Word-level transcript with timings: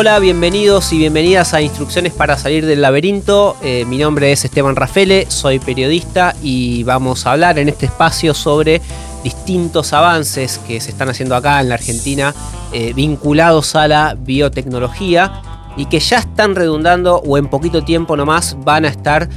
Hola, 0.00 0.20
bienvenidos 0.20 0.92
y 0.92 0.98
bienvenidas 0.98 1.54
a 1.54 1.60
Instrucciones 1.60 2.12
para 2.12 2.36
salir 2.36 2.64
del 2.64 2.82
laberinto. 2.82 3.56
Eh, 3.62 3.84
mi 3.84 3.98
nombre 3.98 4.30
es 4.30 4.44
Esteban 4.44 4.76
Rafele, 4.76 5.26
soy 5.28 5.58
periodista 5.58 6.36
y 6.40 6.84
vamos 6.84 7.26
a 7.26 7.32
hablar 7.32 7.58
en 7.58 7.68
este 7.68 7.86
espacio 7.86 8.32
sobre 8.32 8.80
distintos 9.24 9.92
avances 9.92 10.58
que 10.68 10.80
se 10.80 10.92
están 10.92 11.08
haciendo 11.08 11.34
acá 11.34 11.60
en 11.60 11.70
la 11.70 11.74
Argentina 11.74 12.32
eh, 12.72 12.92
vinculados 12.94 13.74
a 13.74 13.88
la 13.88 14.14
biotecnología 14.16 15.42
y 15.76 15.86
que 15.86 15.98
ya 15.98 16.18
están 16.18 16.54
redundando 16.54 17.16
o 17.16 17.36
en 17.36 17.48
poquito 17.48 17.82
tiempo 17.82 18.16
nomás 18.16 18.56
van 18.60 18.84
a 18.84 18.88
estar 18.88 19.28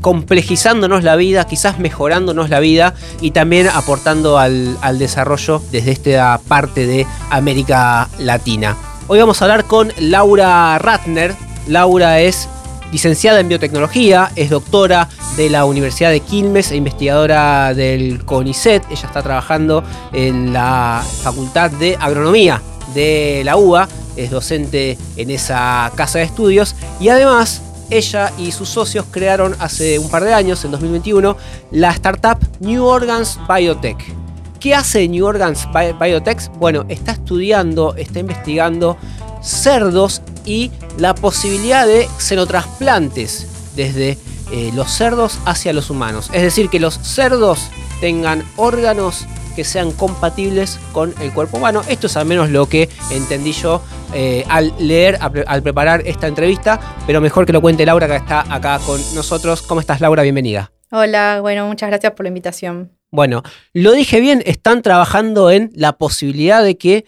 complejizándonos 0.00 1.04
la 1.04 1.14
vida, 1.14 1.46
quizás 1.46 1.78
mejorándonos 1.78 2.50
la 2.50 2.58
vida 2.58 2.94
y 3.20 3.30
también 3.30 3.68
aportando 3.68 4.40
al, 4.40 4.76
al 4.80 4.98
desarrollo 4.98 5.62
desde 5.70 5.92
esta 5.92 6.40
parte 6.48 6.88
de 6.88 7.06
América 7.30 8.08
Latina. 8.18 8.76
Hoy 9.12 9.18
vamos 9.18 9.42
a 9.42 9.46
hablar 9.46 9.64
con 9.64 9.92
Laura 9.98 10.78
Ratner. 10.78 11.34
Laura 11.66 12.20
es 12.20 12.48
licenciada 12.92 13.40
en 13.40 13.48
biotecnología, 13.48 14.30
es 14.36 14.50
doctora 14.50 15.08
de 15.36 15.50
la 15.50 15.64
Universidad 15.64 16.12
de 16.12 16.20
Quilmes 16.20 16.70
e 16.70 16.76
investigadora 16.76 17.74
del 17.74 18.24
CONICET. 18.24 18.84
Ella 18.88 19.08
está 19.08 19.20
trabajando 19.20 19.82
en 20.12 20.52
la 20.52 21.02
Facultad 21.24 21.72
de 21.72 21.96
Agronomía 22.00 22.62
de 22.94 23.42
la 23.44 23.56
UBA, 23.56 23.88
es 24.14 24.30
docente 24.30 24.96
en 25.16 25.30
esa 25.30 25.90
casa 25.96 26.20
de 26.20 26.26
estudios 26.26 26.76
y 27.00 27.08
además 27.08 27.62
ella 27.90 28.30
y 28.38 28.52
sus 28.52 28.68
socios 28.68 29.06
crearon 29.10 29.56
hace 29.58 29.98
un 29.98 30.08
par 30.08 30.22
de 30.22 30.34
años, 30.34 30.64
en 30.64 30.70
2021, 30.70 31.36
la 31.72 31.90
startup 31.90 32.38
New 32.60 32.84
Organs 32.84 33.40
Biotech. 33.48 34.29
¿Qué 34.60 34.74
hace 34.74 35.08
New 35.08 35.24
Organs 35.24 35.66
Biotech? 35.72 36.50
Bueno, 36.58 36.84
está 36.90 37.12
estudiando, 37.12 37.94
está 37.96 38.20
investigando 38.20 38.98
cerdos 39.40 40.20
y 40.44 40.70
la 40.98 41.14
posibilidad 41.14 41.86
de 41.86 42.06
xenotrasplantes 42.18 43.72
desde 43.74 44.18
eh, 44.52 44.70
los 44.74 44.90
cerdos 44.90 45.38
hacia 45.46 45.72
los 45.72 45.88
humanos. 45.88 46.28
Es 46.34 46.42
decir, 46.42 46.68
que 46.68 46.78
los 46.78 46.94
cerdos 46.94 47.70
tengan 48.02 48.44
órganos 48.56 49.26
que 49.56 49.64
sean 49.64 49.92
compatibles 49.92 50.78
con 50.92 51.14
el 51.22 51.32
cuerpo 51.32 51.56
humano. 51.56 51.80
Esto 51.88 52.06
es 52.06 52.16
al 52.18 52.26
menos 52.26 52.50
lo 52.50 52.68
que 52.68 52.90
entendí 53.10 53.52
yo 53.52 53.80
eh, 54.12 54.44
al 54.50 54.74
leer, 54.78 55.18
al 55.46 55.62
preparar 55.62 56.02
esta 56.06 56.26
entrevista, 56.26 56.78
pero 57.06 57.22
mejor 57.22 57.46
que 57.46 57.54
lo 57.54 57.62
cuente 57.62 57.86
Laura 57.86 58.06
que 58.06 58.16
está 58.16 58.44
acá 58.52 58.78
con 58.84 59.00
nosotros. 59.14 59.62
¿Cómo 59.62 59.80
estás 59.80 60.02
Laura? 60.02 60.22
Bienvenida. 60.22 60.70
Hola, 60.92 61.38
bueno, 61.40 61.66
muchas 61.66 61.88
gracias 61.88 62.12
por 62.12 62.24
la 62.24 62.28
invitación. 62.28 62.99
Bueno, 63.10 63.42
lo 63.72 63.92
dije 63.92 64.20
bien, 64.20 64.42
están 64.46 64.82
trabajando 64.82 65.50
en 65.50 65.70
la 65.74 65.98
posibilidad 65.98 66.62
de 66.62 66.78
que 66.78 67.04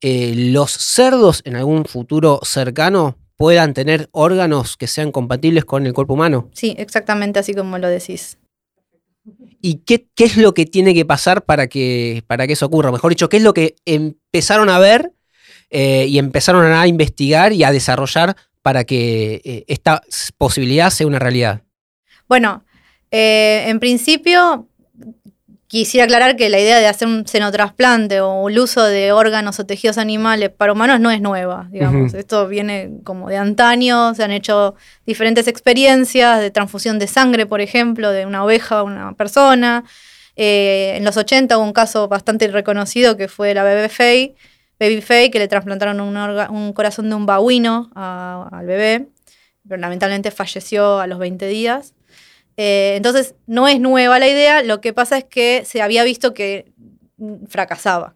eh, 0.00 0.34
los 0.34 0.72
cerdos 0.72 1.42
en 1.44 1.56
algún 1.56 1.84
futuro 1.84 2.40
cercano 2.42 3.16
puedan 3.36 3.72
tener 3.72 4.08
órganos 4.12 4.76
que 4.76 4.88
sean 4.88 5.12
compatibles 5.12 5.64
con 5.64 5.86
el 5.86 5.92
cuerpo 5.92 6.14
humano. 6.14 6.50
Sí, 6.52 6.74
exactamente 6.78 7.38
así 7.38 7.54
como 7.54 7.78
lo 7.78 7.88
decís. 7.88 8.38
¿Y 9.60 9.78
qué, 9.84 10.08
qué 10.14 10.24
es 10.24 10.36
lo 10.36 10.52
que 10.52 10.66
tiene 10.66 10.94
que 10.94 11.04
pasar 11.04 11.44
para 11.44 11.68
que, 11.68 12.24
para 12.26 12.46
que 12.46 12.54
eso 12.54 12.66
ocurra? 12.66 12.90
Mejor 12.90 13.10
dicho, 13.10 13.28
¿qué 13.28 13.36
es 13.36 13.42
lo 13.42 13.54
que 13.54 13.76
empezaron 13.84 14.68
a 14.68 14.78
ver 14.78 15.12
eh, 15.70 16.06
y 16.08 16.18
empezaron 16.18 16.72
a 16.72 16.86
investigar 16.86 17.52
y 17.52 17.62
a 17.62 17.72
desarrollar 17.72 18.36
para 18.62 18.84
que 18.84 19.40
eh, 19.44 19.64
esta 19.68 20.02
posibilidad 20.38 20.90
sea 20.90 21.06
una 21.06 21.18
realidad? 21.18 21.62
Bueno, 22.28 22.64
en 23.10 23.78
principio 23.78 24.68
Quisiera 25.68 26.04
aclarar 26.04 26.36
que 26.36 26.48
la 26.48 26.60
idea 26.60 26.78
de 26.78 26.86
hacer 26.86 27.08
un 27.08 27.26
senotrasplante 27.26 28.20
o 28.20 28.48
el 28.48 28.56
uso 28.56 28.84
de 28.84 29.10
órganos 29.10 29.58
o 29.58 29.66
tejidos 29.66 29.98
animales 29.98 30.50
para 30.50 30.72
humanos 30.72 31.00
no 31.00 31.10
es 31.10 31.20
nueva, 31.20 31.66
digamos. 31.72 32.14
Esto 32.14 32.46
viene 32.46 32.92
como 33.02 33.28
de 33.28 33.36
antaño, 33.36 34.14
se 34.14 34.22
han 34.22 34.30
hecho 34.30 34.76
diferentes 35.06 35.48
experiencias 35.48 36.38
de 36.38 36.52
transfusión 36.52 37.00
de 37.00 37.08
sangre, 37.08 37.46
por 37.46 37.60
ejemplo, 37.60 38.12
de 38.12 38.26
una 38.26 38.44
oveja 38.44 38.78
a 38.78 38.82
una 38.84 39.14
persona. 39.14 39.82
Eh, 40.36 40.94
en 40.96 41.04
los 41.04 41.16
80 41.16 41.58
hubo 41.58 41.64
un 41.64 41.72
caso 41.72 42.06
bastante 42.06 42.46
reconocido 42.46 43.16
que 43.16 43.26
fue 43.26 43.52
la 43.52 43.64
bebé 43.64 43.88
Faye, 43.88 44.36
Baby 44.78 45.00
Faye, 45.00 45.30
que 45.32 45.40
le 45.40 45.48
trasplantaron 45.48 46.00
un, 46.00 46.72
corazón 46.74 47.08
de 47.08 47.16
un 47.16 47.26
babuino 47.26 47.90
al 47.96 48.66
bebé, 48.66 49.08
pero 49.66 49.80
lamentablemente 49.80 50.30
falleció 50.30 51.00
a 51.00 51.08
los 51.08 51.18
20 51.18 51.48
días. 51.48 51.95
Eh, 52.56 52.94
entonces, 52.96 53.34
no 53.46 53.68
es 53.68 53.80
nueva 53.80 54.18
la 54.18 54.28
idea, 54.28 54.62
lo 54.62 54.80
que 54.80 54.92
pasa 54.92 55.18
es 55.18 55.24
que 55.24 55.64
se 55.64 55.82
había 55.82 56.04
visto 56.04 56.32
que 56.34 56.72
fracasaba. 57.48 58.14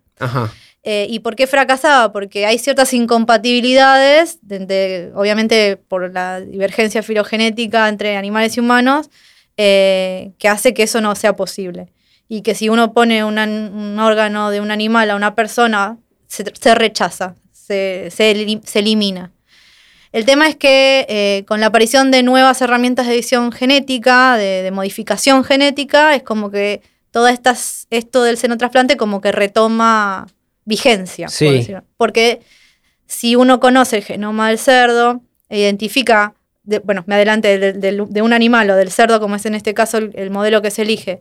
Eh, 0.83 1.07
¿Y 1.11 1.21
por 1.21 1.37
qué 1.37 1.47
fracasaba? 1.47 2.13
Porque 2.13 2.47
hay 2.47 2.59
ciertas 2.59 2.93
incompatibilidades, 2.95 4.39
obviamente 5.15 5.77
por 5.77 6.13
la 6.13 6.41
divergencia 6.41 7.03
filogenética 7.03 7.89
entre 7.89 8.17
animales 8.17 8.57
y 8.57 8.61
humanos, 8.61 9.11
eh, 9.57 10.33
que 10.39 10.49
hace 10.49 10.73
que 10.73 10.85
eso 10.85 11.01
no 11.01 11.15
sea 11.15 11.37
posible. 11.37 11.93
Y 12.29 12.43
que 12.43 12.55
si 12.55 12.69
uno 12.69 12.95
pone 12.95 13.25
un 13.25 13.99
órgano 13.99 14.51
de 14.51 14.61
un 14.61 14.71
animal 14.71 15.11
a 15.11 15.17
una 15.17 15.35
persona, 15.35 15.99
se, 16.29 16.75
rechaza, 16.75 17.35
se 17.53 18.11
elimina. 18.75 19.33
El 20.13 20.25
tema 20.25 20.49
es 20.49 20.57
que 20.57 21.07
eh, 21.09 21.45
con 21.47 21.61
la 21.61 21.67
aparición 21.67 22.11
de 22.11 22.23
nuevas 22.23 22.61
herramientas 22.61 23.07
de 23.07 23.15
edición 23.15 23.53
genética, 23.53 24.37
de, 24.37 24.69
modificación 24.73 25.45
genética, 25.45 26.17
es 26.17 26.23
como 26.23 26.51
que 26.51 26.83
todo 27.13 27.29
estas, 27.29 27.87
esto 27.91 28.23
del 28.25 28.37
senotrasplante 28.37 28.97
como 28.97 29.21
que 29.21 29.31
retoma 29.31 30.27
vigencia. 30.65 31.29
Porque 31.97 32.41
si 33.07 33.37
uno 33.37 33.61
conoce 33.61 33.99
el 33.99 34.05
genoma 34.05 34.49
del 34.49 34.59
cerdo, 34.59 35.23
e 35.49 35.61
identifica, 35.61 36.35
bueno, 36.85 37.05
me 37.07 37.15
adelante 37.15 37.73
de, 37.73 38.23
un 38.23 38.33
animal 38.33 38.71
o 38.71 38.77
del 38.77 38.91
cerdo, 38.91 39.21
como 39.21 39.37
es 39.37 39.47
en 39.47 39.55
este 39.55 39.75
caso 39.75 39.99
el, 39.99 40.31
modelo 40.31 40.61
que 40.61 40.71
se 40.73 40.83
elige, 40.83 41.21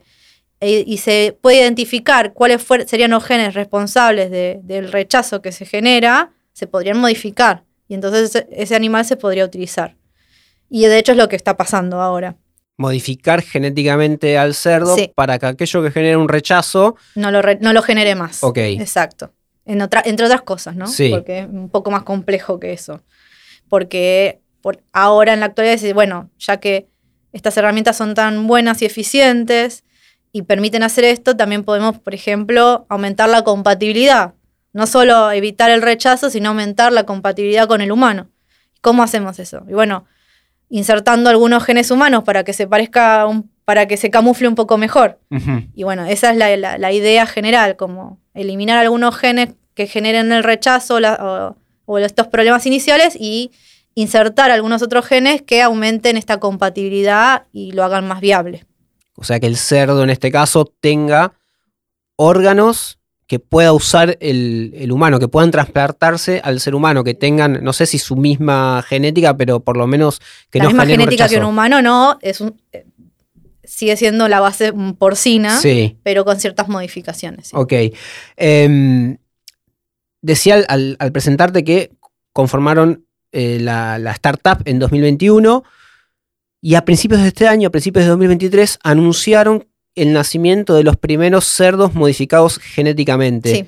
e, 0.62 0.84
y 0.86 0.98
se 0.98 1.38
puede 1.42 1.58
identificar 1.58 2.34
cuáles 2.34 2.66
serían 2.88 3.12
los 3.12 3.24
genes 3.24 3.54
responsables 3.54 4.32
del 4.32 4.92
rechazo 4.92 5.42
que 5.44 5.52
se 5.52 5.66
genera, 5.66 6.32
se 6.54 6.66
podrían 6.66 7.00
modificar. 7.00 7.64
Y 7.90 7.96
entonces 7.96 8.46
ese 8.52 8.76
animal 8.76 9.04
se 9.04 9.18
podría 9.18 9.44
utilizar. 9.44 9.98
Y 10.70 10.86
de 10.86 11.00
hecho 11.00 11.12
es 11.12 11.18
lo 11.18 11.28
que 11.28 11.36
está 11.36 11.58
pasando 11.58 12.00
ahora. 12.00 12.38
Modificar 12.78 13.42
genéticamente 13.42 14.38
al 14.38 14.54
cerdo 14.54 14.96
para 15.16 15.40
que 15.40 15.48
aquello 15.48 15.84
que 15.84 15.92
genere 15.92 16.16
un 16.16 16.30
rechazo... 16.30 16.96
No 17.16 17.32
lo, 17.32 17.42
no 17.60 17.74
lo 17.74 17.82
genere 17.82 18.14
más. 18.14 18.44
Ok. 18.44 18.60
Exacto. 18.60 19.34
En 19.66 19.82
otra, 19.82 20.04
entre 20.06 20.28
otras 20.28 20.44
cosas, 20.44 20.76
¿no? 20.76 20.86
Sí. 20.88 21.10
Porque 21.10 21.40
es 21.40 21.48
un 21.48 21.70
poco 21.70 21.90
más 21.90 22.04
complejo 22.04 22.60
que 22.60 22.74
eso. 22.74 23.02
Porque 23.68 24.40
por 24.62 24.82
ahora 24.94 25.34
en 25.34 25.40
la 25.40 25.48
actualidad, 25.48 25.94
bueno, 25.96 26.30
ya 26.38 26.58
que 26.58 26.88
estas 27.34 27.58
herramientas 27.58 27.98
son 27.98 28.14
tan 28.14 28.46
buenas 28.46 28.84
y 28.84 28.86
eficientes 28.86 29.84
y 30.32 30.44
permiten 30.44 30.84
hacer 30.84 31.06
esto, 31.06 31.36
también 31.36 31.64
podemos, 31.64 31.98
por 31.98 32.14
ejemplo, 32.14 32.86
aumentar 32.88 33.30
la 33.30 33.44
compatibilidad 33.44 34.36
no 34.74 34.88
solo 34.88 35.32
evitar 35.32 35.72
el 35.72 35.82
rechazo, 35.82 36.30
sino 36.30 36.50
aumentar 36.50 36.92
la 36.92 37.04
compatibilidad 37.04 37.68
con 37.68 37.82
el 37.82 37.92
humano. 37.92 38.30
¿Cómo 38.82 39.04
hacemos 39.04 39.40
eso? 39.40 39.64
Y 39.68 39.74
bueno, 39.74 40.06
insertando 40.70 41.30
algunos 41.30 41.64
genes 41.64 41.92
humanos 41.92 42.24
para 42.24 42.44
que 42.44 42.54
se 42.54 42.68
parezca, 42.68 43.28
para 43.66 43.88
que 43.88 43.98
se 43.98 44.10
camufle 44.10 44.48
un 44.48 44.56
poco 44.56 44.78
mejor. 44.78 45.20
Y 45.74 45.84
bueno, 45.84 46.06
esa 46.06 46.32
es 46.32 46.38
la, 46.38 46.92
idea 46.92 47.26
general, 47.26 47.76
como 47.76 48.20
eliminar 48.34 48.78
algunos 48.78 49.16
genes 49.16 49.50
que 49.74 49.88
generen 49.88 50.32
el 50.32 50.44
rechazo 50.44 50.98
o, 50.98 51.56
o, 51.86 51.98
estos 51.98 52.28
problemas 52.28 52.66
iniciales 52.66 53.16
y 53.20 53.52
insertar 53.96 54.52
algunos 54.52 54.82
otros 54.82 55.06
genes 55.06 55.42
que 55.42 55.62
aumenten 55.62 56.16
esta 56.16 56.38
compatibilidad 56.38 57.48
y 57.52 57.72
lo 57.72 57.84
hagan 57.84 58.08
más 58.08 58.22
viable. 58.22 58.66
O 59.16 59.24
sea, 59.24 59.40
que 59.40 59.48
el 59.48 59.58
cerdo 59.58 60.04
en 60.04 60.10
este 60.10 60.32
caso 60.32 60.66
tenga 60.80 61.34
órganos 62.16 62.99
que 63.30 63.38
pueda 63.38 63.74
usar 63.74 64.18
el, 64.22 64.92
humano, 64.92 65.20
que 65.20 65.28
puedan 65.28 65.52
trasplantarse 65.52 66.42
al 66.44 66.60
ser 66.60 66.74
humano, 66.74 67.04
que 67.04 67.14
tengan, 67.14 67.64
no 67.64 67.74
sé 67.74 67.86
si 67.86 68.00
su 68.00 68.16
misma 68.16 68.84
genética, 68.88 69.38
pero 69.38 69.60
por 69.60 69.78
lo 69.78 69.86
menos 69.86 70.20
que 70.50 70.58
la 70.58 70.64
no 70.64 70.70
misma 70.72 70.88
genética 70.88 71.30
que 71.30 71.38
un 71.38 71.44
humano 71.44 71.80
no, 71.84 72.18
es 72.24 72.42
un, 72.42 72.60
eh, 72.72 72.88
sigue 73.64 73.96
siendo 73.98 74.28
la 74.28 74.40
base 74.40 74.74
porcina, 74.98 75.62
pero 76.02 76.26
con 76.26 76.40
ciertas 76.40 76.70
modificaciones. 76.70 77.52
Ok. 77.54 77.74
Em, 78.36 79.18
decía 80.24 80.66
al, 80.68 80.98
presentarte 81.14 81.64
que 81.64 81.92
conformaron 82.34 83.06
eh, 83.32 83.60
la, 83.62 84.00
la 84.00 84.12
startup 84.14 84.64
en 84.66 84.80
2021 84.80 85.64
y 86.62 86.74
a 86.74 86.84
principios 86.84 87.22
de 87.22 87.28
este 87.28 87.48
año, 87.48 87.68
a 87.68 87.72
principios 87.72 88.06
de 88.06 88.10
2023, 88.10 88.80
anunciaron 88.82 89.68
el 89.96 90.14
nacimiento 90.14 90.76
de 90.76 90.84
los 90.84 90.98
primeros 90.98 91.46
cerdos 91.46 91.94
modificados 91.94 92.58
genéticamente. 92.60 93.54
Sí. 93.54 93.66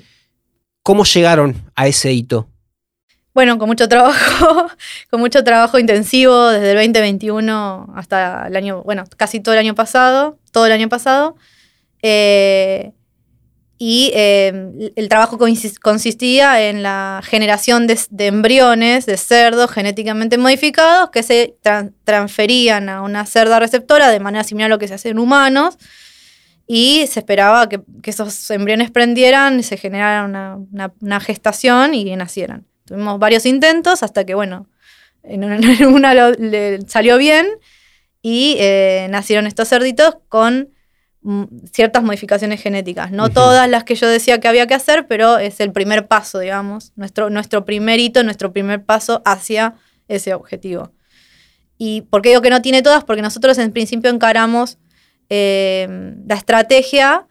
¿Cómo 0.82 1.04
llegaron 1.04 1.56
a 1.74 1.86
ese 1.86 2.12
hito? 2.12 2.48
Bueno, 3.34 3.58
con 3.58 3.68
mucho 3.68 3.88
trabajo, 3.88 4.68
con 5.10 5.20
mucho 5.20 5.42
trabajo 5.44 5.78
intensivo 5.78 6.48
desde 6.48 6.72
el 6.72 6.76
2021 6.76 7.92
hasta 7.94 8.46
el 8.48 8.56
año, 8.56 8.82
bueno, 8.82 9.04
casi 9.16 9.40
todo 9.40 9.54
el 9.54 9.60
año 9.60 9.74
pasado, 9.74 10.38
todo 10.50 10.66
el 10.66 10.72
año 10.72 10.88
pasado. 10.88 11.36
Eh, 12.02 12.92
Y 13.84 14.12
eh, 14.14 14.92
el 14.94 15.08
trabajo 15.08 15.36
consistía 15.36 16.68
en 16.68 16.84
la 16.84 17.20
generación 17.24 17.88
de, 17.88 17.98
embriones 18.28 19.06
de 19.06 19.16
cerdos 19.16 19.72
genéticamente 19.72 20.38
modificados 20.38 21.10
que 21.10 21.24
se 21.24 21.56
transferían 22.04 22.88
a 22.88 23.02
una 23.02 23.26
cerda 23.26 23.58
receptora 23.58 24.08
de 24.10 24.20
manera 24.20 24.44
similar 24.44 24.70
a 24.70 24.74
lo 24.74 24.78
que 24.78 24.86
se 24.86 24.94
hace 24.94 25.08
en 25.08 25.18
humanos. 25.18 25.78
Y 26.66 27.06
se 27.08 27.20
esperaba 27.20 27.68
que, 27.68 27.80
esos 28.04 28.50
embriones 28.50 28.90
prendieran, 28.90 29.62
se 29.62 29.76
generara 29.76 30.24
una, 30.24 31.20
gestación 31.20 31.94
y 31.94 32.14
nacieran. 32.16 32.66
Tuvimos 32.84 33.18
varios 33.18 33.46
intentos 33.46 34.02
hasta 34.02 34.24
que, 34.24 34.34
bueno, 34.34 34.68
en 35.22 35.44
una, 35.44 36.14
le 36.38 36.80
salió 36.88 37.18
bien 37.18 37.46
y 38.22 38.56
eh, 38.58 39.06
nacieron 39.10 39.46
estos 39.46 39.68
cerditos 39.68 40.16
con 40.28 40.70
Mm, 41.24 41.44
ciertas 41.72 42.02
modificaciones 42.02 42.60
genéticas. 42.60 43.12
No 43.12 43.30
todas 43.30 43.68
las 43.70 43.84
que 43.84 43.94
yo 43.94 44.08
decía 44.08 44.40
que 44.40 44.48
había 44.48 44.66
que 44.66 44.74
hacer, 44.74 45.06
pero 45.06 45.38
es 45.38 45.60
el 45.60 45.70
primer 45.70 46.08
paso, 46.08 46.40
digamos, 46.40 46.92
nuestro, 46.96 47.30
nuestro 47.30 47.64
primer 47.64 48.00
hito, 48.00 48.24
nuestro 48.24 48.52
primer 48.52 48.84
paso 48.84 49.22
hacia 49.24 49.74
ese 50.08 50.34
objetivo. 50.34 50.92
¿Y 51.78 52.02
por 52.02 52.22
qué 52.22 52.30
digo 52.30 52.42
que 52.42 52.50
no 52.50 52.60
tiene 52.60 52.82
todas? 52.82 53.04
Porque 53.04 53.22
nosotros 53.22 53.56
en 53.58 53.72
principio 53.72 54.10
encaramos 54.10 54.78
eh, 55.34 55.88
la 56.26 56.34
estrategia 56.34 57.26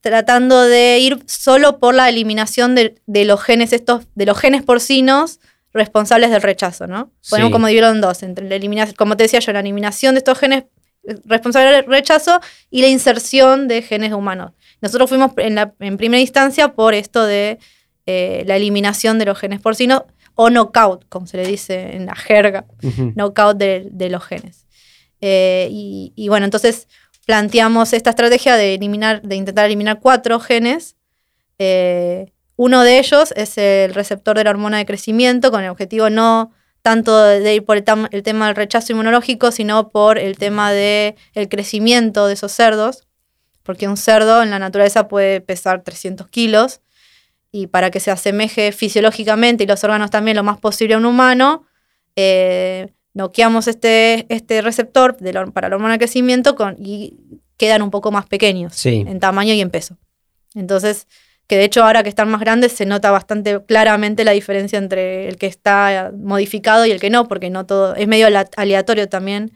tratando 0.00 0.62
de 0.62 0.98
ir 0.98 1.22
solo 1.26 1.78
por 1.78 1.94
la 1.94 2.08
eliminación 2.08 2.74
de, 2.74 3.00
los 3.06 3.40
genes 3.40 3.72
estos, 3.72 4.08
de 4.16 4.26
los 4.26 4.36
genes 4.36 4.64
porcinos 4.64 5.38
responsables 5.72 6.30
del 6.30 6.42
rechazo, 6.42 6.88
¿no? 6.88 7.12
Podemos 7.30 7.52
como 7.52 7.68
dividirlo 7.68 7.90
en 7.90 8.00
dos, 8.00 8.24
entre 8.24 8.48
la 8.48 8.56
eliminación, 8.56 8.96
como 8.96 9.16
te 9.16 9.22
decía 9.22 9.38
yo, 9.38 9.52
la 9.52 9.60
eliminación 9.60 10.14
de 10.14 10.18
estos 10.18 10.36
genes 10.36 10.64
responsable 11.26 11.70
del 11.70 11.86
rechazo 11.86 12.40
y 12.70 12.82
la 12.82 12.88
inserción 12.88 13.68
de 13.68 13.82
genes 13.82 14.12
humanos. 14.12 14.52
Nosotros 14.80 15.08
fuimos 15.08 15.30
en, 15.36 15.54
la, 15.54 15.74
en 15.78 15.96
primera 15.96 16.20
instancia 16.20 16.72
por 16.72 16.92
esto 16.92 17.24
de 17.24 17.60
eh, 18.06 18.42
la 18.46 18.56
eliminación 18.56 19.20
de 19.20 19.26
los 19.26 19.38
genes 19.38 19.60
porcinos 19.60 20.02
o 20.34 20.50
knockout, 20.50 21.08
como 21.08 21.28
se 21.28 21.36
le 21.36 21.46
dice 21.46 21.94
en 21.94 22.06
la 22.06 22.16
jerga, 22.16 22.66
knockout 23.14 23.56
de, 23.56 24.08
los 24.10 24.24
genes. 24.24 24.66
Eh, 25.20 25.68
y, 25.70 26.28
bueno, 26.28 26.44
entonces 26.44 26.88
planteamos 27.28 27.92
esta 27.92 28.08
estrategia 28.08 28.56
de, 28.56 28.72
eliminar, 28.72 29.20
de 29.20 29.36
intentar 29.36 29.66
eliminar 29.66 30.00
cuatro 30.00 30.40
genes. 30.40 30.96
Eh, 31.58 32.32
uno 32.56 32.82
de 32.84 32.98
ellos 32.98 33.34
es 33.36 33.58
el 33.58 33.92
receptor 33.92 34.38
de 34.38 34.44
la 34.44 34.50
hormona 34.50 34.78
de 34.78 34.86
crecimiento 34.86 35.50
con 35.50 35.62
el 35.62 35.68
objetivo 35.68 36.08
no 36.08 36.52
tanto 36.80 37.22
de 37.22 37.54
ir 37.54 37.66
por 37.66 37.76
el, 37.76 37.84
tema 37.84 38.46
del 38.46 38.56
rechazo 38.56 38.92
inmunológico, 38.94 39.52
sino 39.52 39.90
por 39.90 40.18
el 40.18 40.38
tema 40.38 40.72
del 40.72 41.16
el 41.34 41.50
crecimiento 41.50 42.26
de 42.26 42.32
esos 42.32 42.50
cerdos, 42.50 43.06
porque 43.62 43.88
un 43.88 43.98
cerdo 43.98 44.42
en 44.42 44.48
la 44.48 44.58
naturaleza 44.58 45.06
puede 45.06 45.42
pesar 45.42 45.82
300 45.82 46.28
kilos, 46.28 46.80
y 47.52 47.66
para 47.66 47.90
que 47.90 48.00
se 48.00 48.10
asemeje 48.10 48.72
fisiológicamente 48.72 49.64
y 49.64 49.66
los 49.66 49.84
órganos 49.84 50.08
también 50.08 50.34
lo 50.34 50.44
más 50.44 50.56
posible 50.56 50.94
a 50.94 50.96
un 50.96 51.04
humano, 51.04 51.66
eh, 52.16 52.94
noqueamos 53.18 53.66
este, 53.66 54.26
este 54.28 54.62
receptor 54.62 55.16
para 55.52 55.68
la 55.68 55.74
hormona 55.74 55.94
de 55.94 55.98
crecimiento 55.98 56.54
con, 56.54 56.76
y 56.78 57.18
quedan 57.56 57.82
un 57.82 57.90
poco 57.90 58.12
más 58.12 58.26
pequeños 58.26 58.86
en 58.86 59.18
tamaño 59.18 59.52
y 59.54 59.60
en 59.60 59.70
peso. 59.70 59.98
Entonces, 60.54 61.08
que 61.48 61.56
de 61.56 61.64
hecho 61.64 61.82
ahora 61.82 62.04
que 62.04 62.08
están 62.08 62.30
más 62.30 62.40
grandes 62.40 62.72
se 62.72 62.86
nota 62.86 63.10
bastante 63.10 63.60
claramente 63.66 64.24
la 64.24 64.30
diferencia 64.30 64.78
entre 64.78 65.28
el 65.28 65.36
que 65.36 65.46
está 65.46 66.12
modificado 66.16 66.86
y 66.86 66.92
el 66.92 67.00
que 67.00 67.10
no, 67.10 67.26
porque 67.26 67.50
no 67.50 67.66
todo, 67.66 67.96
es 67.96 68.06
medio 68.06 68.28
aleatorio 68.56 69.08
también 69.08 69.50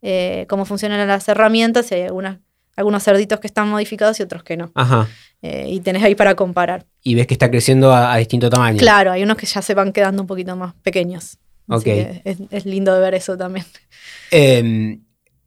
eh, 0.00 0.46
cómo 0.48 0.64
funcionan 0.64 1.06
las 1.06 1.28
herramientas, 1.28 1.92
hay 1.92 2.02
algunos 2.02 3.04
cerditos 3.04 3.40
que 3.40 3.46
están 3.46 3.68
modificados 3.68 4.18
y 4.20 4.22
otros 4.22 4.42
que 4.42 4.56
no. 4.56 4.72
Ajá. 4.74 5.06
Eh, 5.42 5.66
y 5.68 5.80
tenés 5.80 6.02
ahí 6.02 6.14
para 6.14 6.34
comparar. 6.34 6.86
Y 7.02 7.14
ves 7.14 7.26
que 7.26 7.34
está 7.34 7.50
creciendo 7.50 7.92
a, 7.92 8.16
distinto 8.16 8.48
tamaño. 8.48 8.78
Claro, 8.78 9.12
hay 9.12 9.22
unos 9.22 9.36
que 9.36 9.44
ya 9.44 9.60
se 9.60 9.74
van 9.74 9.92
quedando 9.92 10.22
un 10.22 10.28
poquito 10.28 10.56
más 10.56 10.72
pequeños. 10.82 11.38
Ok. 11.68 11.86
es, 11.86 12.38
es, 12.50 12.66
lindo 12.66 12.94
de 12.94 13.00
ver 13.00 13.14
eso 13.14 13.36
también. 13.36 13.64
Eh, 14.30 14.98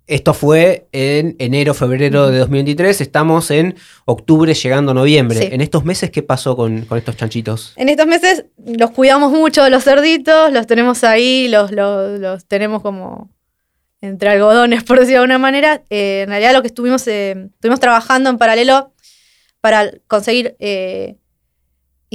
esto 0.07 0.35
fue 0.35 0.87
en 0.91 1.35
enero, 1.39 1.73
febrero 1.73 2.29
de 2.29 2.39
2023. 2.39 3.01
Estamos 3.01 3.49
en 3.49 3.75
octubre, 4.05 4.53
llegando 4.53 4.91
a 4.91 4.93
noviembre. 4.93 5.49
En 5.51 5.61
estos 5.61 5.83
meses, 5.83 6.11
¿qué 6.11 6.21
pasó 6.21 6.55
con, 6.55 6.85
estos 6.95 7.17
chanchitos? 7.17 7.73
En 7.75 7.89
estos 7.89 8.05
meses 8.05 8.45
los 8.63 8.91
cuidamos 8.91 9.31
mucho, 9.31 9.67
los 9.69 9.83
cerditos, 9.83 10.51
los 10.51 10.67
tenemos 10.67 11.03
ahí, 11.03 11.47
los, 11.47 11.71
los, 11.71 12.45
tenemos 12.45 12.83
como 12.83 13.31
entre 14.01 14.29
algodones, 14.29 14.83
por 14.85 14.99
decirlo 14.99 15.21
de 15.21 15.23
alguna 15.23 15.39
manera. 15.39 15.81
Eh, 15.89 16.21
en 16.23 16.29
realidad, 16.29 16.53
lo 16.53 16.61
que 16.61 16.67
estuvimos, 16.67 17.07
eh, 17.07 17.49
estuvimos 17.55 17.79
trabajando 17.79 18.29
en 18.29 18.37
paralelo 18.37 18.93
para 19.59 19.91
conseguir 20.07 20.55
eh, 20.59 21.15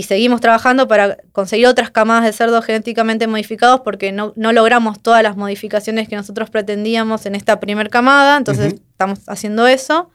y 0.01 0.03
seguimos 0.03 0.41
trabajando 0.41 0.89
para 0.89 1.19
conseguir 1.33 1.67
otras 1.67 1.91
camadas 1.91 2.25
de 2.25 2.33
cerdos 2.33 2.65
genéticamente 2.65 3.27
modificados 3.27 3.83
porque 3.83 4.13
no, 4.13 4.33
logramos 4.35 5.03
todas 5.03 5.23
las 5.23 5.37
modificaciones 5.37 6.09
que 6.09 6.17
nosotros 6.17 6.49
pretendíamos 6.49 7.27
en 7.27 7.35
esta 7.35 7.61
primera 7.61 7.91
camada, 7.91 8.39
entonces 8.39 8.77
estamos 8.93 9.19
haciendo 9.27 9.67
eso. 9.67 10.11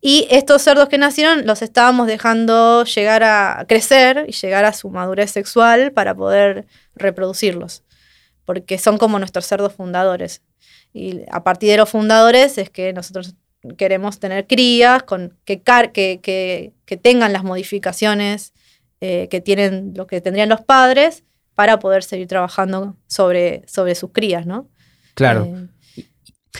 Y 0.00 0.28
estos 0.30 0.62
cerdos 0.62 0.88
que 0.88 0.98
nacieron 0.98 1.46
los 1.46 1.62
estábamos 1.62 2.06
dejando 2.06 2.84
llegar 2.84 3.24
a 3.24 3.64
crecer 3.68 4.26
y 4.28 4.32
llegar 4.34 4.64
a 4.64 4.72
su 4.72 4.88
madurez 4.88 5.32
sexual 5.32 5.90
para 5.90 6.14
poder 6.14 6.68
reproducirlos, 6.94 7.82
porque 8.44 8.78
son 8.78 8.98
como 8.98 9.18
nuestros 9.18 9.46
cerdos 9.46 9.72
fundadores. 9.72 10.42
Y 10.92 11.22
a 11.32 11.42
partir 11.42 11.72
de 11.72 11.78
los 11.78 11.88
fundadores 11.88 12.56
es 12.56 12.70
que 12.70 12.92
nosotros 12.92 13.34
queremos 13.76 14.20
tener 14.20 14.46
crías 14.46 15.02
con, 15.02 15.36
que, 15.44 15.60
que, 15.60 16.72
que 16.86 16.96
tengan 16.96 17.32
las 17.32 17.42
modificaciones 17.42 18.52
eh, 19.00 19.28
que 19.30 19.40
tienen 19.40 19.92
lo 19.94 20.06
que 20.06 20.20
tendrían 20.20 20.48
los 20.48 20.60
padres 20.60 21.24
para 21.54 21.78
poder 21.78 22.02
seguir 22.02 22.26
trabajando 22.26 22.96
sobre, 23.06 23.62
sobre 23.66 23.94
sus 23.94 24.10
crías, 24.10 24.44
¿no? 24.44 24.68
Claro. 25.14 25.44
Eh, 25.44 25.68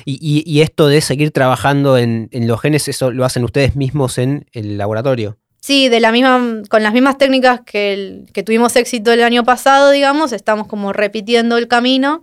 y, 0.05 0.61
esto 0.61 0.87
de 0.87 1.01
seguir 1.01 1.33
trabajando 1.33 1.99
en, 1.99 2.29
los 2.33 2.61
genes, 2.61 2.87
¿eso 2.87 3.11
lo 3.11 3.25
hacen 3.25 3.43
ustedes 3.43 3.75
mismos 3.75 4.19
en 4.19 4.47
el 4.53 4.79
laboratorio? 4.79 5.39
Sí, 5.61 5.89
de 5.89 5.99
la 5.99 6.13
misma, 6.13 6.63
con 6.69 6.85
las 6.85 6.93
mismas 6.93 7.19
técnicas 7.19 7.63
que, 7.67 8.25
que 8.33 8.45
tuvimos 8.45 8.77
éxito 8.77 9.11
el 9.11 9.25
año 9.25 9.43
pasado, 9.43 9.91
digamos, 9.91 10.33
estamos 10.33 10.69
como 10.69 10.93
repitiendo 10.93 11.59
el 11.59 11.67
camino 11.67 12.23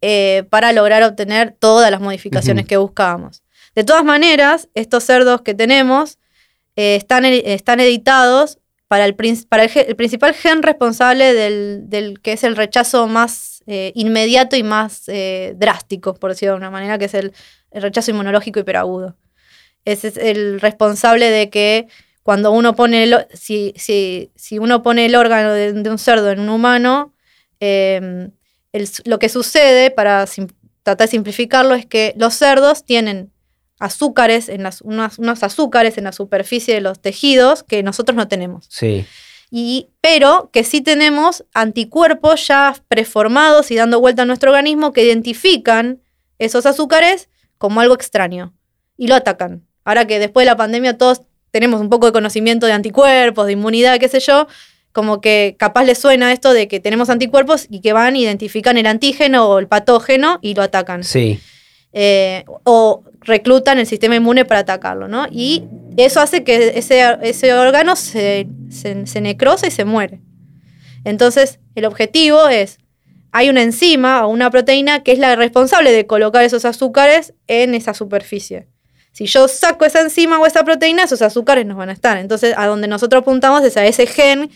eh, 0.00 0.44
para 0.48 0.72
lograr 0.72 1.02
obtener 1.02 1.54
todas 1.58 1.90
las 1.90 2.00
modificaciones 2.00 2.66
que 2.66 2.78
buscábamos. 2.78 3.42
De 3.74 3.84
todas 3.84 4.04
maneras, 4.04 4.68
estos 4.72 5.04
cerdos 5.04 5.42
que 5.42 5.54
tenemos 5.54 6.18
están, 6.76 7.24
están 7.24 7.80
editados 7.80 8.58
para 8.94 9.06
el, 9.06 9.16
principal 9.96 10.34
gen 10.34 10.62
responsable 10.62 11.34
del, 11.34 12.20
que 12.22 12.32
es 12.32 12.44
el 12.44 12.54
rechazo 12.54 13.08
más 13.08 13.64
eh, 13.66 13.90
inmediato 13.96 14.54
y 14.54 14.62
más 14.62 15.08
eh, 15.08 15.54
drástico, 15.56 16.14
por 16.14 16.30
decirlo 16.30 16.52
de 16.52 16.58
una 16.58 16.70
manera, 16.70 16.96
que 16.96 17.06
es 17.06 17.14
el, 17.14 17.32
rechazo 17.72 18.12
inmunológico 18.12 18.60
hiperagudo. 18.60 19.16
Ese 19.84 20.08
es 20.08 20.16
el 20.16 20.60
responsable 20.60 21.28
de 21.28 21.50
que 21.50 21.88
cuando 22.22 22.52
uno 22.52 22.76
pone 22.76 23.02
el, 23.02 23.26
si, 23.32 23.74
si, 23.76 24.58
uno 24.60 24.84
pone 24.84 25.06
el 25.06 25.16
órgano 25.16 25.52
de, 25.52 25.72
un 25.72 25.98
cerdo 25.98 26.30
en 26.30 26.38
un 26.38 26.48
humano, 26.48 27.12
em, 27.58 28.30
lo 29.06 29.18
que 29.18 29.28
sucede, 29.28 29.90
para 29.90 30.24
tratar 30.84 31.08
de 31.08 31.10
simplificarlo, 31.10 31.74
es 31.74 31.84
que 31.84 32.14
los 32.16 32.34
cerdos 32.34 32.84
tienen 32.84 33.32
azúcares, 33.78 34.48
en 34.48 34.62
las, 34.62 34.80
unos, 34.80 35.42
azúcares 35.42 35.98
en 35.98 36.04
la 36.04 36.12
superficie 36.12 36.74
de 36.74 36.80
los 36.80 37.00
tejidos 37.00 37.62
que 37.62 37.82
nosotros 37.82 38.16
no 38.16 38.28
tenemos. 38.28 38.66
Sí. 38.68 39.04
Y, 39.50 39.88
pero 40.00 40.50
que 40.52 40.64
sí 40.64 40.80
tenemos 40.80 41.44
anticuerpos 41.54 42.46
ya 42.46 42.74
preformados 42.88 43.70
y 43.70 43.76
dando 43.76 44.00
vuelta 44.00 44.22
a 44.22 44.26
nuestro 44.26 44.50
organismo 44.50 44.92
que 44.92 45.04
identifican 45.04 46.00
esos 46.38 46.66
azúcares 46.66 47.28
como 47.58 47.80
algo 47.80 47.94
extraño 47.94 48.54
y 48.96 49.06
lo 49.06 49.14
atacan. 49.14 49.66
Ahora 49.84 50.06
que 50.06 50.18
después 50.18 50.44
de 50.44 50.50
la 50.50 50.56
pandemia 50.56 50.98
todos 50.98 51.22
tenemos 51.50 51.80
un 51.80 51.88
poco 51.88 52.06
de 52.06 52.12
conocimiento 52.12 52.66
de 52.66 52.72
anticuerpos, 52.72 53.46
de 53.46 53.52
inmunidad, 53.52 53.98
qué 54.00 54.08
sé 54.08 54.18
yo, 54.18 54.48
como 54.92 55.20
que 55.20 55.56
capaz 55.58 55.84
les 55.84 55.98
suena 55.98 56.32
esto 56.32 56.52
de 56.52 56.66
que 56.68 56.80
tenemos 56.80 57.10
anticuerpos 57.10 57.66
y 57.68 57.80
que 57.80 57.92
van, 57.92 58.16
identifican 58.16 58.76
el 58.76 58.86
antígeno 58.86 59.48
o 59.48 59.58
el 59.58 59.68
patógeno 59.68 60.38
y 60.40 60.54
lo 60.54 60.62
atacan. 60.62 61.04
Sí. 61.04 61.40
Eh, 61.96 62.44
o 62.64 63.04
reclutan 63.20 63.78
el 63.78 63.86
sistema 63.86 64.16
inmune 64.16 64.44
para 64.44 64.60
atacarlo, 64.60 65.06
¿no? 65.06 65.28
Y 65.30 65.62
eso 65.96 66.20
hace 66.20 66.42
que 66.42 66.76
ese, 66.76 67.04
ese 67.22 67.54
órgano 67.54 67.94
se, 67.94 68.48
se, 68.68 69.20
necrosa 69.20 69.68
y 69.68 69.70
se 69.70 69.84
muere. 69.84 70.20
Entonces, 71.04 71.60
el 71.76 71.84
objetivo 71.84 72.48
es, 72.48 72.78
hay 73.30 73.48
una 73.48 73.62
enzima 73.62 74.26
o 74.26 74.28
una 74.28 74.50
proteína 74.50 75.04
que 75.04 75.12
es 75.12 75.20
la 75.20 75.36
responsable 75.36 75.92
de 75.92 76.04
colocar 76.04 76.42
esos 76.42 76.64
azúcares 76.64 77.32
en 77.46 77.74
esa 77.74 77.94
superficie. 77.94 78.66
Si 79.12 79.26
yo 79.26 79.46
saco 79.46 79.84
esa 79.84 80.00
enzima 80.00 80.40
o 80.40 80.46
esa 80.46 80.64
proteína, 80.64 81.04
esos 81.04 81.22
azúcares 81.22 81.64
no 81.64 81.76
van 81.76 81.90
a 81.90 81.92
estar. 81.92 82.18
Entonces, 82.18 82.54
a 82.56 82.66
donde 82.66 82.88
nosotros 82.88 83.22
apuntamos 83.22 83.62
es 83.62 83.76
a 83.76 83.86
ese 83.86 84.08
gen 84.08 84.50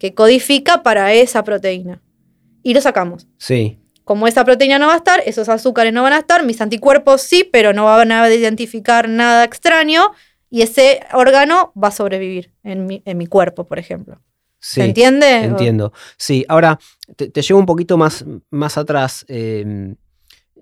que 0.00 0.12
codifica 0.12 0.82
para 0.82 1.12
esa 1.12 1.44
proteína. 1.44 2.02
Y 2.64 2.74
lo 2.74 2.80
sacamos. 2.80 3.28
Sí 3.38 3.78
como 4.04 4.26
esa 4.26 4.44
proteína 4.44 4.78
no 4.78 4.86
va 4.88 4.94
a 4.94 4.98
estar, 4.98 5.22
esos 5.26 5.48
azúcares 5.48 5.92
no 5.92 6.02
van 6.02 6.12
a 6.12 6.18
estar, 6.18 6.44
mis 6.44 6.60
anticuerpos 6.60 7.22
sí, 7.22 7.48
pero 7.50 7.72
no 7.72 7.84
van 7.84 8.12
a 8.12 8.28
identificar 8.32 9.08
nada 9.08 9.44
extraño 9.44 10.12
y 10.50 10.62
ese 10.62 11.00
órgano 11.12 11.72
va 11.80 11.88
a 11.88 11.92
sobrevivir 11.92 12.52
en 12.64 12.86
mi, 12.86 13.02
en 13.04 13.18
mi 13.18 13.26
cuerpo, 13.26 13.64
por 13.64 13.78
ejemplo. 13.78 14.20
Sí, 14.58 14.80
¿Se 14.80 14.84
entiende? 14.84 15.44
Entiendo. 15.44 15.92
Sí, 16.18 16.44
ahora 16.48 16.78
te, 17.16 17.30
te 17.30 17.40
llevo 17.40 17.60
un 17.60 17.66
poquito 17.66 17.96
más, 17.96 18.24
más 18.50 18.76
atrás. 18.76 19.24
Eh, 19.28 19.94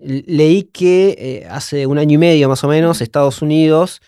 leí 0.00 0.64
que 0.64 1.16
eh, 1.18 1.46
hace 1.50 1.86
un 1.86 1.98
año 1.98 2.14
y 2.14 2.18
medio 2.18 2.48
más 2.48 2.62
o 2.64 2.68
menos, 2.68 3.00
Estados 3.00 3.42
Unidos, 3.42 4.00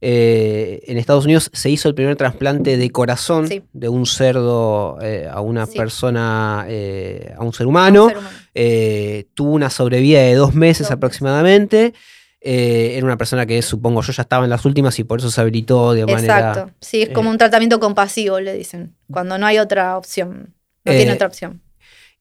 eh, 0.00 0.80
en 0.86 0.96
Estados 0.96 1.24
Unidos 1.24 1.50
se 1.52 1.70
hizo 1.70 1.88
el 1.88 1.94
primer 1.94 2.14
trasplante 2.16 2.76
de 2.76 2.90
corazón 2.90 3.48
Sí. 3.48 3.62
de 3.72 3.88
un 3.88 4.06
cerdo 4.06 4.98
eh, 5.02 5.28
a 5.30 5.40
una 5.40 5.66
Sí. 5.66 5.76
persona, 5.76 6.64
eh, 6.68 7.34
a 7.36 7.42
un 7.42 7.52
ser 7.52 7.66
humano. 7.66 8.04
Un 8.04 8.10
ser 8.10 8.18
humano. 8.18 9.28
Tuvo 9.34 9.50
una 9.52 9.70
sobrevida 9.70 10.20
de 10.22 10.34
dos 10.34 10.54
meses 10.54 10.86
Dos 10.86 10.92
aproximadamente. 10.92 11.94
Era 12.40 13.04
una 13.04 13.16
persona 13.18 13.44
que 13.46 13.60
supongo 13.62 14.00
yo 14.02 14.12
ya 14.12 14.22
estaba 14.22 14.44
en 14.44 14.50
las 14.50 14.64
últimas 14.64 14.96
y 15.00 15.04
por 15.04 15.18
eso 15.18 15.30
se 15.30 15.40
habilitó 15.40 15.92
de 15.94 16.06
manera. 16.06 16.38
Exacto. 16.50 16.72
Sí, 16.80 17.02
es 17.02 17.08
como 17.10 17.30
un 17.30 17.38
tratamiento 17.38 17.80
compasivo, 17.80 18.38
le 18.38 18.54
dicen, 18.54 18.94
cuando 19.10 19.36
no 19.38 19.46
hay 19.46 19.58
otra 19.58 19.96
opción. 19.98 20.54
No 20.84 20.92
tiene 20.92 21.12
otra 21.12 21.26
opción. 21.26 21.60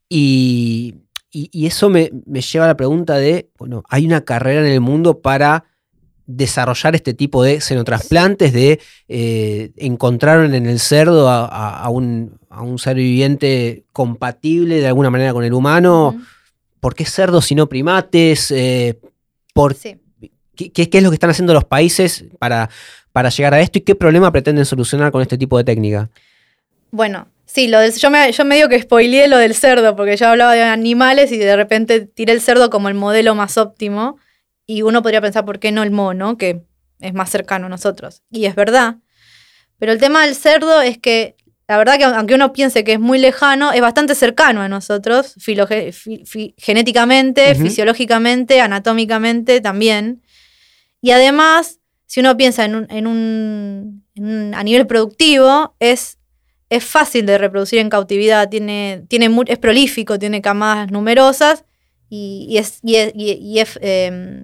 Y, 0.09 0.95
y- 1.31 1.49
y 1.51 1.67
eso 1.67 1.89
me, 1.89 2.11
me 2.25 2.41
lleva 2.41 2.65
a 2.65 2.69
la 2.69 2.77
pregunta 2.77 3.15
de, 3.17 3.49
bueno, 3.57 3.83
hay 3.89 4.05
una 4.05 4.21
carrera 4.25 4.61
en 4.61 4.67
el 4.73 4.81
mundo 4.81 5.21
para 5.21 5.65
desarrollar 6.27 6.93
este 6.93 7.13
tipo 7.13 7.41
de 7.41 7.59
xenotrasplantes, 7.61 8.53
de 8.53 8.79
eh, 9.07 9.71
encontraron 9.77 10.53
en 10.53 10.65
el 10.67 10.79
cerdo 10.79 11.29
a, 11.29 11.45
a- 11.45 11.83
a 11.83 11.89
un, 11.89 12.37
a 12.49 12.61
un 12.61 12.77
ser 12.77 12.97
viviente 12.97 13.83
compatible 13.93 14.75
de 14.81 14.87
alguna 14.87 15.09
manera 15.09 15.33
con 15.33 15.43
el 15.43 15.53
humano. 15.53 16.15
¿Por 16.79 16.93
qué 16.95 17.05
cerdos 17.05 17.51
y 17.51 17.55
no 17.55 17.67
primates? 17.67 18.51
Eh, 18.51 18.99
¿por 19.53 19.73
Sí. 19.73 19.97
qué, 20.55 20.71
qué- 20.71 20.89
qué 20.89 20.97
es 20.97 21.03
lo 21.03 21.09
que 21.09 21.15
están 21.15 21.29
haciendo 21.29 21.53
los 21.53 21.63
países 21.65 22.25
para, 22.39 22.69
para 23.13 23.29
llegar 23.29 23.53
a 23.53 23.61
esto 23.61 23.79
y 23.79 23.81
qué 23.81 23.95
problema 23.95 24.31
pretenden 24.31 24.65
solucionar 24.65 25.11
con 25.11 25.21
este 25.21 25.37
tipo 25.37 25.57
de 25.57 25.63
técnica? 25.63 26.09
Bueno, 26.91 27.27
sí, 27.45 27.67
lo 27.67 27.79
del- 27.79 27.93
yo, 27.93 28.09
me, 28.11 28.31
yo 28.31 28.45
medio 28.45 28.69
que 28.69 28.81
spoileé 28.81 29.27
lo 29.27 29.37
del 29.37 29.55
cerdo, 29.55 29.95
porque 29.95 30.17
yo 30.17 30.27
hablaba 30.27 30.53
de 30.53 30.63
animales 30.63 31.31
y 31.31 31.37
de 31.37 31.55
repente 31.55 32.01
tiré 32.01 32.33
el 32.33 32.41
cerdo 32.41 32.69
como 32.69 32.89
el 32.89 32.95
modelo 32.95 33.33
más 33.33 33.57
óptimo. 33.57 34.17
Y 34.67 34.81
uno 34.83 35.01
podría 35.01 35.21
pensar, 35.21 35.45
¿por 35.45 35.59
qué 35.59 35.71
no 35.71 35.81
el 35.81 35.91
mono? 35.91 36.37
Que 36.37 36.61
es 36.99 37.13
más 37.13 37.29
cercano 37.29 37.65
a 37.67 37.69
nosotros. 37.69 38.21
Y 38.29 38.45
es 38.45 38.53
verdad. 38.55 38.97
Pero 39.79 39.91
el 39.93 39.99
tema 39.99 40.25
del 40.25 40.35
cerdo 40.35 40.81
es 40.81 40.97
que, 40.97 41.35
la 41.67 41.77
verdad 41.77 41.97
que 41.97 42.03
aunque 42.03 42.35
uno 42.35 42.51
piense 42.53 42.83
que 42.83 42.93
es 42.93 42.99
muy 42.99 43.17
lejano, 43.17 43.71
es 43.71 43.81
bastante 43.81 44.13
cercano 44.15 44.61
a 44.61 44.67
nosotros, 44.69 45.33
genéticamente, 46.57 47.51
fisiológicamente, 47.63 48.61
anatómicamente 48.61 49.61
también. 49.61 50.21
Y 51.01 51.11
además, 51.11 51.79
si 52.05 52.19
uno 52.19 52.35
piensa 52.37 52.65
en 52.65 52.75
un, 52.75 52.87
en 52.89 53.07
un- 53.07 54.05
en 54.15 54.25
un- 54.25 54.55
a 54.55 54.63
nivel 54.63 54.87
productivo, 54.87 55.75
es, 55.79 56.17
es 56.69 56.83
fácil 56.83 57.25
de 57.25 57.37
reproducir 57.37 57.79
en 57.79 57.89
cautividad, 57.89 58.49
tiene, 58.49 59.03
tiene 59.07 59.29
es 59.47 59.57
prolífico, 59.59 60.17
tiene 60.19 60.41
camadas 60.41 60.91
numerosas 60.91 61.63
y, 62.09 62.47
y 62.49 62.57
es, 62.57 62.79
y 62.83 62.95
es- 62.95 63.11
y- 63.15 63.31
y 63.33 63.59
es, 63.59 63.77
eh, 63.81 64.43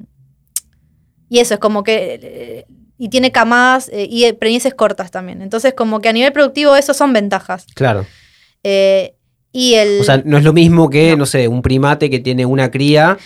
y 1.34 1.40
eso 1.40 1.56
es 1.56 1.60
como 1.60 1.82
que 1.84 2.20
eh, 2.22 2.66
y 3.00 3.10
tiene 3.10 3.32
camadas 3.32 3.90
eh, 3.92 4.08
y 4.08 4.32
preñeces 4.34 4.76
cortas 4.76 5.10
también. 5.10 5.42
Entonces, 5.42 5.74
como 5.74 6.00
que 6.00 6.10
a 6.10 6.14
nivel 6.14 6.32
productivo, 6.32 6.76
eso 6.76 6.94
son 6.94 7.12
ventajas. 7.12 7.66
Claro. 7.74 8.06
Eh, 8.64 9.16
y 9.52 9.74
el. 9.74 10.00
O 10.02 10.04
sea, 10.04 10.22
no 10.24 10.38
es 10.38 10.44
lo 10.44 10.54
mismo 10.54 10.92
que, 10.92 11.10
no, 11.10 11.18
No. 11.18 11.26
sé, 11.26 11.48
un 11.48 11.64
primate 11.64 12.12
que 12.12 12.20
tiene 12.20 12.46
una 12.46 12.70
cría 12.70 13.18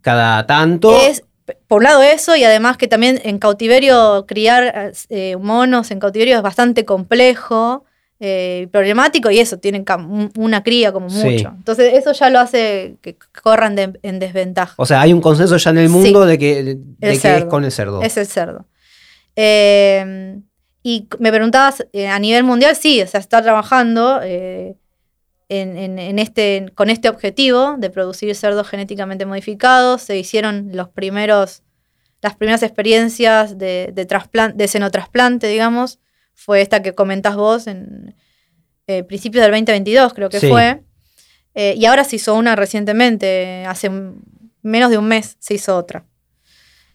cada 0.00 0.46
tanto. 0.46 0.96
Es, 0.96 1.24
por 1.66 1.78
un 1.78 1.84
lado 1.84 2.04
eso, 2.04 2.36
y 2.36 2.44
además 2.44 2.76
que 2.76 2.86
también 2.86 3.20
en 3.24 3.40
cautiverio 3.40 4.26
criar 4.28 4.92
eh, 5.08 5.36
monos 5.36 5.90
en 5.90 5.98
cautiverio 5.98 6.36
es 6.36 6.42
bastante 6.42 6.84
complejo, 6.84 7.84
eh, 8.18 8.68
problemático, 8.72 9.30
y 9.30 9.38
eso, 9.40 9.58
tienen 9.58 9.84
una 10.38 10.62
cría 10.62 10.90
como 10.92 11.10
Sí. 11.10 11.22
mucho. 11.28 11.52
Entonces 11.56 11.92
eso 11.94 12.12
ya 12.12 12.30
lo 12.30 12.40
hace 12.40 12.96
que 13.02 13.16
corran 13.42 13.76
de- 13.76 13.98
en 14.02 14.18
desventaja. 14.18 14.74
O 14.78 14.86
sea, 14.86 15.02
hay 15.02 15.12
un 15.12 15.20
consenso 15.20 15.56
ya 15.58 15.70
en 15.70 15.78
el 15.78 15.88
Sí. 15.88 15.92
mundo 15.94 16.24
de 16.24 16.38
que, 16.38 16.64
de 16.64 17.18
que 17.18 17.36
es 17.36 17.44
con 17.44 17.64
el 17.64 17.72
cerdo. 17.72 18.00
Es 18.02 18.16
el 18.16 18.26
cerdo. 18.26 18.66
Eh, 19.36 20.38
y 20.82 21.08
me 21.18 21.30
preguntabas, 21.30 21.86
eh, 21.92 22.08
a 22.08 22.18
nivel 22.18 22.44
mundial, 22.44 22.74
sí, 22.76 23.02
o 23.02 23.06
sea, 23.06 23.20
está 23.20 23.42
trabajando 23.42 24.20
eh, 24.22 24.76
en, 25.48 25.76
en- 25.76 25.98
en 25.98 26.18
este, 26.18 26.72
con 26.74 26.90
este 26.90 27.08
objetivo 27.08 27.76
de 27.78 27.90
producir 27.90 28.34
cerdos 28.34 28.66
genéticamente 28.68 29.26
modificados. 29.26 30.02
Se 30.02 30.16
hicieron 30.16 30.70
los 30.72 30.88
primeros, 30.88 31.62
las 32.22 32.34
primeras 32.36 32.62
experiencias 32.62 33.58
de, 33.58 33.90
de, 33.92 34.06
de 34.54 34.68
xenotrasplante, 34.68 35.48
digamos. 35.48 35.98
Fue 36.36 36.60
esta 36.60 36.80
que 36.82 36.94
comentás 36.94 37.34
vos 37.34 37.66
en 37.66 38.14
eh, 38.86 39.02
principios 39.02 39.42
del 39.42 39.50
2022, 39.50 40.14
creo 40.14 40.28
que 40.28 40.38
Sí. 40.38 40.48
fue. 40.48 40.82
Eh, 41.54 41.74
y 41.76 41.86
ahora 41.86 42.04
se 42.04 42.16
hizo 42.16 42.34
una 42.36 42.54
recientemente, 42.54 43.64
hace 43.66 43.90
menos 44.62 44.90
de 44.90 44.98
un 44.98 45.08
mes 45.08 45.36
se 45.40 45.54
hizo 45.54 45.76
otra. 45.76 46.04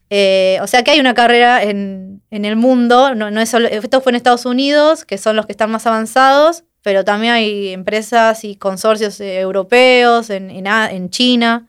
Eh, 0.10 0.57
o 0.62 0.67
sea 0.67 0.83
que 0.83 0.91
hay 0.91 1.00
una 1.00 1.13
carrera 1.13 1.63
en, 1.63 2.21
en 2.31 2.45
el 2.45 2.55
mundo, 2.55 3.15
no, 3.15 3.31
no 3.31 3.41
es 3.41 3.50
solo, 3.50 3.67
esto 3.67 4.00
fue 4.01 4.12
en 4.12 4.17
Estados 4.17 4.45
Unidos, 4.45 5.03
que 5.05 5.17
son 5.17 5.36
los 5.36 5.45
que 5.45 5.53
están 5.53 5.71
más 5.71 5.88
avanzados, 5.88 6.63
pero 6.81 7.03
también 7.03 7.33
hay 7.33 7.69
empresas 7.69 8.43
y 8.43 8.55
consorcios 8.55 9.19
europeos, 9.21 10.29
en, 10.29 10.50
en 10.51 11.10
China, 11.10 11.67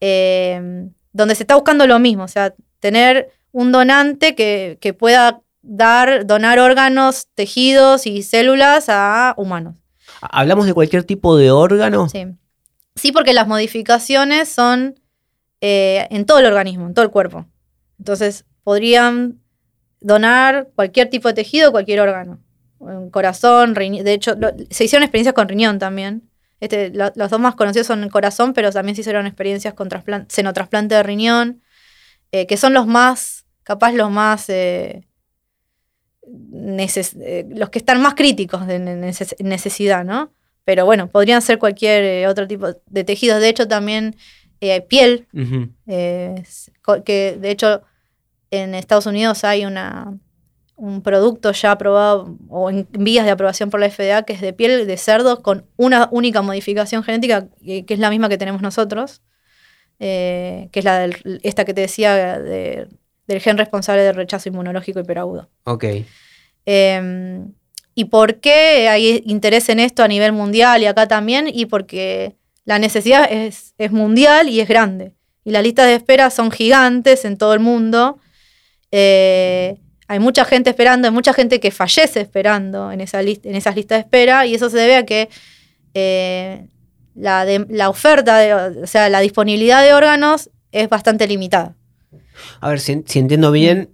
eh, 0.00 0.88
donde 1.12 1.34
se 1.34 1.42
está 1.44 1.54
buscando 1.54 1.86
lo 1.86 1.98
mismo, 1.98 2.24
o 2.24 2.28
sea, 2.28 2.54
tener 2.80 3.30
un 3.52 3.72
donante 3.72 4.34
que, 4.34 4.78
que 4.80 4.92
pueda 4.94 5.40
dar, 5.62 6.26
donar 6.26 6.58
órganos, 6.58 7.28
tejidos 7.34 8.06
y 8.06 8.22
células 8.22 8.86
a 8.88 9.34
humanos. 9.36 9.76
¿Hablamos 10.20 10.66
de 10.66 10.74
cualquier 10.74 11.04
tipo 11.04 11.36
de 11.36 11.50
órgano? 11.50 12.08
Sí. 12.08 12.26
Sí, 12.96 13.12
porque 13.12 13.32
las 13.32 13.46
modificaciones 13.46 14.48
son 14.48 15.00
eh, 15.60 16.06
en 16.10 16.24
todo 16.26 16.38
el 16.38 16.46
organismo, 16.46 16.86
en 16.86 16.94
todo 16.94 17.04
el 17.04 17.10
cuerpo. 17.10 17.46
Entonces, 17.98 18.44
podrían 18.64 19.40
donar 20.00 20.68
cualquier 20.74 21.08
tipo 21.10 21.28
de 21.28 21.34
tejido, 21.34 21.70
cualquier 21.72 22.00
órgano. 22.00 22.40
Un 22.78 23.10
corazón, 23.10 23.74
riñón. 23.74 24.04
De 24.04 24.14
hecho, 24.14 24.34
lo- 24.36 24.52
se 24.70 24.84
hicieron 24.84 25.02
experiencias 25.04 25.34
con 25.34 25.48
riñón 25.48 25.78
también. 25.78 26.30
Este, 26.60 26.90
lo- 26.90 27.12
los 27.14 27.30
dos 27.30 27.40
más 27.40 27.54
conocidos 27.54 27.86
son 27.86 28.02
el 28.02 28.10
corazón, 28.10 28.52
pero 28.54 28.70
también 28.72 28.94
se 28.96 29.02
hicieron 29.02 29.26
experiencias 29.26 29.74
con 29.74 29.88
trasplan- 29.88 30.26
xenotrasplante 30.28 30.94
de 30.94 31.02
riñón, 31.02 31.62
eh, 32.32 32.46
que 32.46 32.56
son 32.56 32.72
los 32.74 32.86
más, 32.86 33.44
capaz 33.62 33.92
los 33.92 34.10
más, 34.10 34.48
eh, 34.48 35.06
neces- 36.26 37.16
eh, 37.20 37.46
los 37.50 37.70
que 37.70 37.78
están 37.78 38.00
más 38.00 38.14
críticos 38.14 38.66
de 38.66 38.78
ne- 38.78 38.96
neces- 38.96 39.36
necesidad, 39.42 40.04
¿no? 40.04 40.32
Pero 40.64 40.84
bueno, 40.84 41.08
podrían 41.08 41.42
ser 41.42 41.58
cualquier 41.58 42.04
eh, 42.04 42.26
otro 42.28 42.46
tipo 42.46 42.68
de 42.86 43.04
tejidos. 43.04 43.40
De 43.40 43.48
hecho, 43.48 43.66
también 43.66 44.14
eh, 44.60 44.82
piel, 44.82 45.26
eh, 45.86 46.42
que 47.04 47.38
de 47.40 47.50
hecho 47.50 47.82
en 48.50 48.74
Estados 48.74 49.06
Unidos 49.06 49.42
hay 49.44 49.64
una, 49.64 50.18
un 50.76 51.02
producto 51.02 51.52
ya 51.52 51.72
aprobado 51.72 52.36
o 52.48 52.68
en 52.68 52.86
vías 52.92 53.24
de 53.24 53.30
aprobación 53.30 53.70
por 53.70 53.80
la 53.80 53.86
FDA 53.88 54.22
que 54.24 54.32
es 54.34 54.40
de 54.40 54.52
piel 54.52 54.86
de 54.86 54.96
cerdo 54.96 55.42
con 55.42 55.64
una 55.76 56.08
única 56.12 56.42
modificación 56.42 57.02
genética 57.02 57.48
que, 57.64 57.86
que 57.86 57.94
es 57.94 58.00
la 58.00 58.10
misma 58.10 58.28
que 58.28 58.38
tenemos 58.38 58.60
nosotros, 58.60 59.22
eh, 59.98 60.68
que 60.72 60.78
es 60.80 60.84
la 60.84 60.98
del, 60.98 61.40
esta 61.42 61.64
que 61.64 61.74
te 61.74 61.82
decía 61.82 62.38
de- 62.38 62.88
del 63.32 63.40
gen 63.42 63.56
responsable 63.58 64.02
del 64.02 64.14
rechazo 64.16 64.48
inmunológico 64.48 65.00
hiperagudo. 65.00 65.48
Ok. 65.64 65.84
Eh, 66.66 67.40
¿Y 67.94 68.04
por 68.06 68.40
qué 68.40 68.88
hay 68.88 69.22
interés 69.26 69.68
en 69.68 69.80
esto 69.80 70.02
a 70.02 70.08
nivel 70.08 70.32
mundial 70.32 70.82
y 70.82 70.86
acá 70.86 71.06
también? 71.08 71.48
Y 71.52 71.66
porque 71.66 72.36
la 72.64 72.78
necesidad 72.78 73.30
es, 73.30 73.74
es 73.78 73.90
mundial 73.92 74.48
y 74.48 74.60
es 74.60 74.68
grande. 74.68 75.12
Y 75.44 75.50
las 75.50 75.62
listas 75.62 75.86
de 75.86 75.94
espera 75.94 76.30
son 76.30 76.50
gigantes 76.50 77.24
en 77.24 77.36
todo 77.36 77.52
el 77.54 77.60
mundo. 77.60 78.18
Eh, 78.92 79.76
hay 80.08 80.18
mucha 80.18 80.44
gente 80.44 80.70
esperando, 80.70 81.06
hay 81.08 81.14
mucha 81.14 81.32
gente 81.32 81.60
que 81.60 81.70
fallece 81.70 82.20
esperando 82.20 82.90
en, 82.92 83.00
esa 83.00 83.22
lista, 83.22 83.48
en 83.48 83.54
esas 83.54 83.76
listas 83.76 83.96
de 83.98 84.00
espera 84.00 84.46
y 84.46 84.54
eso 84.54 84.68
se 84.68 84.76
debe 84.78 84.96
a 84.96 85.04
que 85.06 85.28
eh, 85.94 86.66
la, 87.14 87.44
de- 87.44 87.66
la 87.68 87.88
oferta, 87.88 88.38
de- 88.38 88.54
o 88.82 88.86
sea, 88.86 89.08
la 89.08 89.20
disponibilidad 89.20 89.82
de 89.84 89.94
órganos 89.94 90.50
es 90.72 90.88
bastante 90.88 91.26
limitada. 91.26 91.74
A 92.60 92.68
ver, 92.70 92.80
si, 92.80 93.02
si 93.06 93.18
entiendo 93.18 93.50
bien, 93.52 93.90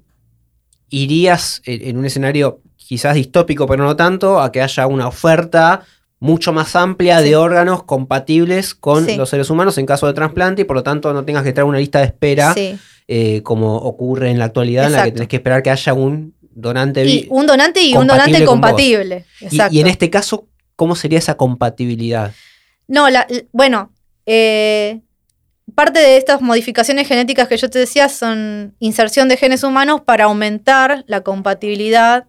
irías 0.88 1.62
en, 1.64 1.88
en 1.88 1.96
un 1.98 2.04
escenario 2.06 2.60
quizás 2.76 3.14
distópico, 3.16 3.66
pero 3.66 3.84
no 3.84 3.96
tanto, 3.96 4.40
a 4.40 4.52
que 4.52 4.62
haya 4.62 4.86
una 4.86 5.08
oferta 5.08 5.82
mucho 6.18 6.52
más 6.52 6.74
amplia 6.76 7.20
de 7.20 7.36
órganos 7.36 7.82
compatibles 7.82 8.74
con 8.74 9.04
Sí. 9.06 9.16
los 9.16 9.28
seres 9.28 9.50
humanos 9.50 9.76
en 9.78 9.86
caso 9.86 10.06
de 10.06 10.14
trasplante 10.14 10.62
y 10.62 10.64
por 10.64 10.76
lo 10.76 10.82
tanto 10.82 11.12
no 11.12 11.24
tengas 11.24 11.42
que 11.44 11.52
traer 11.52 11.66
una 11.66 11.78
lista 11.78 11.98
de 11.98 12.06
espera 12.06 12.54
Sí. 12.54 12.78
eh, 13.08 13.42
como 13.42 13.76
ocurre 13.76 14.30
en 14.30 14.38
la 14.38 14.46
actualidad 14.46 14.86
en 14.86 14.92
la 14.92 14.98
que 14.98 15.00
Exacto. 15.02 15.14
tenés 15.16 15.28
que 15.28 15.36
esperar 15.36 15.62
que 15.62 15.70
haya 15.70 15.92
un 15.92 16.34
donante 16.40 17.04
Y 17.04 17.26
un 17.28 17.46
donante 17.46 17.82
y 17.82 17.94
un 17.94 18.06
donante 18.06 18.44
compatible 18.44 18.46
compatible. 18.46 19.24
Y- 19.40 19.44
Exacto. 19.44 19.74
y 19.74 19.80
en 19.80 19.86
este 19.88 20.08
caso, 20.08 20.48
¿cómo 20.74 20.96
sería 20.96 21.18
esa 21.18 21.36
compatibilidad? 21.36 22.32
No, 22.88 23.10
la- 23.10 23.26
bueno, 23.52 23.92
eh, 24.24 25.02
parte 25.76 26.00
de 26.00 26.16
estas 26.16 26.40
modificaciones 26.40 27.06
genéticas 27.06 27.46
que 27.46 27.56
yo 27.56 27.70
te 27.70 27.78
decía 27.78 28.08
son 28.08 28.74
inserción 28.80 29.28
de 29.28 29.36
genes 29.36 29.62
humanos 29.62 30.00
para 30.00 30.24
aumentar 30.24 31.04
la 31.06 31.20
compatibilidad 31.20 32.26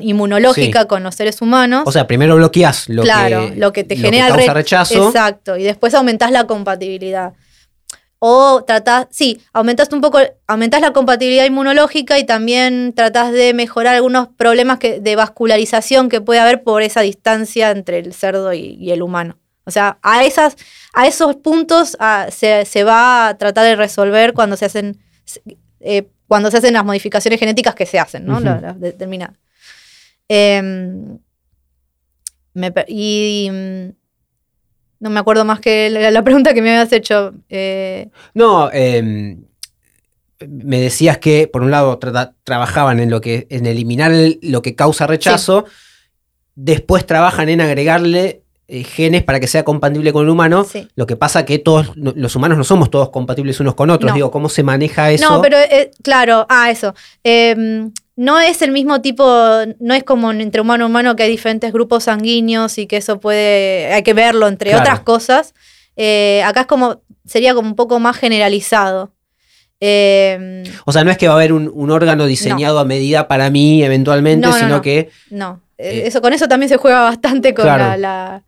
inmunológica 0.00 0.86
con 0.86 1.02
los 1.02 1.14
seres 1.14 1.42
humanos. 1.42 1.82
O 1.86 1.92
sea, 1.92 2.06
primero 2.06 2.36
bloqueas 2.36 2.88
lo 2.88 3.02
que, 3.02 3.52
lo 3.56 3.72
que 3.72 3.84
te 3.84 3.96
genera 3.96 4.28
causa 4.28 4.54
rechazo. 4.54 5.08
Exacto, 5.08 5.56
y 5.56 5.62
después 5.62 5.94
aumentás 5.94 6.30
la 6.30 6.46
compatibilidad. 6.46 7.34
O 8.24 8.62
tratás, 8.64 9.08
sí, 9.10 9.40
aumentás 9.52 9.92
un 9.92 10.00
poco, 10.00 10.20
aumentás 10.46 10.80
la 10.80 10.92
compatibilidad 10.92 11.44
inmunológica 11.44 12.20
y 12.20 12.24
también 12.24 12.92
tratás 12.94 13.32
de 13.32 13.52
mejorar 13.52 13.96
algunos 13.96 14.28
problemas 14.28 14.78
que, 14.78 15.00
de 15.00 15.16
vascularización 15.16 16.08
que 16.08 16.20
puede 16.20 16.38
haber 16.38 16.62
por 16.62 16.82
esa 16.82 17.00
distancia 17.00 17.72
entre 17.72 17.98
el 17.98 18.14
cerdo 18.14 18.52
y, 18.52 18.92
el 18.92 19.02
humano. 19.02 19.38
O 19.64 19.70
sea, 19.70 19.98
a, 20.02 20.24
esas, 20.24 20.56
a 20.92 21.06
esos 21.06 21.36
puntos 21.36 21.96
ah, 22.00 22.28
se, 22.30 22.84
va 22.84 23.28
a 23.28 23.38
tratar 23.38 23.64
de 23.64 23.76
resolver 23.76 24.32
cuando 24.32 24.56
se 24.56 24.64
hacen, 24.64 24.98
eh, 25.80 26.08
cuando 26.26 26.50
se 26.50 26.58
hacen 26.58 26.74
las 26.74 26.84
modificaciones 26.84 27.38
genéticas 27.38 27.74
que 27.74 27.86
se 27.86 27.98
hacen, 27.98 28.26
¿no? 28.26 28.40
las 28.40 28.80
determinadas. 28.80 29.36
Em, 30.28 31.18
y 32.88 33.48
mm, 33.50 33.88
no 35.00 35.10
me 35.10 35.20
acuerdo 35.20 35.44
más 35.44 35.60
que 35.60 35.90
la, 35.90 36.22
pregunta 36.22 36.54
que 36.54 36.62
me 36.62 36.70
habías 36.70 36.92
hecho. 36.92 37.34
Eh. 37.48 38.08
No, 38.34 38.70
em, 38.72 39.44
me 40.48 40.80
decías 40.80 41.18
que 41.18 41.48
por 41.48 41.62
un 41.62 41.70
lado 41.70 41.98
trabajaban 42.44 43.00
en 43.00 43.10
lo 43.10 43.20
que 43.20 43.46
en 43.50 43.66
eliminar 43.66 44.12
lo 44.42 44.62
que 44.62 44.74
causa 44.74 45.06
rechazo, 45.06 45.66
después 46.54 47.06
trabajan 47.06 47.48
en 47.48 47.60
agregarle 47.60 48.41
eh, 48.68 48.84
genes 48.84 49.22
para 49.24 49.40
que 49.40 49.48
sea 49.48 49.64
compatible 49.64 50.12
con 50.12 50.24
el 50.24 50.30
humano. 50.30 50.64
Lo 50.94 51.06
que 51.06 51.16
pasa 51.16 51.44
que 51.44 51.58
todos 51.58 51.92
los 51.96 52.36
humanos 52.36 52.56
no 52.56 52.64
somos 52.64 52.90
todos 52.90 53.10
compatibles 53.10 53.58
unos 53.60 53.74
con 53.74 53.90
otros. 53.90 54.14
Digo, 54.14 54.30
¿cómo 54.30 54.48
se 54.48 54.62
maneja 54.62 55.10
eso? 55.10 55.28
No, 55.28 55.42
pero 55.42 55.58
eh, 55.58 55.90
claro, 56.02 56.46
ah, 56.48 56.70
eso. 56.70 56.94
Em, 57.24 57.92
no 58.14 58.40
es 58.40 58.62
el 58.62 58.70
mismo 58.70 59.00
tipo, 59.00 59.24
no 59.80 59.94
es 59.94 60.04
como 60.04 60.30
entre 60.30 60.60
humano 60.60 60.84
y 60.84 60.86
humano 60.86 61.16
que 61.16 61.24
hay 61.24 61.30
diferentes 61.30 61.72
grupos 61.72 62.04
sanguíneos 62.04 62.78
y 62.78 62.86
que 62.86 62.98
eso 62.98 63.18
puede, 63.20 63.92
hay 63.92 64.02
que 64.02 64.14
verlo 64.14 64.46
entre 64.46 64.74
otras 64.76 65.00
cosas. 65.00 65.54
Eh, 65.96 66.42
acá 66.44 66.62
es 66.62 66.66
como, 66.66 67.02
sería 67.26 67.54
como 67.54 67.68
un 67.68 67.76
poco 67.76 67.98
más 67.98 68.16
generalizado. 68.16 69.12
Em, 69.80 70.62
o 70.84 70.92
sea, 70.92 71.02
no 71.02 71.10
es 71.10 71.18
que 71.18 71.26
va 71.26 71.34
a 71.34 71.36
haber 71.36 71.52
un, 71.52 71.90
órgano 71.90 72.26
diseñado 72.26 72.78
a 72.78 72.84
medida 72.84 73.26
para 73.26 73.50
mí 73.50 73.82
eventualmente, 73.82 74.50
sino 74.52 74.80
que... 74.80 75.10
No, 75.30 75.60
eso, 75.76 76.22
con 76.22 76.32
eso 76.32 76.46
también 76.46 76.68
se 76.68 76.76
juega 76.76 77.02
bastante 77.02 77.54
con 77.54 77.66
la, 77.66 78.44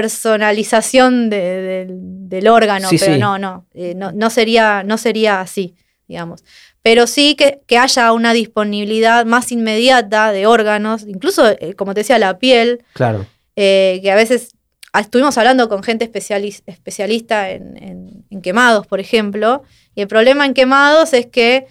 personalización 0.00 1.30
del 1.30 2.48
órgano, 2.48 2.88
pero 3.00 3.16
no, 3.16 3.38
no, 3.38 3.66
eh, 3.72 3.94
no, 3.96 4.12
no, 4.12 4.28
sería, 4.28 4.82
no 4.82 4.98
sería 4.98 5.40
así, 5.40 5.74
digamos 6.06 6.44
pero 6.82 7.08
sí 7.08 7.34
que, 7.34 7.78
haya 7.78 8.12
una 8.12 8.32
disponibilidad 8.32 9.26
más 9.26 9.50
inmediata 9.50 10.30
de 10.30 10.46
órganos, 10.46 11.02
incluso, 11.04 11.48
eh, 11.48 11.74
como 11.74 11.94
te 11.94 12.00
decía, 12.00 12.16
la 12.16 12.38
piel. 12.38 12.84
Claro. 12.92 13.26
Eh, 13.56 13.98
que 14.04 14.12
a 14.12 14.14
veces 14.14 14.50
ah, 14.92 15.00
estuvimos 15.00 15.36
hablando 15.36 15.68
con 15.68 15.82
gente 15.82 16.04
especialista 16.04 17.50
en, 17.50 18.24
quemados, 18.40 18.86
por 18.86 19.00
ejemplo, 19.00 19.64
y 19.96 20.02
el 20.02 20.06
problema 20.06 20.46
en 20.46 20.54
quemados 20.54 21.12
es 21.12 21.26
que 21.26 21.66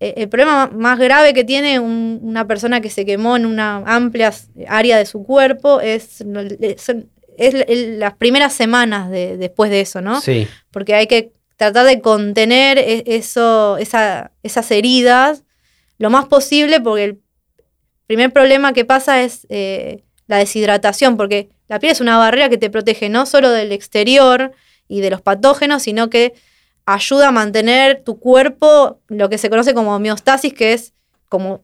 el 0.00 0.28
problema 0.28 0.66
más 0.66 0.98
grave 0.98 1.32
que 1.32 1.44
tiene 1.44 1.80
una 1.80 2.46
persona 2.46 2.82
que 2.82 2.90
se 2.90 3.06
quemó 3.06 3.38
en 3.38 3.46
una 3.46 3.76
amplia 3.86 4.34
área 4.68 4.98
de 4.98 5.06
su 5.06 5.24
cuerpo 5.24 5.80
es, 5.80 6.22
es, 7.38 7.54
las 7.98 8.14
primeras 8.14 8.52
semanas 8.52 9.10
después 9.10 9.70
de 9.70 9.80
eso, 9.80 10.00
¿no? 10.00 10.20
Sí. 10.20 10.46
Porque 10.70 10.94
hay 10.94 11.06
que 11.06 11.32
tratar 11.56 11.86
de 11.86 12.00
contener 12.00 12.78
e, 12.78 13.04
eso, 13.06 13.76
esas 13.78 14.70
heridas 14.70 15.44
lo 15.98 16.10
más 16.10 16.26
posible, 16.26 16.80
porque 16.80 17.04
el 17.04 17.20
primer 18.06 18.32
problema 18.32 18.72
que 18.72 18.84
pasa 18.84 19.22
es 19.22 19.46
eh, 19.50 20.02
la 20.26 20.38
deshidratación, 20.38 21.16
porque 21.16 21.50
la 21.68 21.78
piel 21.78 21.92
es 21.92 22.00
una 22.00 22.18
barrera 22.18 22.48
que 22.48 22.58
te 22.58 22.70
protege 22.70 23.08
no 23.08 23.24
solo 23.24 23.50
del 23.50 23.70
exterior 23.70 24.52
y 24.88 25.00
de 25.00 25.10
los 25.10 25.22
patógenos, 25.22 25.84
sino 25.84 26.10
que 26.10 26.34
ayuda 26.86 27.28
a 27.28 27.30
mantener 27.30 28.02
tu 28.02 28.18
cuerpo, 28.18 29.00
lo 29.08 29.28
que 29.28 29.38
se 29.38 29.48
conoce 29.48 29.74
como 29.74 29.94
homeostasis, 29.94 30.52
que 30.52 30.72
es 30.72 30.92
como, 31.28 31.62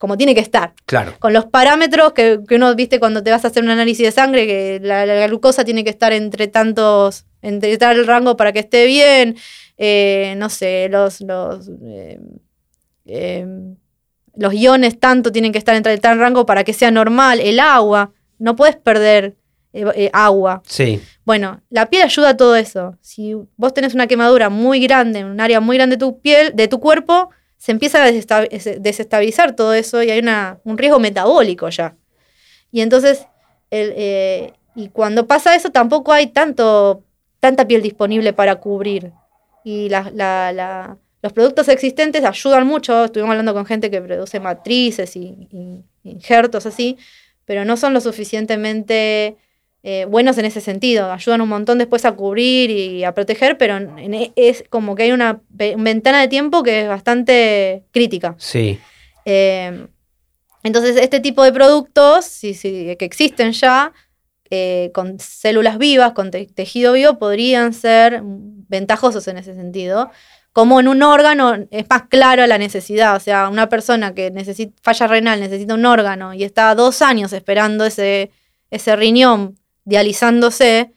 como 0.00 0.16
tiene 0.16 0.34
que 0.34 0.40
estar. 0.40 0.72
Claro. 0.86 1.12
Con 1.18 1.34
los 1.34 1.44
parámetros 1.44 2.14
que, 2.14 2.40
uno 2.50 2.74
viste 2.74 2.98
cuando 2.98 3.22
te 3.22 3.30
vas 3.30 3.44
a 3.44 3.48
hacer 3.48 3.62
un 3.62 3.68
análisis 3.68 4.06
de 4.06 4.10
sangre, 4.10 4.46
que 4.46 4.80
la 4.82 5.26
glucosa 5.26 5.62
tiene 5.62 5.84
que 5.84 5.90
estar 5.90 6.12
entre 6.12 6.48
tantos 6.48 7.26
entre 7.42 7.72
el 7.72 8.06
rango 8.06 8.36
para 8.36 8.52
que 8.52 8.60
esté 8.60 8.86
bien, 8.86 9.36
eh, 9.76 10.34
no 10.38 10.48
sé, 10.48 10.88
los, 10.90 11.20
los, 11.20 11.70
eh, 11.84 12.18
eh, 13.04 13.46
los 14.36 14.54
iones 14.54 14.98
tanto 14.98 15.32
tienen 15.32 15.52
que 15.52 15.58
estar 15.58 15.74
entre 15.74 15.96
tal 15.98 16.18
rango 16.18 16.46
para 16.46 16.64
que 16.64 16.72
sea 16.72 16.90
normal, 16.90 17.40
el 17.40 17.60
agua, 17.60 18.12
no 18.38 18.56
puedes 18.56 18.76
perder 18.76 19.36
agua. 20.12 20.62
Sí. 20.66 21.00
Bueno, 21.24 21.60
la 21.70 21.90
piel 21.90 22.02
ayuda 22.02 22.30
a 22.30 22.36
todo 22.36 22.56
eso. 22.56 22.96
Si 23.02 23.36
vos 23.56 23.72
tenés 23.72 23.94
una 23.94 24.08
quemadura 24.08 24.48
muy 24.48 24.80
grande, 24.80 25.20
en 25.20 25.26
un 25.26 25.40
área 25.40 25.60
muy 25.60 25.76
grande 25.76 25.96
de 25.96 26.00
tu 26.00 26.20
piel, 26.20 26.56
de 26.56 26.66
tu 26.66 26.80
cuerpo, 26.80 27.30
se 27.60 27.72
empieza 27.72 28.02
a 28.02 28.10
desestabilizar 28.10 29.54
todo 29.54 29.74
eso 29.74 30.02
y 30.02 30.10
hay 30.10 30.18
una, 30.18 30.58
un 30.64 30.78
riesgo 30.78 30.98
metabólico 30.98 31.68
ya. 31.68 31.94
Y 32.72 32.80
entonces, 32.80 33.26
y 33.70 34.88
cuando 34.88 35.26
pasa 35.26 35.54
eso, 35.54 35.70
tampoco 35.70 36.12
hay 36.12 36.28
tanto 36.28 37.04
tanta 37.40 37.66
piel 37.66 37.82
disponible 37.82 38.32
para 38.32 38.56
cubrir. 38.56 39.12
Y 39.64 39.90
los 39.90 41.32
productos 41.32 41.68
existentes 41.68 42.24
ayudan 42.24 42.66
mucho. 42.66 43.06
Estuvimos 43.06 43.32
hablando 43.32 43.54
con 43.54 43.66
gente 43.66 43.90
que 43.90 44.00
produce 44.00 44.38
matrices 44.38 45.16
y, 45.16 45.48
injertos 46.02 46.64
así, 46.64 46.96
pero 47.44 47.64
no 47.66 47.76
son 47.76 47.92
lo 47.92 48.00
suficientemente 48.00 49.36
eh, 49.82 50.04
buenos 50.04 50.36
en 50.38 50.44
ese 50.44 50.60
sentido. 50.60 51.10
Ayudan 51.10 51.40
un 51.40 51.48
montón 51.48 51.78
después 51.78 52.04
a 52.04 52.12
cubrir 52.12 52.70
y 52.70 53.04
a 53.04 53.14
proteger, 53.14 53.56
pero 53.56 53.78
e, 53.78 54.32
es 54.36 54.64
como 54.68 54.94
que 54.94 55.04
hay 55.04 55.12
una 55.12 55.40
ventana 55.50 56.20
de 56.20 56.28
tiempo 56.28 56.62
que 56.62 56.82
es 56.82 56.88
bastante 56.88 57.84
crítica. 57.90 58.34
Sí. 58.38 58.78
Eh, 59.24 59.86
entonces, 60.62 60.96
este 60.96 61.20
tipo 61.20 61.42
de 61.42 61.52
productos, 61.52 62.26
sí, 62.26 62.52
sí, 62.52 62.94
que 62.98 63.04
existen 63.06 63.52
ya, 63.52 63.92
eh, 64.50 64.90
con 64.92 65.18
células 65.18 65.78
vivas, 65.78 66.12
con 66.12 66.30
tejido 66.30 66.92
vivo, 66.92 67.18
podrían 67.18 67.72
ser 67.72 68.20
ventajosos 68.22 69.26
en 69.28 69.38
ese 69.38 69.54
sentido. 69.54 70.10
Como 70.52 70.80
en 70.80 70.88
un 70.88 71.02
órgano 71.02 71.54
es 71.70 71.88
más 71.88 72.02
clara 72.08 72.46
la 72.48 72.58
necesidad, 72.58 73.14
o 73.16 73.20
sea, 73.20 73.48
una 73.48 73.68
persona 73.68 74.12
que 74.12 74.32
necesita, 74.32 74.74
falla 74.82 75.06
renal 75.06 75.40
necesita 75.40 75.74
un 75.74 75.86
órgano 75.86 76.34
y 76.34 76.42
está 76.42 76.74
dos 76.74 77.00
años 77.00 77.32
esperando 77.32 77.84
ese, 77.86 78.32
ese 78.70 78.96
riñón 78.96 79.59
dializándose 79.84 80.92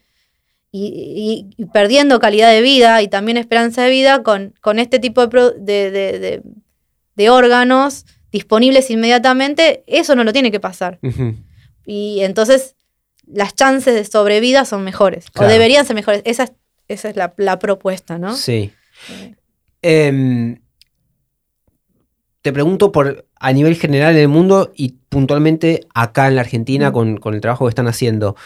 y, 0.70 1.54
perdiendo 1.72 2.18
calidad 2.18 2.50
de 2.50 2.60
vida 2.60 3.00
y 3.00 3.08
también 3.08 3.36
esperanza 3.36 3.82
de 3.82 3.90
vida 3.90 4.22
con, 4.22 4.54
con 4.60 4.78
este 4.78 4.98
tipo 4.98 5.26
de, 5.26 6.42
de, 7.14 7.30
órganos 7.30 8.06
disponibles 8.32 8.90
inmediatamente, 8.90 9.84
eso 9.86 10.16
no 10.16 10.24
lo 10.24 10.32
tiene 10.32 10.50
que 10.50 10.58
pasar. 10.58 10.98
Y 11.86 12.20
entonces 12.22 12.74
las 13.26 13.54
chances 13.54 13.94
de 13.94 14.04
sobrevida 14.04 14.64
son 14.64 14.82
mejores, 14.84 15.26
o 15.36 15.44
deberían 15.44 15.86
ser 15.86 15.94
mejores. 15.94 16.22
Esa 16.24 16.44
es, 16.44 16.52
esa 16.88 17.08
es 17.08 17.16
la, 17.16 17.58
propuesta, 17.58 18.18
¿no? 18.18 18.34
Sí. 18.34 18.72
Em, 19.80 20.60
te 22.42 22.52
pregunto 22.52 22.92
por 22.92 23.26
a 23.36 23.52
nivel 23.52 23.76
general 23.76 24.14
en 24.14 24.22
el 24.22 24.28
mundo 24.28 24.72
y 24.74 24.96
puntualmente 25.08 25.80
acá 25.94 26.28
en 26.28 26.36
la 26.36 26.42
Argentina 26.42 26.92
con, 26.92 27.20
el 27.22 27.40
trabajo 27.40 27.66
que 27.66 27.70
están 27.70 27.88
haciendo. 27.88 28.36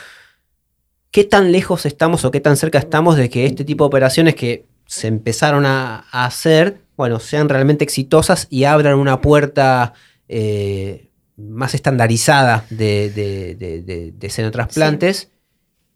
¿Qué 1.10 1.24
tan 1.24 1.52
lejos 1.52 1.86
estamos 1.86 2.24
o 2.24 2.30
qué 2.30 2.40
tan 2.40 2.56
cerca 2.56 2.78
estamos 2.78 3.16
de 3.16 3.30
que 3.30 3.46
este 3.46 3.64
tipo 3.64 3.84
de 3.84 3.88
operaciones 3.88 4.34
que 4.34 4.66
se 4.86 5.06
empezaron 5.06 5.66
a, 5.66 6.06
hacer, 6.12 6.80
bueno, 6.96 7.20
sean 7.20 7.48
realmente 7.48 7.84
exitosas 7.84 8.46
y 8.50 8.64
abran 8.64 8.98
una 8.98 9.20
puerta 9.20 9.92
eh, 10.28 11.08
más 11.36 11.74
estandarizada 11.74 12.64
de, 12.70 13.10
de, 13.10 14.12
de, 14.12 14.30
xenotrasplantes. 14.30 15.30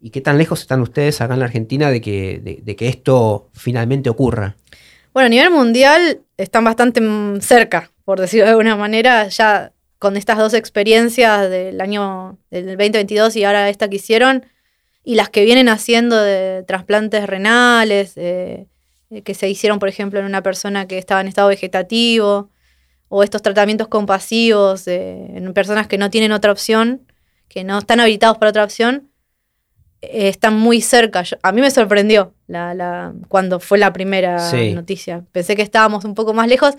¿Y 0.01 0.11
qué 0.11 0.21
tan 0.21 0.37
lejos 0.37 0.61
están 0.61 0.81
ustedes 0.81 1.21
acá 1.21 1.35
en 1.35 1.41
la 1.41 1.47
Argentina 1.47 1.91
de 1.91 2.01
que, 2.01 2.61
de, 2.65 2.77
que 2.77 2.89
esto 2.89 3.49
finalmente 3.53 4.11
ocurra? 4.11 4.57
Bueno, 5.13 5.27
a 5.27 5.31
nivel 5.31 5.51
mundial 5.51 6.21
están 6.37 6.65
bastante 6.65 7.01
cerca, 7.41 7.91
por 8.05 8.21
decirlo 8.21 8.47
de 8.47 8.51
alguna 8.51 8.77
manera, 8.77 9.29
ya 9.29 9.73
con 9.99 10.17
estas 10.17 10.39
dos 10.39 10.55
experiencias 10.55 11.49
del 11.49 11.81
año 11.81 12.39
del 12.51 12.67
2022 12.67 13.37
y 13.37 13.45
ahora 13.45 13.69
esta 13.69 13.89
que 13.89 13.97
hicieron, 13.97 14.45
y 15.05 15.15
las 15.17 15.29
que 15.31 15.45
vienen 15.45 15.69
haciendo 15.69 16.17
de 16.21 16.65
trasplantes 16.67 17.27
renales, 17.27 18.15
que 18.15 19.35
se 19.35 19.49
hicieron, 19.49 19.79
por 19.79 19.89
ejemplo, 19.89 20.21
en 20.21 20.27
una 20.27 20.43
persona 20.43 20.87
que 20.87 20.99
estaba 20.99 21.21
en 21.21 21.29
estado 21.29 21.49
vegetativo, 21.49 22.49
o 23.09 23.23
estos 23.23 23.43
tratamientos 23.43 23.89
compasivos 23.89 24.89
en 24.89 25.53
personas 25.53 25.87
que 25.87 25.99
no 25.99 26.09
tienen 26.09 26.33
otra 26.33 26.51
opción, 26.53 27.03
que 27.49 27.63
no 27.63 27.79
están 27.79 28.01
habilitados 28.01 28.39
para 28.39 28.49
otra 28.51 28.65
opción, 28.65 29.11
eh, 30.01 30.29
están 30.29 30.55
muy 30.59 30.81
cerca. 30.81 31.23
Yo- 31.23 31.37
a 31.43 31.53
mí 31.53 31.61
me 31.61 31.71
sorprendió 31.71 32.33
la, 32.47 32.73
la- 32.73 33.13
cuando 33.29 33.61
fue 33.61 33.77
la 33.79 33.93
primera 33.93 34.39
Sí. 34.51 34.73
noticia. 34.73 35.25
Pensé 35.31 35.57
que 35.57 35.63
estábamos 35.63 36.05
un 36.07 36.15
poco 36.15 36.33
más 36.33 36.49
lejos. 36.49 36.75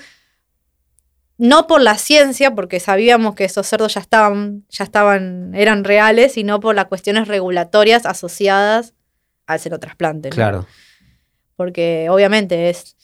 No 1.38 1.66
por 1.68 1.82
la 1.82 1.98
ciencia, 1.98 2.54
porque 2.54 2.80
sabíamos 2.80 3.34
que 3.36 3.44
esos 3.46 3.66
cerdos 3.68 3.94
ya 3.96 4.02
estaban, 4.02 4.66
ya 4.70 4.84
estaban, 4.84 5.54
eran 5.56 5.84
reales, 5.84 6.34
sino 6.34 6.60
por 6.60 6.76
las 6.76 6.86
cuestiones 6.86 7.28
regulatorias 7.28 8.06
asociadas 8.06 8.94
al 9.48 9.60
xenotrasplante. 9.60 10.30
¿no? 10.30 10.36
Claro. 10.36 10.68
porque 11.56 12.08
obviamente 12.10 12.70
es 12.70 12.96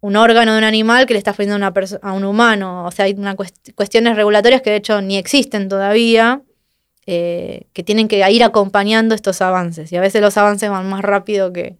un 0.00 0.16
órgano 0.16 0.52
de 0.52 0.58
un 0.58 0.64
animal 0.64 1.06
que 1.06 1.12
le 1.14 1.18
estás 1.18 1.36
poniendo 1.36 1.54
a, 1.64 1.70
una 1.70 1.86
a 2.02 2.12
un 2.12 2.24
humano. 2.24 2.84
O 2.86 2.90
sea, 2.90 3.04
hay 3.04 3.12
una 3.14 3.36
cuest- 3.36 3.72
cuestiones 3.74 4.16
regulatorias 4.16 4.62
que 4.62 4.70
de 4.70 4.76
hecho 4.76 5.00
ni 5.00 5.16
existen 5.16 5.68
todavía, 5.68 6.42
eh, 7.06 7.66
que 7.72 7.82
tienen 7.84 8.08
que 8.08 8.28
ir 8.30 8.42
acompañando 8.44 9.14
estos 9.14 9.40
avances. 9.42 9.92
Y 9.92 9.96
a 9.96 10.00
veces 10.00 10.20
los 10.20 10.36
avances 10.36 10.68
van 10.70 10.88
más 10.88 11.02
rápido 11.02 11.52
que, 11.52 11.78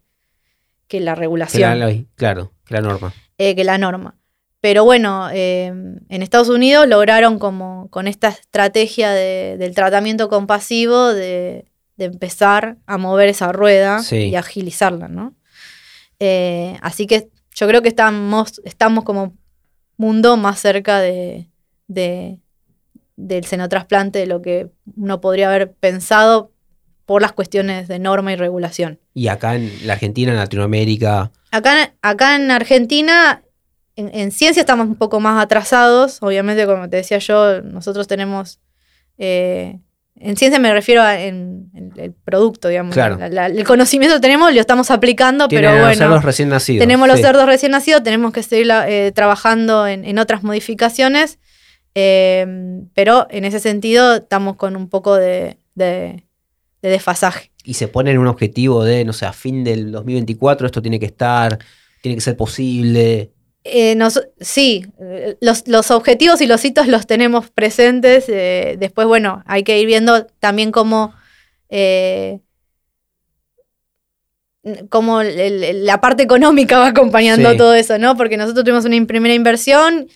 que 0.88 1.00
la 1.00 1.14
Que 1.14 1.20
regulación, 1.20 1.78
la 1.78 1.86
ley, 1.86 2.06
claro, 2.16 2.52
que 2.64 2.74
la 2.74 2.80
norma. 2.82 3.12
eh, 3.38 3.54
que 3.56 3.64
la 3.64 3.78
norma. 3.78 4.14
Pero 4.62 4.84
bueno, 4.84 5.28
eh, 5.32 5.66
en 5.66 6.22
Estados 6.22 6.48
Unidos 6.48 6.86
lograron 6.88 7.38
como 7.40 7.88
con 7.90 8.06
esta 8.06 8.28
estrategia 8.28 9.10
de- 9.10 9.56
del 9.58 9.74
tratamiento 9.74 10.28
compasivo 10.28 11.12
de, 11.12 11.66
de 11.96 12.04
empezar 12.04 12.76
a 12.86 12.96
mover 12.96 13.28
esa 13.28 13.50
rueda 13.50 13.98
Sí. 13.98 14.28
y 14.28 14.36
agilizarla, 14.36 15.08
¿no? 15.08 15.34
Eh, 16.20 16.76
así 16.80 17.08
que 17.08 17.28
yo 17.56 17.66
creo 17.66 17.82
que 17.82 17.88
estamos, 17.88 18.62
estamos 18.64 19.02
como 19.02 19.36
mundo 19.96 20.36
más 20.36 20.60
cerca 20.60 21.00
de, 21.00 21.48
de- 21.88 22.38
del 23.16 23.44
xenotrasplante 23.44 24.20
de 24.20 24.26
lo 24.26 24.42
que 24.42 24.68
uno 24.96 25.20
podría 25.20 25.48
haber 25.48 25.72
pensado 25.72 26.52
por 27.04 27.20
las 27.20 27.32
cuestiones 27.32 27.88
de 27.88 27.98
norma 27.98 28.32
y 28.32 28.36
regulación. 28.36 29.00
Y 29.12 29.26
acá 29.26 29.56
en 29.56 29.72
la 29.88 29.94
Argentina, 29.94 30.30
en 30.30 30.38
Latinoamérica, 30.38 31.32
Acá, 31.50 31.94
acá 32.00 32.36
en 32.36 32.50
Argentina, 32.52 33.42
en, 33.96 34.10
en 34.14 34.30
ciencia 34.32 34.60
estamos 34.60 34.86
un 34.86 34.96
poco 34.96 35.20
más 35.20 35.42
atrasados. 35.42 36.18
Obviamente, 36.22 36.66
como 36.66 36.88
te 36.88 36.96
decía 36.98 37.18
yo, 37.18 37.62
nosotros 37.62 38.06
tenemos. 38.08 38.60
eh, 39.18 39.78
en 40.20 40.36
ciencia 40.36 40.60
me 40.60 40.72
refiero 40.72 41.02
a 41.02 41.18
en, 41.20 41.70
en 41.74 41.92
el 41.96 42.12
producto, 42.12 42.68
digamos. 42.68 42.94
Claro. 42.94 43.16
La- 43.18 43.28
la- 43.28 43.46
el 43.46 43.64
conocimiento 43.64 44.20
tenemos, 44.20 44.54
lo 44.54 44.60
estamos 44.60 44.90
aplicando, 44.92 45.48
pero 45.48 45.70
los 45.72 45.80
bueno. 45.80 45.94
cerdos 45.96 46.24
recién 46.24 46.48
nacidos. 46.50 46.80
Tenemos 46.80 47.08
los 47.08 47.20
cerdos 47.20 47.46
recién 47.46 47.72
nacidos, 47.72 48.02
tenemos 48.04 48.32
que 48.32 48.42
seguir 48.42 48.68
eh, 48.86 49.10
trabajando 49.14 49.86
en, 49.86 50.04
en 50.04 50.18
otras 50.18 50.44
modificaciones, 50.44 51.38
eh, 51.94 52.46
pero 52.94 53.26
en 53.30 53.44
ese 53.44 53.58
sentido 53.60 54.16
estamos 54.16 54.56
con 54.56 54.76
un 54.76 54.88
poco 54.88 55.14
de, 55.16 55.58
de- 55.74 56.24
de 56.82 56.88
desfasaje. 56.88 57.50
Y 57.64 57.74
se 57.74 57.88
ponen 57.88 58.18
un 58.18 58.26
objetivo 58.26 58.84
de, 58.84 59.04
no 59.04 59.12
sé, 59.12 59.24
a 59.26 59.32
fin 59.32 59.62
del 59.64 59.92
2024 59.92 60.66
esto 60.66 60.82
tiene 60.82 60.98
que 61.00 61.06
estar, 61.06 61.58
tiene 62.00 62.16
que 62.16 62.20
ser 62.20 62.36
posible. 62.36 63.32
Eh, 63.64 63.94
nos- 63.94 64.20
sí, 64.40 64.86
eh, 65.00 65.36
los, 65.40 65.68
los 65.68 65.90
objetivos 65.92 66.40
y 66.40 66.46
los 66.46 66.64
hitos 66.64 66.88
los 66.88 67.06
tenemos 67.06 67.48
presentes. 67.50 68.24
eh, 68.28 68.76
después, 68.78 69.06
bueno, 69.06 69.42
hay 69.46 69.62
que 69.62 69.78
ir 69.78 69.86
viendo 69.86 70.26
también 70.40 70.72
cómo, 70.72 71.14
eh, 71.68 72.40
cómo 74.88 75.20
el- 75.20 75.84
la 75.84 76.00
parte 76.00 76.22
económica 76.22 76.78
va 76.78 76.88
acompañando 76.88 77.50
Sí. 77.52 77.56
todo 77.56 77.74
eso, 77.74 77.98
¿no? 77.98 78.16
Porque 78.16 78.36
nosotros 78.36 78.64
tuvimos 78.64 78.84
una 78.84 79.04
primera 79.06 79.34
inversión 79.34 80.08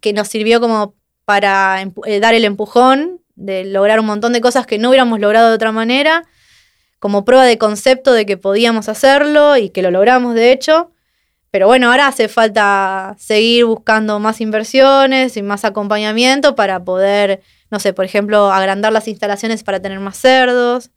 que 0.00 0.12
nos 0.12 0.28
sirvió 0.28 0.60
como 0.60 0.94
para 1.24 1.82
eh, 2.06 2.20
dar 2.20 2.34
el 2.34 2.44
empujón 2.44 3.20
de 3.36 3.64
lograr 3.64 3.98
un 4.00 4.06
montón 4.06 4.32
de 4.32 4.40
cosas 4.40 4.66
que 4.66 4.78
no 4.78 4.88
hubiéramos 4.90 5.18
logrado 5.20 5.48
de 5.48 5.54
otra 5.54 5.72
manera, 5.72 6.24
como 7.00 7.24
prueba 7.24 7.44
de 7.44 7.58
concepto 7.58 8.12
de 8.12 8.26
que 8.26 8.36
podíamos 8.36 8.88
hacerlo 8.88 9.56
y 9.56 9.70
que 9.70 9.82
lo 9.82 9.90
logramos 9.90 10.34
de 10.36 10.52
hecho. 10.52 10.91
Pero 11.52 11.66
bueno, 11.66 11.90
ahora 11.90 12.06
hace 12.06 12.28
falta 12.28 13.14
seguir 13.18 13.66
buscando 13.66 14.18
más 14.18 14.40
inversiones 14.40 15.36
y 15.36 15.42
más 15.42 15.66
acompañamiento 15.66 16.54
para 16.54 16.82
poder, 16.82 17.42
no 17.70 17.78
sé, 17.78 17.92
por 17.92 18.06
ejemplo, 18.06 18.50
agrandar 18.50 18.90
las 18.90 19.06
instalaciones 19.06 19.62
para 19.62 19.78
tener 19.78 20.00
más 20.00 20.16
cerdos, 20.16 20.90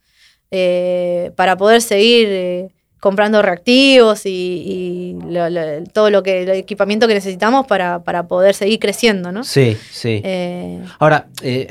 eh, 0.52 1.32
para 1.36 1.58
poder 1.58 1.82
seguir 1.82 2.28
eh, 2.30 2.70
comprando 3.02 3.42
reactivos 3.42 4.26
y, 4.26 4.30
y 4.32 5.18
lo- 5.30 5.50
lo- 5.50 5.84
todo 5.92 6.10
lo 6.10 6.24
que 6.24 6.44
el 6.44 6.50
equipamiento 6.52 7.06
que 7.10 7.16
necesitamos 7.16 7.68
para, 7.68 8.04
para 8.06 8.26
poder 8.30 8.56
seguir 8.56 8.80
creciendo, 8.80 9.34
¿no? 9.34 9.44
Sí, 9.44 9.76
sí. 9.92 10.22
Eh, 10.24 10.82
Ahora, 11.00 11.28
eh, 11.42 11.68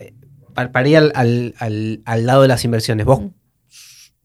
eh, 0.00 0.12
para, 0.72 0.88
ir 0.88 0.96
al, 0.96 1.12
al- 1.14 1.54
al- 1.60 2.00
al 2.04 2.26
lado 2.26 2.42
de 2.42 2.48
las 2.48 2.64
inversiones, 2.64 3.06
vos. 3.06 3.20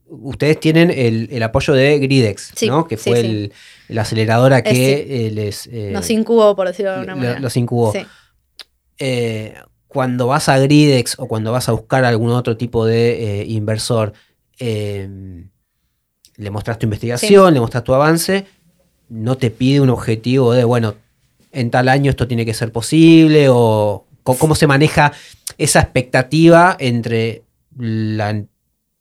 Ustedes 0.09 0.59
tienen 0.59 0.91
el, 0.91 1.29
el 1.31 1.43
apoyo 1.43 1.73
de 1.73 1.99
Gridex, 1.99 2.51
Sí, 2.55 2.67
¿no? 2.67 2.87
Que 2.87 2.97
fue 2.97 3.21
sí. 3.21 3.27
el- 3.27 3.53
la 3.87 4.01
aceleradora 4.03 4.61
que 4.61 5.27
eh, 5.27 5.31
les... 5.31 5.67
eh, 5.67 5.89
nos 5.91 6.09
incubó, 6.09 6.55
por 6.55 6.67
decirlo 6.67 6.91
de 6.91 6.97
alguna 6.97 7.15
manera. 7.15 7.39
los 7.39 7.55
incubó. 7.57 7.93
Eh, 8.99 9.53
cuando 9.87 10.27
vas 10.27 10.49
a 10.49 10.59
Gridex 10.59 11.15
o 11.17 11.27
cuando 11.27 11.51
vas 11.51 11.69
a 11.69 11.71
buscar 11.71 12.05
algún 12.05 12.31
otro 12.31 12.57
tipo 12.57 12.85
de 12.85 13.41
eh, 13.41 13.45
inversor, 13.47 14.13
eh, 14.59 15.09
le 16.35 16.49
mostras 16.51 16.77
tu 16.77 16.85
investigación, 16.85 17.53
le 17.53 17.59
mostras 17.59 17.83
tu 17.83 17.93
avance, 17.93 18.45
no 19.09 19.35
te 19.37 19.49
pide 19.49 19.81
un 19.81 19.89
objetivo 19.89 20.53
de, 20.53 20.63
bueno, 20.63 20.95
en 21.51 21.71
tal 21.71 21.89
año 21.89 22.11
esto 22.11 22.27
tiene 22.27 22.45
que 22.45 22.53
ser 22.53 22.71
posible 22.71 23.47
o 23.49 24.05
cómo 24.23 24.53
se 24.53 24.67
maneja 24.67 25.11
esa 25.57 25.79
expectativa 25.81 26.77
entre 26.79 27.41
la 27.75 28.43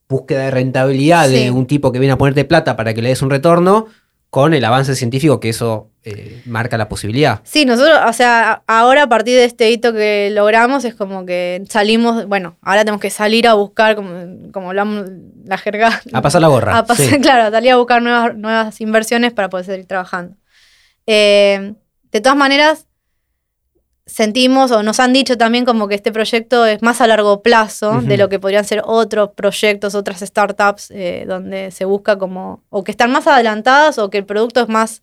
búsqueda 0.08 0.44
de 0.44 0.50
rentabilidad 0.50 1.26
Sí. 1.28 1.34
de 1.34 1.50
un 1.50 1.66
tipo 1.66 1.92
que 1.92 1.98
viene 1.98 2.12
a 2.12 2.18
ponerte 2.18 2.44
plata 2.44 2.76
para 2.76 2.94
que 2.94 3.02
le 3.02 3.10
des 3.10 3.22
un 3.22 3.30
retorno 3.30 3.86
con 4.30 4.52
el 4.54 4.64
avance 4.64 4.94
científico 4.94 5.40
que 5.40 5.48
eso 5.50 5.90
eh, 6.04 6.42
marca 6.46 6.76
la 6.78 6.88
posibilidad. 6.88 7.40
Sí, 7.44 7.64
nosotros, 7.64 7.98
o 8.06 8.12
sea, 8.12 8.62
ahora 8.66 9.04
a 9.04 9.08
partir 9.08 9.36
de 9.36 9.44
este 9.44 9.70
hito 9.70 9.92
que 9.92 10.30
logramos 10.32 10.84
es 10.84 10.94
como 10.94 11.24
que 11.26 11.62
salimos, 11.68 12.26
bueno, 12.26 12.56
ahora 12.62 12.80
tenemos 12.82 13.00
que 13.00 13.10
salir 13.10 13.46
a 13.48 13.54
buscar, 13.54 13.94
como, 13.96 14.50
como 14.52 14.68
hablamos 14.70 15.06
la 15.44 15.56
jerga. 15.58 16.00
A 16.12 16.22
pasar 16.22 16.40
la 16.42 16.48
gorra. 16.48 16.76
A 16.78 16.84
pasar, 16.86 17.06
sí. 17.06 17.18
claro, 17.22 17.50
salir 17.50 17.72
a 17.72 17.76
buscar 17.76 18.00
nuevas, 18.02 18.36
nuevas 18.36 18.80
inversiones 18.80 19.32
para 19.32 19.48
poder 19.50 19.64
seguir 19.66 19.86
trabajando. 19.86 20.36
Eh, 21.06 21.74
de 22.12 22.20
todas 22.20 22.36
maneras, 22.38 22.86
sentimos 24.08 24.70
o 24.72 24.82
nos 24.82 24.98
han 25.00 25.12
dicho 25.12 25.36
también 25.36 25.64
como 25.64 25.86
que 25.86 25.94
este 25.94 26.10
proyecto 26.10 26.64
es 26.66 26.82
más 26.82 27.00
a 27.00 27.06
largo 27.06 27.42
plazo 27.42 28.00
de 28.00 28.16
lo 28.16 28.28
que 28.28 28.40
podrían 28.40 28.64
ser 28.64 28.82
otros 28.84 29.30
proyectos, 29.36 29.94
otras 29.94 30.20
startups, 30.20 30.90
eh, 30.90 31.24
donde 31.28 31.70
se 31.70 31.84
busca 31.84 32.18
como, 32.18 32.64
o 32.70 32.82
que 32.82 32.90
están 32.90 33.12
más 33.12 33.26
adelantadas 33.26 33.98
o 33.98 34.08
que 34.10 34.18
el 34.18 34.24
producto 34.24 34.60
es 34.62 34.68
más 34.68 35.02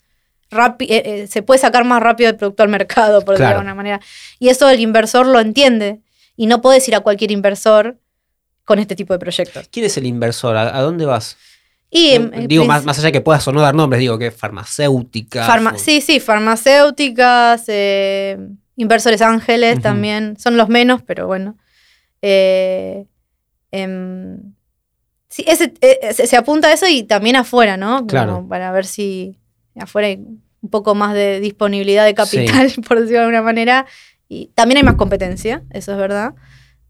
rápido, 0.52 0.94
se 1.28 1.42
puede 1.44 1.60
sacar 1.60 1.86
más 1.86 2.02
rápido 2.02 2.30
el 2.32 2.36
producto 2.36 2.64
al 2.64 2.70
mercado, 2.70 3.22
por 3.24 3.36
decirlo 3.36 3.50
de 3.50 3.54
alguna 3.56 3.76
manera. 3.76 4.02
Y 4.40 4.50
eso 4.50 4.68
el 4.70 4.80
inversor 4.80 5.26
lo 5.28 5.40
entiende 5.40 6.02
y 6.36 6.48
no 6.48 6.62
puedes 6.62 6.88
ir 6.88 6.96
a 6.96 7.00
cualquier 7.02 7.32
inversor 7.32 7.98
con 8.64 8.80
este 8.80 8.96
tipo 8.96 9.14
de 9.14 9.20
proyectos. 9.20 9.68
¿Quién 9.72 9.86
es 9.86 9.96
el 9.98 10.06
inversor? 10.08 10.58
¿A, 10.58 10.76
a 10.78 10.82
dónde 10.82 11.06
vas? 11.06 11.38
Y, 11.92 12.10
Eh, 12.10 12.16
en 12.16 12.48
digo, 12.48 12.64
princi- 12.64 12.68
más, 12.68 12.84
más 12.86 13.00
allá 13.00 13.12
que 13.12 13.22
puedas 13.22 13.48
o 13.48 13.52
no 13.54 13.62
dar 13.62 13.76
nombres, 13.76 14.00
digo 14.00 14.18
que 14.18 14.32
farmacéutica. 14.32 15.46
Farma- 15.48 15.78
sí, 15.78 16.02
sí, 16.02 16.20
farmacéuticas, 16.20 17.64
eh, 17.68 18.38
inversores 18.76 19.22
ángeles 19.22 19.82
también, 19.82 20.38
son 20.38 20.58
los 20.58 20.70
menos, 20.70 21.02
pero 21.04 21.28
bueno. 21.28 21.58
Eh, 22.22 23.06
em, 23.72 24.54
sí, 25.30 25.44
ese- 25.48 25.74
eh, 25.82 26.14
se, 26.14 26.28
se 26.28 26.38
apunta 26.38 26.70
a 26.70 26.74
eso 26.74 26.88
y 26.88 27.04
también 27.04 27.36
afuera, 27.36 27.78
¿no? 27.78 27.98
Como 27.98 28.08
Claro. 28.08 28.46
para 28.48 28.72
ver 28.72 28.86
si 28.86 29.38
afuera 29.76 30.08
hay 30.08 30.16
un 30.62 30.70
poco 30.70 30.96
más 30.96 31.14
de 31.14 31.40
disponibilidad 31.40 32.06
de 32.06 32.14
capital, 32.16 32.72
por 32.88 32.98
decirlo 33.00 33.20
de 33.20 33.26
alguna 33.26 33.42
manera. 33.42 33.86
Y 34.28 34.48
también 34.56 34.78
hay 34.78 34.84
más 34.84 34.96
competencia, 34.96 35.64
eso 35.72 35.92
es 35.92 35.98
verdad. 35.98 36.34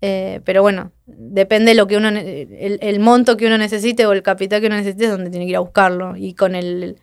Eh, 0.01 0.41
pero 0.45 0.61
bueno, 0.61 0.91
depende 1.05 1.71
de 1.71 1.75
lo 1.75 1.87
que 1.87 1.97
uno 1.97 2.09
el 2.09 2.99
monto 2.99 3.37
que 3.37 3.47
uno 3.47 3.57
necesite 3.57 4.05
o 4.05 4.11
el 4.13 4.21
capital 4.23 4.61
que 4.61 4.67
uno 4.67 4.75
necesite 4.75 5.05
es 5.05 5.11
donde 5.11 5.29
tiene 5.29 5.45
que 5.45 5.51
ir 5.51 5.55
a 5.57 5.61
buscarlo 5.61 6.15
y 6.15 6.33
con 6.33 6.53
el 6.55 6.97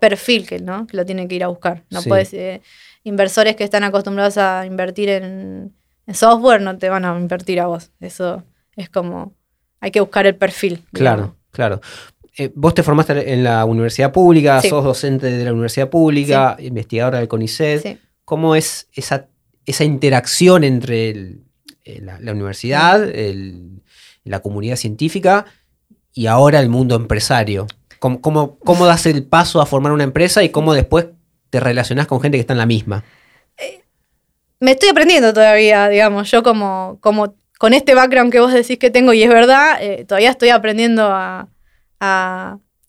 perfil 0.00 0.46
que, 0.46 0.58
¿no? 0.60 0.86
que 0.86 0.96
lo 0.96 1.04
tiene 1.04 1.28
que 1.28 1.34
ir 1.34 1.44
a 1.44 1.48
buscar. 1.48 1.84
No 1.90 2.00
Sí. 2.02 2.08
puedes 2.08 2.32
eh, 2.34 2.62
inversores 3.06 3.54
que 3.56 3.64
están 3.64 3.84
acostumbrados 3.84 4.36
a 4.36 4.66
invertir 4.66 5.08
en, 5.08 5.72
en 6.06 6.14
software 6.14 6.60
no 6.60 6.76
te 6.76 6.88
van 6.88 7.04
a 7.04 7.16
invertir 7.18 7.60
a 7.60 7.66
vos. 7.66 7.90
Eso 8.00 8.42
es 8.74 8.90
como 8.90 9.32
hay 9.80 9.90
que 9.92 10.00
buscar 10.00 10.26
el 10.26 10.34
perfil. 10.34 10.82
Claro, 10.92 11.16
digamos. 11.16 11.36
claro. 11.52 11.80
Eh, 12.38 12.50
vos 12.54 12.74
te 12.74 12.82
formaste 12.82 13.32
en 13.32 13.44
la 13.44 13.64
universidad 13.64 14.12
pública, 14.12 14.60
Sí. 14.60 14.68
sos 14.68 14.84
docente 14.84 15.26
de 15.30 15.44
la 15.44 15.52
universidad 15.52 15.88
pública, 15.88 16.56
investigadora 16.58 17.18
del 17.18 17.28
CONICET. 17.28 17.82
Sí. 17.82 17.98
¿Cómo 18.24 18.56
es 18.56 18.88
esa, 18.92 19.28
esa 19.64 19.84
interacción 19.84 20.64
entre 20.64 21.10
el- 21.10 21.44
eh, 21.84 22.00
la, 22.02 22.18
la 22.20 22.32
universidad, 22.32 23.02
el- 23.08 23.82
la 24.24 24.40
comunidad 24.40 24.76
científica 24.76 25.46
y 26.12 26.26
ahora 26.26 26.58
el 26.60 26.68
mundo 26.68 26.96
empresario? 26.96 27.66
¿Cómo, 28.00 28.20
cómo, 28.20 28.58
cómo 28.58 28.84
das 28.84 29.06
el 29.06 29.24
paso 29.24 29.62
a 29.62 29.66
formar 29.66 29.92
una 29.92 30.04
empresa 30.04 30.42
y 30.42 30.50
cómo 30.50 30.74
después 30.74 31.06
te 31.50 31.60
relacionás 31.60 32.06
con 32.06 32.20
gente 32.20 32.36
que 32.36 32.40
está 32.40 32.54
en 32.54 32.58
la 32.58 32.66
misma? 32.66 33.04
me 34.60 34.72
estoy 34.72 34.88
aprendiendo 34.88 35.32
todavía, 35.32 35.88
digamos, 35.88 36.30
yo 36.30 36.42
como, 36.42 36.98
como, 37.00 37.34
con 37.58 37.74
este 37.74 37.94
background 37.94 38.32
que 38.32 38.40
vos 38.40 38.52
decís 38.52 38.78
que 38.78 38.90
tengo, 38.90 39.12
y 39.12 39.22
es 39.22 39.28
verdad, 39.28 39.76
eh, 39.80 40.04
todavía 40.04 40.30
estoy 40.30 40.50
aprendiendo 40.50 41.08
a, 41.10 41.48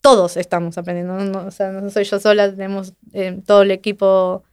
Todos 0.00 0.36
estamos 0.36 0.78
aprendiendo, 0.78 1.18
no, 1.18 1.46
o 1.46 1.50
sea, 1.50 1.70
no 1.70 1.90
soy 1.90 2.04
yo 2.04 2.20
sola, 2.20 2.50
tenemos 2.50 2.94
eh, 3.12 3.40
todo 3.44 3.62
el 3.62 3.70
equipo 3.70 4.44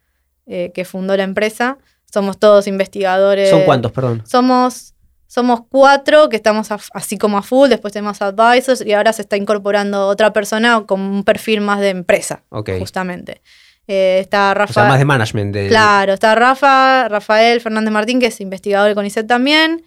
eh, 0.48 0.72
que 0.74 0.86
fundó 0.86 1.16
la 1.16 1.24
empresa, 1.24 1.78
somos 2.12 2.40
todos 2.40 2.68
investigadores. 2.68 3.50
¿Son 3.50 3.64
cuántos, 3.64 3.92
perdón? 3.92 4.24
Somos 4.26 4.96
somos 5.28 5.62
cuatro 5.68 6.30
que 6.30 6.36
estamos 6.38 6.70
así 6.94 7.18
como 7.18 7.38
a 7.38 7.42
full, 7.42 7.68
después 7.68 7.92
tenemos 7.92 8.22
advisors 8.22 8.86
y 8.86 8.94
ahora 8.94 9.12
se 9.12 9.24
está 9.24 9.36
incorporando 9.36 10.08
otra 10.08 10.32
persona 10.32 10.86
con 10.86 11.02
un 11.02 11.24
perfil 11.24 11.62
más 11.62 11.80
de 11.80 11.90
empresa, 11.90 12.44
justamente. 12.80 13.42
Eh, 13.88 14.20
está 14.22 14.54
Rafa. 14.54 14.72
O 14.72 14.74
sea, 14.74 14.86
más 14.86 15.00
de 15.00 15.06
management. 15.06 15.56
Claro, 15.68 16.14
está 16.14 16.36
Rafa, 16.36 17.08
Rafael 17.08 17.62
Fernández 17.62 17.92
Martín, 17.92 18.20
que 18.20 18.28
es 18.28 18.42
investigador 18.42 18.90
de 18.90 18.96
CONICET 18.96 19.28
también. 19.28 19.84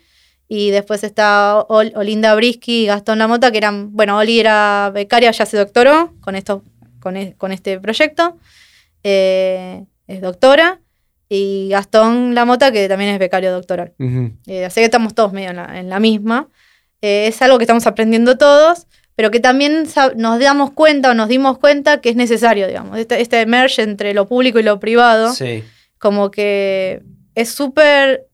Y 0.47 0.71
después 0.71 1.05
está 1.05 1.61
Olinda 1.69 2.35
Brisky 2.35 2.85
y 2.85 2.87
Gastón 2.87 3.19
Lamota, 3.19 3.51
que 3.51 3.59
eran. 3.59 3.93
Bueno, 3.93 4.17
Oli 4.17 4.41
era 4.41 4.91
becaria, 4.95 5.31
ya 5.31 5.45
se 5.45 5.59
doctoró 5.59 6.15
con, 6.21 6.37
esto, 6.37 6.63
con, 7.01 7.17
e, 7.17 7.37
este 7.51 7.79
proyecto. 7.79 8.39
Eh, 9.05 9.85
es 10.07 10.21
doctora 10.23 10.81
y 11.29 11.69
Gastón 11.71 12.35
Lamota, 12.35 12.73
que 12.73 12.89
también 12.89 13.11
es 13.11 13.19
becario 13.19 13.53
doctoral. 13.53 13.93
Eh, 14.47 14.65
así 14.65 14.81
que 14.81 14.85
estamos 14.85 15.15
todos 15.15 15.33
medio 15.33 15.51
en 15.51 15.89
la, 15.91 16.01
misma. 16.01 16.49
Eh, 17.03 17.27
es 17.29 17.41
algo 17.43 17.59
que 17.59 17.65
estamos 17.65 17.87
aprendiendo 17.87 18.39
todos, 18.39 18.87
pero 19.19 19.33
que 19.33 19.41
también 19.41 19.83
nos 20.15 20.39
damos 20.39 20.71
cuenta 20.71 21.11
o 21.11 21.15
nos 21.15 21.29
dimos 21.29 21.59
cuenta 21.59 22.01
que 22.01 22.11
es 22.11 22.15
necesario, 22.15 22.69
digamos. 22.69 22.97
Este, 22.99 23.21
este 23.21 23.45
merge 23.47 23.83
entre 23.83 24.15
lo 24.15 24.29
público 24.29 24.61
y 24.61 24.63
lo 24.63 24.79
privado, 24.79 25.35
como 25.99 26.31
que 26.31 27.03
es 27.35 27.49
súper 27.49 28.29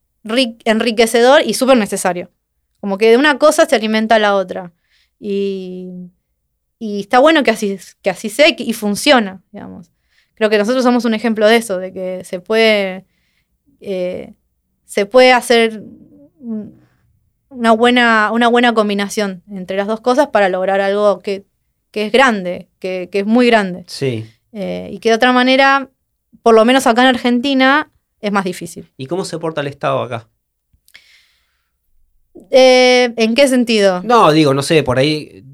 enriquecedor 0.66 1.40
y 1.40 1.55
súper 1.55 1.79
necesario. 1.79 2.31
Como 2.81 2.99
que 2.99 3.09
de 3.09 3.16
una 3.16 3.38
cosa 3.38 3.64
se 3.64 3.75
alimenta 3.75 4.18
la 4.18 4.35
otra. 4.35 4.75
Y, 5.18 5.88
y 6.79 7.01
está 7.01 7.18
bueno 7.18 7.42
que 7.44 7.53
así, 7.53 7.79
que 8.03 8.11
así 8.11 8.29
sea 8.29 8.49
y 8.55 8.73
funciona, 8.75 9.42
digamos 9.53 9.94
creo 10.35 10.51
que 10.51 10.59
nosotros 10.59 10.83
somos 10.85 11.05
un 11.05 11.14
ejemplo 11.14 11.47
de 11.47 11.57
eso, 11.57 11.79
de 11.79 11.92
que 11.92 12.25
se 12.25 12.40
puede, 12.40 13.07
eh, 13.81 14.35
se 14.85 15.07
puede 15.07 15.33
hacer 15.33 15.83
una 17.54 17.72
buena, 17.72 18.30
una 18.32 18.48
buena 18.48 18.74
combinación 18.74 19.42
entre 19.50 19.76
las 19.76 19.86
dos 19.86 20.00
cosas 20.00 20.28
para 20.28 20.48
lograr 20.48 20.80
algo 20.80 21.20
que, 21.20 21.44
es 21.92 22.12
grande, 22.12 22.68
que, 22.78 23.08
es 23.10 23.26
muy 23.26 23.46
grande. 23.46 23.84
Sí. 23.86 24.26
Eh, 24.52 24.88
y 24.92 24.98
que 24.98 25.10
de 25.10 25.14
otra 25.14 25.32
manera, 25.32 25.90
por 26.42 26.54
lo 26.54 26.64
menos 26.64 26.86
acá 26.86 27.02
en 27.02 27.08
Argentina, 27.08 27.90
es 28.20 28.32
más 28.32 28.44
difícil. 28.44 28.90
¿Y 28.96 29.06
cómo 29.06 29.24
se 29.24 29.38
porta 29.38 29.60
el 29.60 29.68
Estado 29.68 30.02
acá? 30.02 30.28
Eh, 32.50 33.12
¿En 33.16 33.34
qué 33.34 33.48
sentido? 33.48 34.02
No, 34.02 34.32
digo, 34.32 34.54
no 34.54 34.62
sé, 34.62 34.82
por 34.82 34.98
ahí 34.98 35.44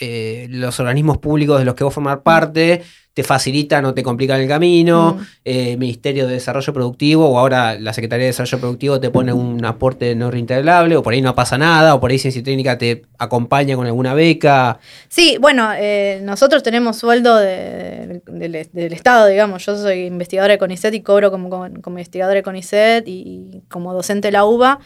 los 0.00 0.80
organismos 0.80 1.18
públicos 1.18 1.58
de 1.58 1.64
los 1.64 1.74
que 1.74 1.84
vos 1.84 1.92
formar 1.92 2.22
parte 2.22 2.82
te 3.18 3.24
facilitan 3.24 3.84
o 3.84 3.94
te 3.94 4.04
complican 4.04 4.40
el 4.40 4.46
camino, 4.46 5.14
mm. 5.14 5.26
eh, 5.44 5.76
Ministerio 5.76 6.28
de 6.28 6.34
Desarrollo 6.34 6.72
Productivo 6.72 7.28
o 7.28 7.36
ahora 7.36 7.76
la 7.76 7.92
Secretaría 7.92 8.26
de 8.26 8.28
Desarrollo 8.28 8.60
Productivo 8.60 9.00
te 9.00 9.10
pone 9.10 9.32
un 9.32 9.64
aporte 9.64 10.14
no 10.14 10.30
reintegrable 10.30 10.96
o 10.96 11.02
por 11.02 11.14
ahí 11.14 11.20
no 11.20 11.34
pasa 11.34 11.58
nada 11.58 11.96
o 11.96 12.00
por 12.00 12.12
ahí 12.12 12.18
Ciencia 12.20 12.44
Técnica 12.44 12.78
te 12.78 13.02
acompaña 13.18 13.74
con 13.74 13.88
alguna 13.88 14.14
beca. 14.14 14.78
Sí, 15.08 15.36
bueno, 15.40 15.72
eh, 15.76 16.20
nosotros 16.22 16.62
tenemos 16.62 16.96
sueldo 16.96 17.34
del, 17.38 18.22
Estado, 18.54 19.26
digamos, 19.26 19.66
yo 19.66 19.76
soy 19.76 20.04
investigadora 20.04 20.52
de 20.52 20.58
CONICET 20.58 20.94
y 20.94 21.00
cobro 21.00 21.32
como, 21.32 21.50
como, 21.50 21.98
investigadora 21.98 22.36
de 22.36 22.44
CONICET 22.44 23.08
y, 23.08 23.64
como 23.68 23.94
docente 23.94 24.28
de 24.28 24.32
la 24.32 24.44
UBA. 24.44 24.78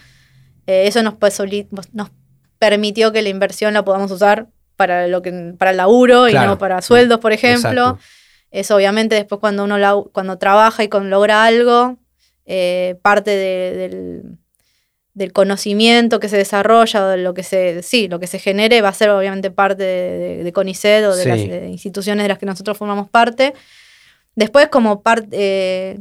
Eh, 0.65 0.87
eso 0.87 1.03
nos, 1.03 1.13
nos 1.93 2.09
permitió 2.57 3.11
que 3.11 3.21
la 3.21 3.29
inversión 3.29 3.75
la 3.75 3.85
podamos 3.85 4.09
usar 4.09 4.47
para 4.75 5.07
lo 5.07 5.21
que 5.21 5.53
para 5.55 5.69
el 5.69 5.77
laburo 5.77 6.27
y 6.29 6.33
no 6.33 6.57
para 6.57 6.81
sueldos, 6.81 7.19
por 7.19 7.31
ejemplo. 7.31 7.99
Eso 8.53 8.75
obviamente 8.75 9.15
después 9.15 9.41
cuando 9.41 9.63
uno 9.63 10.09
cuando 10.13 10.37
trabaja 10.37 10.83
y 10.83 10.87
con, 10.87 11.09
logra 11.09 11.43
algo, 11.43 11.97
eh, 12.45 12.99
parte 13.01 13.31
del, 13.31 14.37
conocimiento 15.33 16.19
que 16.19 16.29
se 16.29 16.37
desarrolla 16.37 17.03
o 17.03 17.07
de 17.07 17.17
lo 17.17 17.33
que 17.33 17.41
se, 17.41 17.81
sí, 17.81 18.07
lo 18.07 18.19
que 18.19 18.27
se 18.27 18.37
genere 18.37 18.81
va 18.81 18.89
a 18.89 18.93
ser 18.93 19.09
obviamente 19.09 19.49
parte 19.49 19.81
de, 19.83 20.43
de, 20.43 20.53
CONICET 20.53 21.03
o 21.05 21.15
de 21.15 21.25
las 21.25 21.39
instituciones 21.39 22.23
de 22.23 22.29
las 22.29 22.37
que 22.37 22.45
nosotros 22.45 22.77
formamos 22.77 23.09
parte. 23.09 23.55
Después, 24.35 24.67
como 24.67 25.01
parte, 25.01 25.29
eh, 25.31 25.99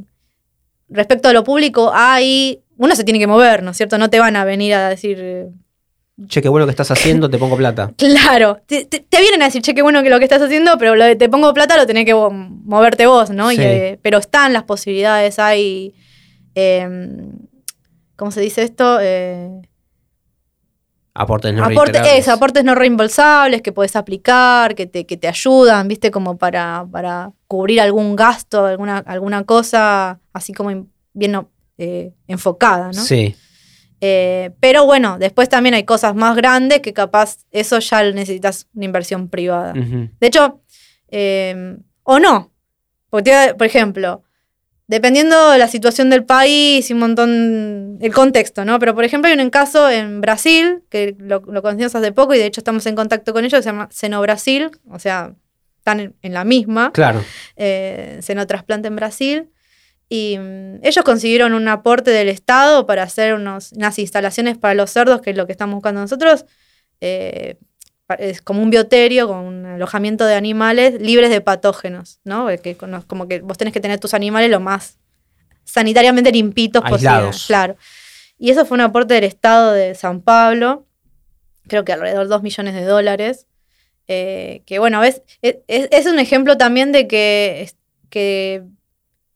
respecto 0.91 1.31
a 1.31 1.33
lo 1.33 1.45
público, 1.45 1.91
hay, 1.95 2.63
uno 2.77 2.95
se 2.95 3.05
tiene 3.05 3.19
que 3.19 3.27
mover, 3.27 3.63
¿no 3.63 3.71
es 3.71 3.79
cierto? 3.79 3.97
No 3.97 4.11
te 4.11 4.19
van 4.19 4.37
a 4.37 4.45
venir 4.45 4.75
a 4.75 4.91
decir, 4.91 5.49
che, 6.29 6.43
qué 6.43 6.49
bueno 6.49 6.67
que 6.67 6.71
estás 6.71 6.91
haciendo, 6.91 7.29
te 7.31 7.39
pongo 7.39 7.57
plata. 7.57 7.93
Claro, 7.97 8.61
te, 8.67 8.87
vienen 9.11 9.43
a 9.43 9.47
decir, 9.47 9.63
che, 9.63 9.75
qué 9.75 9.83
bueno 9.83 10.03
que 10.03 10.11
lo 10.11 10.19
que 10.19 10.25
estás 10.25 10.43
haciendo, 10.43 10.77
pero 10.79 10.95
lo 10.95 11.05
de 11.05 11.17
te 11.17 11.29
pongo 11.29 11.53
plata 11.55 11.77
lo 11.77 11.87
tenés 11.87 12.05
que 12.05 12.15
moverte 12.15 13.07
vos, 13.07 13.31
¿no? 13.31 13.51
Eh, 13.51 13.99
pero 14.03 14.19
están 14.19 14.53
las 14.53 14.65
posibilidades, 14.65 15.39
hay, 15.39 15.95
em, 16.55 17.33
¿cómo 18.17 18.31
se 18.31 18.41
dice 18.41 18.63
esto? 18.63 18.99
Eh, 19.01 19.63
aportes 21.15 21.53
no 21.53 21.65
reembolsables. 21.67 22.29
aportes 22.29 22.65
no 22.65 22.75
reembolsables 22.75 23.63
que 23.63 23.73
puedes 23.73 23.97
aplicar, 23.97 24.75
que 24.75 24.87
te, 24.87 25.07
que 25.07 25.17
te 25.17 25.29
ayudan, 25.29 25.89
¿viste? 25.89 26.11
Como 26.11 26.39
para, 26.39 26.87
para 26.91 27.33
cubrir 27.47 27.81
algún 27.81 28.17
gasto, 28.17 28.67
alguna, 28.67 28.99
alguna 28.99 29.45
cosa 29.45 30.21
así 30.33 30.53
como 30.53 30.87
bien 31.13 31.47
eh, 31.79 32.13
enfocada, 32.27 32.87
¿no? 32.89 32.95
Sí. 32.95 33.35
Eh, 34.05 34.51
pero 34.59 34.85
bueno, 34.85 35.17
después 35.21 35.49
también 35.49 35.75
hay 35.75 35.85
cosas 35.85 36.17
más 36.17 36.35
grandes 36.35 36.81
que 36.81 36.93
capaz 36.93 37.39
eso 37.53 37.79
ya 37.79 38.03
necesitas 38.11 38.67
una 38.75 38.85
inversión 38.87 39.29
privada. 39.29 39.75
De 39.75 40.27
hecho, 40.27 40.61
eh, 41.09 41.77
o 42.03 42.19
no. 42.19 42.51
Porque, 43.11 43.55
por 43.57 43.65
ejemplo, 43.65 44.25
dependiendo 44.89 45.51
de 45.51 45.59
la 45.59 45.69
situación 45.69 46.11
del 46.11 46.25
país 46.25 46.91
y 46.91 46.95
un 46.95 46.99
montón, 46.99 47.99
el 48.01 48.13
contexto, 48.13 48.65
¿no? 48.65 48.81
Pero 48.81 48.93
por 48.97 49.05
ejemplo 49.05 49.31
hay 49.31 49.39
un 49.39 49.51
caso 49.51 49.89
en 49.89 50.21
Brasil, 50.21 50.83
que 50.89 51.15
lo, 51.21 51.41
conocimos 51.41 51.95
hace 51.95 52.11
poco 52.11 52.35
y 52.35 52.39
de 52.39 52.47
hecho 52.47 52.61
estamos 52.61 52.85
en 52.87 52.97
contacto 52.97 53.33
con 53.33 53.45
ellos, 53.45 53.63
se 53.63 53.71
llama 53.71 53.89
Seno 53.93 54.21
Brasil, 54.21 54.71
o 54.91 54.99
sea, 54.99 55.33
están 55.79 56.15
en, 56.21 56.33
la 56.33 56.43
misma. 56.43 56.91
Claro. 56.93 57.23
Eh, 57.55 58.21
Trasplante 58.49 58.89
en 58.89 58.97
Brasil. 58.97 59.49
Y 60.13 60.37
mm, 60.39 60.81
ellos 60.83 61.03
consiguieron 61.07 61.55
un 61.55 61.67
aporte 61.69 62.11
del 62.11 62.29
Estado 62.29 62.85
para 62.87 63.03
hacer 63.03 63.33
unos, 63.33 63.73
unas 63.73 63.99
instalaciones 63.99 64.59
para 64.59 64.75
los 64.75 64.91
cerdos, 64.91 65.23
que 65.23 65.31
es 65.31 65.37
lo 65.39 65.47
que 65.47 65.53
estamos 65.53 65.77
buscando 65.77 66.03
nosotros. 66.03 66.45
Eh, 67.01 67.57
es 68.19 68.43
como 68.43 68.63
un 68.63 68.69
bioterio 68.69 69.27
con 69.27 69.39
un 69.39 69.65
alojamiento 69.65 70.27
de 70.27 70.35
animales 70.35 71.01
libres 71.01 71.31
de 71.31 71.41
patógenos, 71.41 72.21
¿no? 72.25 72.49
Que, 72.63 72.77
como 73.07 73.27
que 73.27 73.41
vos 73.41 73.57
tenés 73.57 73.73
que 73.73 73.81
tener 73.81 74.01
tus 74.01 74.13
animales 74.13 74.51
lo 74.51 74.61
más 74.61 74.99
sanitariamente 75.65 76.31
limpitos 76.31 76.85
posible. 76.85 77.31
Claro. 77.47 77.79
Y 78.37 78.51
eso 78.51 78.67
fue 78.67 78.75
un 78.75 78.83
aporte 78.83 79.15
del 79.15 79.25
Estado 79.25 79.73
de 79.73 79.95
San 79.95 80.21
Pablo, 80.21 80.85
creo 81.69 81.87
que 81.87 81.93
alrededor 81.95 82.25
de 82.25 82.29
2 82.29 82.43
millones 82.43 82.75
de 82.75 82.85
dólares. 82.85 83.47
Eh, 84.09 84.61
que 84.67 84.79
bueno, 84.79 85.01
ves, 85.01 85.23
es, 85.41 85.57
es, 85.67 86.05
un 86.05 86.19
ejemplo 86.19 86.59
también 86.59 86.93
de 86.93 87.09
que, 87.09 87.71
que 88.11 88.63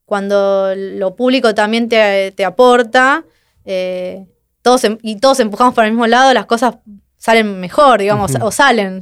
cuando 0.06 0.72
lo 0.74 1.16
público 1.16 1.54
también 1.54 1.88
te, 1.88 2.44
aporta, 2.44 3.24
eh, 3.64 4.24
todos, 4.62 4.84
em, 4.84 4.98
y 5.02 5.16
todos 5.16 5.40
empujamos 5.40 5.74
para 5.74 5.88
el 5.88 5.92
mismo 5.92 6.06
lado, 6.06 6.32
las 6.32 6.46
cosas 6.46 6.76
salen 7.18 7.60
mejor, 7.60 8.00
digamos, 8.00 8.32
o 8.40 8.50
salen, 8.52 9.00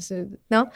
¿no? 0.49 0.71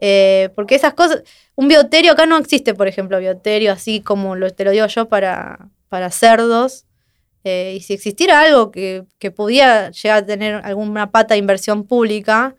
Eh, 0.00 0.50
porque 0.54 0.74
esas 0.74 0.94
cosas, 0.94 1.22
un 1.54 1.68
bioterio 1.68 2.12
acá 2.12 2.26
no 2.26 2.36
existe, 2.36 2.74
por 2.74 2.88
ejemplo, 2.88 3.18
bioterio 3.18 3.72
así 3.72 4.00
como 4.00 4.36
lo, 4.36 4.50
te 4.50 4.64
lo 4.64 4.72
digo 4.72 4.86
yo 4.86 5.08
para, 5.08 5.70
para 5.88 6.10
cerdos. 6.10 6.84
Eh, 7.44 7.74
y 7.76 7.80
si 7.80 7.94
existiera 7.94 8.40
algo 8.40 8.72
que, 8.72 9.04
que, 9.18 9.30
pudiera 9.30 9.90
llegar 9.90 10.18
a 10.18 10.26
tener 10.26 10.56
alguna 10.64 11.10
pata 11.12 11.34
de 11.34 11.38
inversión 11.38 11.84
pública, 11.84 12.56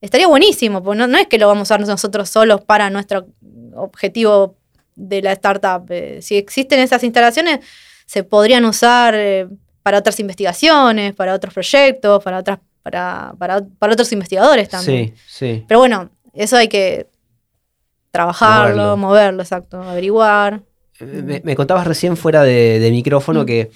estaría 0.00 0.28
buenísimo, 0.28 0.82
porque 0.82 0.98
no, 0.98 1.06
no 1.08 1.18
es 1.18 1.26
que 1.26 1.38
lo 1.38 1.48
vamos 1.48 1.70
a 1.70 1.74
usar 1.74 1.86
nosotros 1.86 2.30
solos 2.30 2.60
para 2.62 2.90
nuestro 2.90 3.26
objetivo 3.74 4.56
de 4.96 5.22
la 5.22 5.32
startup. 5.32 5.86
Eh, 5.90 6.18
si 6.22 6.36
existen 6.36 6.80
esas 6.80 7.02
instalaciones, 7.04 7.60
se 8.06 8.24
podrían 8.24 8.64
usar 8.64 9.14
eh, 9.14 9.48
para 9.82 9.98
otras 9.98 10.18
investigaciones, 10.20 11.14
para 11.14 11.34
otros 11.34 11.54
proyectos, 11.54 12.22
para 12.22 12.38
otras, 12.38 12.58
para, 12.82 13.34
para, 13.38 13.58
otros 13.92 14.12
investigadores 14.12 14.68
también. 14.68 15.14
Sí, 15.16 15.22
sí. 15.26 15.64
Pero 15.66 15.80
bueno, 15.80 16.10
eso 16.34 16.56
hay 16.56 16.68
que 16.68 17.08
trabajarlo, 18.10 18.96
moverlo, 18.96 19.42
exacto, 19.42 19.82
averiguar. 19.82 20.62
Eh, 21.00 21.40
me, 21.44 21.56
contabas 21.56 21.86
recién 21.86 22.16
fuera 22.16 22.42
de, 22.42 22.88
micrófono 22.90 23.42
mm. 23.42 23.46
que, 23.46 23.70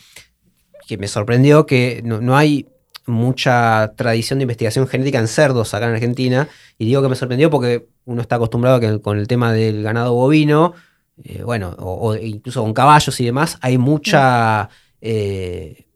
que, 0.87 0.99
me 0.99 1.09
sorprendió 1.09 1.67
que 1.67 2.03
no, 2.05 2.37
hay 2.37 2.69
mucha 3.07 3.93
tradición 3.97 4.39
de 4.39 4.45
investigación 4.45 4.89
genética 4.89 5.19
en 5.19 5.29
cerdos 5.29 5.75
acá 5.75 5.87
en 5.87 5.95
Argentina. 5.95 6.49
Y 6.79 6.87
digo 6.87 7.03
que 7.03 7.09
me 7.09 7.17
sorprendió 7.17 7.51
porque 7.51 7.87
uno 8.05 8.23
está 8.23 8.37
acostumbrado 8.37 8.77
a 8.77 8.81
que 8.81 9.01
con 9.01 9.19
el 9.19 9.29
tema 9.29 9.53
del 9.53 9.83
ganado 9.83 10.15
bovino 10.15 10.75
eh, 11.23 11.43
bueno, 11.43 11.75
o, 11.79 12.17
incluso 12.17 12.63
con 12.63 12.73
caballos 12.73 13.19
y 13.21 13.25
demás, 13.25 13.59
hay 13.61 13.79
mucha... 13.79 14.69
Eh, 15.01 15.87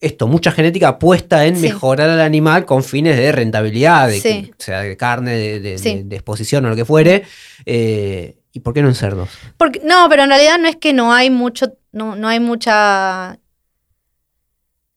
esto, 0.00 0.26
mucha 0.26 0.50
genética 0.50 0.98
puesta 0.98 1.46
en 1.46 1.60
mejorar 1.60 2.10
al 2.10 2.20
animal 2.20 2.64
con 2.66 2.82
fines 2.82 3.16
de 3.16 3.30
rentabilidad, 3.30 4.08
de, 4.08 4.52
sea 4.58 4.80
de 4.80 4.96
carne, 4.96 5.38
de, 5.60 6.06
exposición 6.10 6.64
o 6.64 6.70
lo 6.70 6.74
que 6.74 6.84
fuere. 6.84 7.22
Eh, 7.64 8.36
¿Y 8.52 8.60
por 8.60 8.74
qué 8.74 8.82
no 8.82 8.88
en 8.88 8.96
cerdos? 8.96 9.28
Porque, 9.56 9.80
no, 9.84 10.08
pero 10.10 10.24
en 10.24 10.30
realidad 10.30 10.58
no 10.58 10.66
es 10.66 10.74
que 10.74 10.92
no 10.92 11.12
hay 11.12 11.30
mucho, 11.30 11.74
no, 11.92 12.16
no 12.16 12.26
hay 12.26 12.40
mucha 12.40 13.38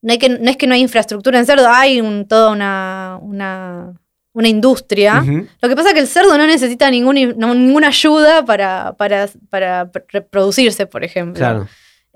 no, 0.06 0.12
hay 0.12 0.20
que, 0.20 0.30
no 0.30 0.50
es 0.52 0.56
que 0.56 0.68
no 0.68 0.76
hay 0.76 0.82
infraestructura 0.82 1.40
en 1.40 1.48
cerdo, 1.48 1.68
hay 1.68 2.00
un, 2.00 2.28
toda 2.28 2.52
una, 2.52 3.18
una, 3.22 3.94
industria. 4.44 5.24
Lo 5.62 5.70
que 5.70 5.76
pasa 5.76 5.90
es 5.90 5.94
que 5.94 6.02
el 6.02 6.08
cerdo 6.08 6.38
no 6.38 6.46
necesita 6.46 6.90
ningún, 6.92 7.16
ninguna 7.16 7.88
ayuda 7.88 8.44
para, 8.44 8.94
para, 8.94 9.30
para, 9.50 9.90
reproducirse, 10.10 10.86
por 10.86 11.04
ejemplo. 11.04 11.40
Claro. 11.40 11.68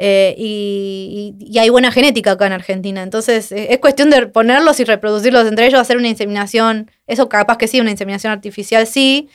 Eh, 0.01 0.34
y, 0.38 1.58
hay 1.60 1.69
buena 1.69 1.91
genética 1.91 2.32
acá 2.32 2.47
en 2.47 2.53
Argentina. 2.53 3.03
Entonces, 3.03 3.51
eh, 3.51 3.67
es 3.71 3.79
cuestión 3.79 4.10
de 4.10 4.27
ponerlos 4.27 4.79
y 4.79 4.86
reproducirlos 4.86 5.45
entre 5.47 5.67
ellos, 5.67 5.79
hacer 5.79 5.97
una 5.97 6.08
inseminación. 6.08 6.89
Eso 7.08 7.27
capaz 7.29 7.58
que 7.58 7.67
sí, 7.67 7.82
una 7.82 7.91
inseminación 7.91 8.32
artificial 8.32 8.88
sí, 8.88 9.29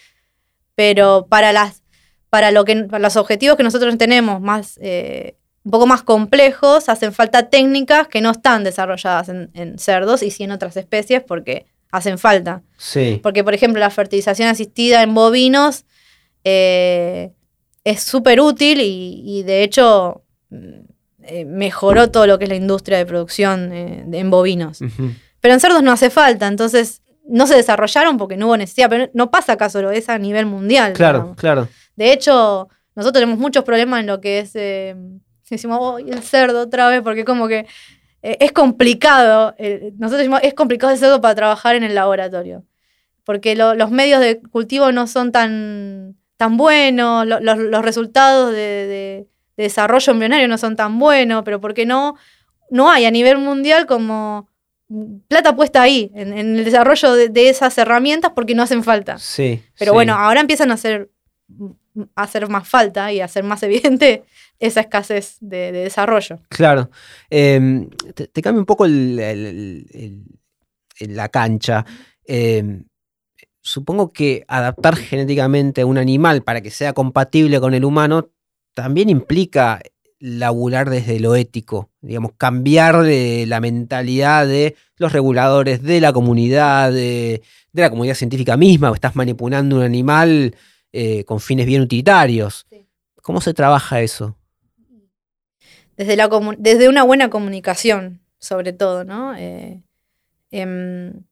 pero 0.75 1.27
para 1.29 1.53
las 1.53 1.83
para 2.31 2.51
lo 2.51 2.65
que 2.65 2.75
para 2.85 2.99
los 2.99 3.17
objetivos 3.17 3.57
que 3.57 3.63
nosotros 3.63 3.97
tenemos 3.97 4.41
más 4.41 4.79
eh, 4.83 5.37
un 5.65 5.71
poco 5.71 5.87
más 5.87 6.03
complejos, 6.03 6.89
hacen 6.89 7.13
falta 7.13 7.49
técnicas 7.49 8.09
que 8.09 8.21
no 8.21 8.31
están 8.31 8.65
desarrolladas 8.65 9.29
en, 9.29 9.79
cerdos 9.79 10.23
y 10.23 10.31
sí 10.31 10.45
en 10.45 10.51
otras 10.51 10.77
especies 10.77 11.23
porque 11.23 11.67
hacen 11.95 12.19
falta. 12.19 12.63
Sí. 12.77 13.21
Porque, 13.23 13.45
por 13.45 13.55
ejemplo, 13.55 13.81
la 13.81 13.91
fertilización 13.91 14.49
asistida 14.49 15.03
en 15.03 15.15
bovinos 15.15 15.85
es 17.85 18.03
súper 18.03 18.41
útil 18.41 18.81
y, 18.81 19.43
de 19.45 19.63
hecho 19.63 20.25
eh, 21.23 21.45
mejoró 21.45 22.11
todo 22.11 22.27
lo 22.27 22.39
que 22.39 22.45
es 22.45 22.51
la 22.51 22.57
industria 22.57 22.99
de 22.99 23.07
producción 23.07 23.73
eh, 23.73 24.05
en 24.11 24.31
bovinos. 24.31 24.81
Pero 25.41 25.55
en 25.55 25.61
cerdos 25.61 25.83
no 25.83 25.93
hace 25.93 26.11
falta, 26.11 26.47
entonces 26.47 27.03
no 27.27 27.47
se 27.47 27.55
desarrollaron 27.55 28.19
porque 28.19 28.37
no 28.37 28.47
hubo 28.47 28.57
necesidad, 28.57 28.91
pero 28.91 29.11
no 29.15 29.31
pasa 29.31 29.53
acá 29.53 29.69
solo, 29.71 29.91
es 29.91 30.09
a 30.09 30.19
nivel 30.19 30.47
mundial. 30.47 30.95
Claro, 30.95 31.35
claro. 31.37 31.69
De 31.97 32.13
hecho, 32.13 32.69
nosotros 32.95 33.21
tenemos 33.21 33.39
muchos 33.39 33.65
problemas 33.65 34.01
en 34.01 34.07
lo 34.07 34.21
que 34.21 34.41
es, 34.41 34.53
eh, 34.55 34.97
decimos, 35.49 35.79
oh, 35.81 35.99
el 35.99 36.23
cerdo 36.23 36.63
otra 36.63 36.89
vez, 36.89 37.03
porque 37.03 37.25
como 37.25 37.49
que 37.49 37.67
es 38.41 38.53
complicado, 38.53 39.55
nosotros 39.99 40.19
decimos, 40.19 40.41
es 40.43 40.55
complicado 40.55 40.93
el 40.93 40.99
cerdo 40.99 41.21
para 41.21 41.35
trabajar 41.35 41.77
en 41.77 41.85
el 41.85 41.95
laboratorio, 41.95 42.65
porque 43.25 43.55
los 43.55 43.91
medios 43.91 44.21
de 44.21 44.41
cultivo 44.41 44.93
no 44.93 45.07
son 45.07 45.31
tan, 45.33 46.17
tan 46.37 46.57
buenos, 46.57 47.27
los 47.27 47.83
resultados 47.85 48.53
de 48.53 49.27
de 49.57 49.65
desarrollo 49.65 50.13
embrionario 50.13 50.49
no 50.49 50.59
son 50.59 50.77
tan 50.77 50.99
buenos, 50.99 51.43
pero 51.45 51.61
porque 51.61 51.87
no, 51.87 52.17
no 52.71 52.91
hay 52.91 53.05
a 53.05 53.11
nivel 53.11 53.39
mundial 53.39 53.87
como 53.87 54.49
plata 55.29 55.57
puesta 55.57 55.83
ahí, 55.83 56.11
en, 56.15 56.33
el 56.33 56.65
desarrollo 56.65 57.15
de, 57.15 57.49
esas 57.49 57.77
herramientas 57.79 58.33
porque 58.35 58.55
no 58.55 58.63
hacen 58.63 58.85
falta. 58.85 59.19
Sí. 59.19 59.63
Pero 59.79 59.93
bueno, 59.93 60.15
ahora 60.15 60.41
empiezan 60.41 60.71
a 60.71 60.75
hacer, 60.75 61.11
hacer 62.15 62.49
más 62.49 62.69
falta 62.69 63.13
y 63.13 63.21
a 63.21 63.29
ser 63.29 63.45
más 63.45 63.63
evidente 63.65 64.25
esa 64.59 64.81
escasez 64.81 65.37
de, 65.41 65.73
desarrollo. 65.73 66.41
Claro. 66.49 66.91
Em, 67.31 67.89
te, 68.15 68.43
cambia 68.43 68.61
un 68.61 68.67
poco 68.67 68.87
la 71.01 71.29
cancha. 71.29 71.85
Em, 72.25 72.85
supongo 73.61 74.13
que 74.13 74.45
adaptar 74.47 74.97
genéticamente 74.97 75.81
a 75.83 75.87
un 75.87 75.99
animal 75.99 76.43
para 76.43 76.61
que 76.61 76.71
sea 76.71 76.93
compatible 76.93 77.61
con 77.61 77.75
el 77.75 77.85
humano 77.85 78.31
también 78.75 79.09
implica 79.09 79.81
laburar 80.19 80.91
desde 80.91 81.21
lo 81.21 81.35
ético, 81.35 81.91
digamos, 82.01 82.33
cambiar 82.37 83.03
de 83.03 83.45
la 83.47 83.61
mentalidad 83.61 84.47
de 84.47 84.75
los 84.97 85.13
reguladores, 85.13 85.83
de 85.83 86.01
la 86.01 86.13
comunidad, 86.13 86.93
de, 86.93 87.43
la 87.73 87.91
comunidad 87.91 88.15
científica 88.15 88.57
misma, 88.57 88.91
estás 88.95 89.17
manipulando 89.17 89.77
un 89.77 89.83
animal 89.83 90.57
eh, 90.97 91.25
con 91.25 91.41
fines 91.41 91.67
bien 91.67 91.83
utilitarios. 91.83 92.69
¿Cómo 93.21 93.41
se 93.41 93.53
trabaja 93.53 94.01
eso? 94.01 94.39
Desde, 95.97 96.15
la 96.15 96.29
desde 96.57 96.89
una 96.89 97.03
buena 97.03 97.31
comunicación, 97.31 98.21
sobre 98.39 98.73
todo, 98.73 99.03
¿no? 99.03 99.35
Eh, 99.35 99.83
em, 100.53 101.25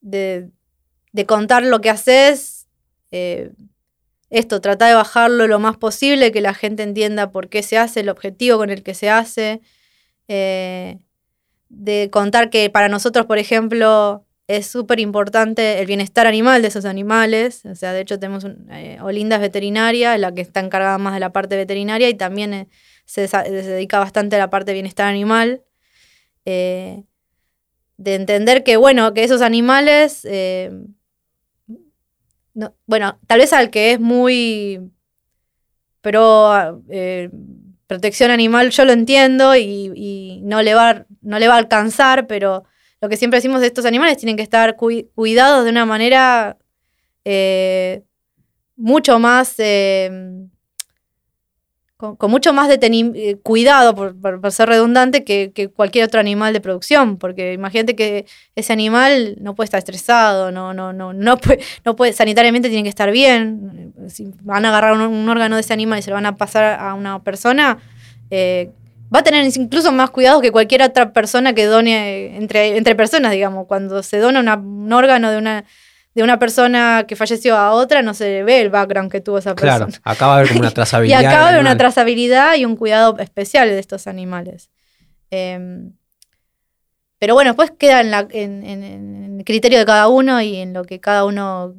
de, 0.00 0.50
contar 1.28 1.62
lo 1.62 1.80
que 1.80 1.90
haces, 1.90 2.66
eh, 3.12 3.52
esto, 4.30 4.60
trata 4.60 4.88
de 4.88 4.94
bajarlo 4.94 5.46
lo 5.46 5.60
más 5.60 5.76
posible, 5.76 6.32
que 6.32 6.40
la 6.40 6.52
gente 6.52 6.82
entienda 6.82 7.30
por 7.30 7.48
qué 7.48 7.62
se 7.62 7.78
hace, 7.78 8.00
el 8.00 8.08
objetivo 8.08 8.58
con 8.58 8.70
el 8.70 8.82
que 8.82 8.94
se 8.94 9.10
hace. 9.10 9.60
De 10.26 12.10
contar 12.10 12.50
que 12.50 12.68
para 12.68 12.88
nosotros, 12.88 13.26
por 13.26 13.38
ejemplo, 13.38 14.23
es 14.46 14.66
súper 14.66 15.00
importante 15.00 15.80
el 15.80 15.86
bienestar 15.86 16.26
animal 16.26 16.62
de 16.62 16.68
esos 16.68 16.84
animales. 16.84 17.64
O 17.64 17.74
sea, 17.74 17.92
de 17.92 18.00
hecho 18.00 18.18
tenemos 18.18 18.46
eh, 18.70 18.98
Olinda 19.02 19.36
es 19.36 19.42
veterinaria, 19.42 20.16
la 20.18 20.32
que 20.32 20.42
está 20.42 20.60
encargada 20.60 20.98
más 20.98 21.14
de 21.14 21.20
la 21.20 21.32
parte 21.32 21.56
veterinaria 21.56 22.08
y 22.08 22.14
también 22.14 22.52
eh, 22.54 22.68
se, 23.06 23.26
dedica 23.26 23.98
bastante 23.98 24.36
a 24.36 24.38
la 24.38 24.50
parte 24.50 24.70
de 24.70 24.74
bienestar 24.74 25.08
animal. 25.08 25.62
de 26.44 27.04
entender 27.96 28.64
que, 28.64 28.76
bueno, 28.76 29.14
que 29.14 29.24
esos 29.24 29.40
animales 29.40 30.26
bueno, 32.86 33.18
tal 33.26 33.40
vez 33.40 33.52
al 33.52 33.70
que 33.70 33.92
es 33.92 34.00
muy 34.00 34.80
pero 36.00 36.82
eh, 36.90 37.30
protección 37.86 38.30
animal 38.30 38.70
yo 38.70 38.84
lo 38.84 38.92
entiendo 38.92 39.56
y, 39.56 40.40
no, 40.44 40.62
le 40.62 40.74
va, 40.74 41.06
no 41.22 41.38
le 41.38 41.48
va 41.48 41.54
a 41.54 41.58
alcanzar, 41.58 42.26
pero 42.26 42.64
lo 43.04 43.10
que 43.10 43.18
siempre 43.18 43.36
decimos 43.36 43.60
de 43.60 43.66
estos 43.66 43.84
animales 43.84 44.16
tienen 44.16 44.36
que 44.36 44.42
estar 44.42 44.76
cuidados 44.76 45.64
de 45.64 45.70
una 45.70 45.84
manera 45.84 46.56
eh, 47.24 48.02
mucho 48.76 49.18
más 49.18 49.54
eh, 49.58 50.48
con, 51.96 52.30
mucho 52.30 52.52
más 52.52 52.70
eh, 52.70 53.36
cuidado, 53.42 53.94
por, 53.94 54.52
ser 54.52 54.68
redundante, 54.68 55.22
que, 55.22 55.70
cualquier 55.74 56.06
otro 56.06 56.18
animal 56.18 56.54
de 56.54 56.60
producción, 56.60 57.18
porque 57.18 57.52
imagínate 57.52 57.94
que 57.94 58.26
ese 58.54 58.72
animal 58.72 59.36
no 59.38 59.54
puede 59.54 59.66
estar 59.66 59.78
estresado, 59.78 60.50
no, 60.50 60.72
no, 60.72 60.94
no, 60.94 61.12
no, 61.12 61.36
puede, 61.96 62.12
sanitariamente 62.14 62.68
tiene 62.68 62.84
que 62.84 62.88
estar 62.88 63.10
bien. 63.10 63.92
Si 64.08 64.32
van 64.42 64.64
a 64.64 64.68
agarrar 64.68 64.94
un, 64.96 65.28
órgano 65.28 65.56
de 65.56 65.60
ese 65.60 65.72
animal 65.72 65.98
y 65.98 66.02
se 66.02 66.10
lo 66.10 66.14
van 66.14 66.26
a 66.26 66.36
pasar 66.36 66.80
a 66.80 66.94
una 66.94 67.22
persona, 67.22 67.78
eh, 68.30 68.70
va 69.14 69.20
a 69.20 69.22
tener 69.22 69.46
incluso 69.56 69.92
más 69.92 70.10
cuidado 70.10 70.40
que 70.40 70.50
cualquier 70.50 70.82
otra 70.82 71.12
persona 71.12 71.54
que 71.54 71.66
done 71.66 72.36
entre, 72.36 72.76
entre 72.76 72.94
personas, 72.94 73.32
digamos. 73.32 73.66
Cuando 73.66 74.02
se 74.02 74.18
dona 74.18 74.40
un 74.56 74.92
órgano 74.92 75.30
de 75.30 75.38
una 75.38 75.64
de 76.14 76.22
una 76.22 76.38
persona 76.38 77.04
que 77.08 77.16
falleció 77.16 77.56
a 77.56 77.72
otra, 77.72 78.00
no 78.02 78.14
se 78.14 78.44
ve 78.44 78.60
el 78.60 78.70
background 78.70 79.10
que 79.10 79.20
tuvo 79.20 79.38
esa 79.38 79.54
persona. 79.54 79.86
Claro, 79.86 80.02
acaba 80.04 80.34
de 80.34 80.40
haber 80.40 80.48
como 80.48 80.60
una 80.60 80.70
trazabilidad. 80.74 81.20
y 81.20 81.24
acaba 81.24 81.44
de 81.46 81.48
haber 81.48 81.60
una 81.60 81.76
trazabilidad 81.76 82.54
y 82.54 82.64
un 82.64 82.76
cuidado 82.76 83.18
especial 83.18 83.68
de 83.68 83.80
estos 83.80 84.06
animales. 84.06 84.70
Em, 85.30 85.92
pero 87.18 87.34
bueno, 87.34 87.50
después 87.50 87.72
queda 87.72 88.00
en, 88.30 89.38
el 89.38 89.44
criterio 89.44 89.78
de 89.78 89.84
cada 89.84 90.08
uno 90.08 90.40
y 90.40 90.56
en 90.56 90.72
lo 90.72 90.84
que 90.84 91.00
cada 91.00 91.24
uno 91.24 91.74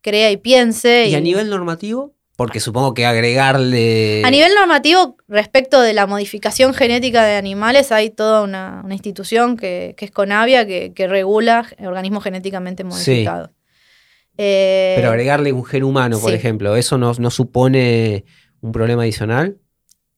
crea 0.00 0.30
y 0.30 0.38
piense. 0.38 1.06
¿Y, 1.08 1.14
a 1.14 1.20
nivel 1.20 1.50
normativo? 1.50 2.14
Porque 2.38 2.60
supongo 2.60 2.94
que 2.94 3.04
agregarle... 3.04 4.22
A 4.24 4.30
nivel 4.30 4.54
normativo, 4.54 5.16
respecto 5.26 5.80
de 5.80 5.92
la 5.92 6.06
modificación 6.06 6.72
genética 6.72 7.24
de 7.24 7.34
animales, 7.34 7.90
hay 7.90 8.10
toda 8.10 8.42
una, 8.42 8.84
institución 8.90 9.56
que, 9.56 9.96
es 9.98 10.10
Conavia, 10.12 10.64
que, 10.64 11.06
regula 11.08 11.66
organismos 11.80 12.22
genéticamente 12.22 12.84
modificados. 12.84 13.50
Eh, 14.36 14.92
Pero 14.94 15.08
agregarle 15.08 15.52
un 15.52 15.64
gen 15.64 15.82
humano, 15.82 16.20
por 16.20 16.32
ejemplo, 16.32 16.76
¿eso 16.76 16.96
no, 16.96 17.12
supone 17.28 18.24
un 18.60 18.70
problema 18.70 19.02
adicional? 19.02 19.56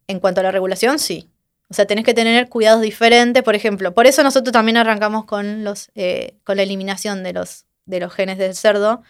En 0.06 0.20
cuanto 0.20 0.40
a 0.40 0.42
la 0.42 0.50
regulación, 0.50 0.98
sí. 0.98 1.30
O 1.70 1.74
sea, 1.74 1.86
tenés 1.86 2.04
que 2.04 2.12
tener 2.12 2.50
cuidados 2.50 2.82
diferentes, 2.82 3.42
por 3.42 3.54
ejemplo. 3.54 3.94
Por 3.94 4.06
eso 4.06 4.22
nosotros 4.22 4.52
también 4.52 4.76
arrancamos 4.76 5.24
con, 5.24 5.64
los, 5.64 5.90
eh, 5.94 6.34
con 6.44 6.58
la 6.58 6.64
eliminación 6.64 7.22
de 7.22 7.32
los, 7.32 7.64
de 7.86 7.98
los 7.98 8.12
genes 8.12 8.36
del 8.36 8.54
cerdo 8.54 9.00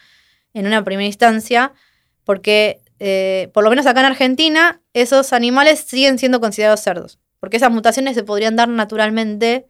en 0.55 0.69
una 0.69 0.85
primera 0.85 1.09
instancia, 1.09 1.73
porque 2.23 2.81
eh, 3.01 3.49
por 3.55 3.65
lo 3.65 3.71
menos 3.71 3.87
acá 3.87 4.01
en 4.01 4.07
Argentina, 4.07 4.83
esos 4.93 5.33
animales 5.33 5.81
siguen 5.81 6.19
siendo 6.19 6.39
considerados 6.39 6.81
cerdos. 6.81 7.19
Porque 7.41 7.57
esas 7.57 7.73
mutaciones 7.73 8.15
se 8.15 8.23
podrían 8.23 8.57
dar 8.57 8.69
naturalmente 8.69 9.67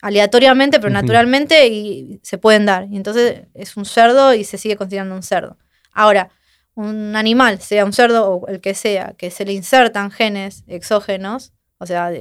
aleatoriamente, 0.00 0.78
pero 0.78 0.92
naturalmente 0.92 1.66
y 1.66 2.20
se 2.22 2.38
pueden 2.38 2.66
dar. 2.66 2.86
Y 2.88 2.96
entonces 2.96 3.42
es 3.54 3.76
un 3.76 3.84
cerdo 3.84 4.32
y 4.34 4.44
se 4.44 4.56
sigue 4.56 4.76
considerando 4.76 5.16
un 5.16 5.24
cerdo. 5.24 5.58
Ahora, 5.92 6.30
un 6.74 7.16
animal, 7.16 7.60
sea 7.60 7.84
un 7.84 7.92
cerdo 7.92 8.30
o 8.30 8.46
el 8.46 8.60
que 8.60 8.74
sea, 8.74 9.14
que 9.18 9.32
se 9.32 9.44
le 9.44 9.52
insertan 9.52 10.12
genes 10.12 10.62
exógenos, 10.68 11.52
o 11.78 11.86
sea, 11.86 12.12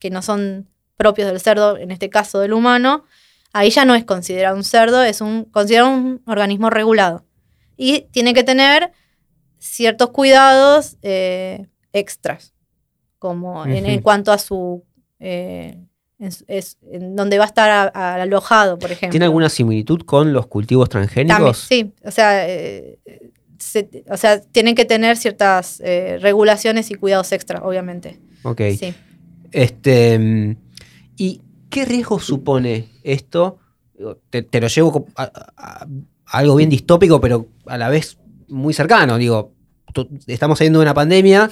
que 0.00 0.10
no 0.10 0.20
son 0.20 0.68
propios 0.96 1.28
del 1.28 1.40
cerdo, 1.40 1.78
en 1.78 1.92
este 1.92 2.10
caso 2.10 2.40
del 2.40 2.52
humano, 2.52 3.04
ahí 3.52 3.70
ya 3.70 3.84
no 3.84 3.94
es 3.94 4.04
considerado 4.04 4.56
un 4.56 4.64
cerdo, 4.64 5.02
es 5.04 5.20
un, 5.20 5.44
considerado 5.44 5.90
un 5.90 6.22
organismo 6.26 6.68
regulado. 6.68 7.24
Y 7.76 8.02
tiene 8.10 8.34
que 8.34 8.44
tener 8.44 8.92
ciertos 9.64 10.10
cuidados 10.10 10.98
eh, 11.02 11.66
extras, 11.92 12.52
como 13.18 13.64
en, 13.64 14.02
cuanto 14.02 14.30
a 14.30 14.38
su 14.38 14.84
eh, 15.18 15.78
es, 16.18 16.78
en 16.90 17.16
donde 17.16 17.38
va 17.38 17.44
a 17.44 17.46
estar 17.46 17.92
alojado, 17.96 18.78
por 18.78 18.92
ejemplo. 18.92 19.12
¿Tiene 19.12 19.24
alguna 19.24 19.48
similitud 19.48 20.02
con 20.02 20.32
los 20.32 20.46
cultivos 20.46 20.88
transgénicos? 20.88 21.58
sí, 21.58 21.92
o 22.04 22.10
sea, 22.10 22.48
eh, 22.48 22.98
o 24.10 24.16
sea, 24.16 24.40
tienen 24.40 24.74
que 24.74 24.84
tener 24.84 25.16
ciertas 25.16 25.80
eh, 25.80 26.18
regulaciones 26.20 26.90
y 26.90 26.94
cuidados 26.94 27.32
extra, 27.32 27.62
obviamente. 27.62 28.20
Ok. 28.42 28.60
Sí. 28.78 28.94
Este, 29.50 30.56
¿Y 31.16 31.40
qué 31.70 31.84
riesgo 31.86 32.20
supone 32.20 32.90
esto? 33.02 33.58
Te, 34.28 34.60
lo 34.60 34.66
llevo 34.68 35.06
a, 35.16 35.86
algo 36.26 36.56
bien 36.56 36.68
distópico, 36.68 37.20
pero 37.20 37.48
a 37.66 37.78
la 37.78 37.88
vez 37.88 38.18
muy 38.48 38.74
cercano. 38.74 39.16
Digo, 39.16 39.53
estamos 40.26 40.58
saliendo 40.58 40.78
de 40.80 40.84
una 40.84 40.94
pandemia 40.94 41.50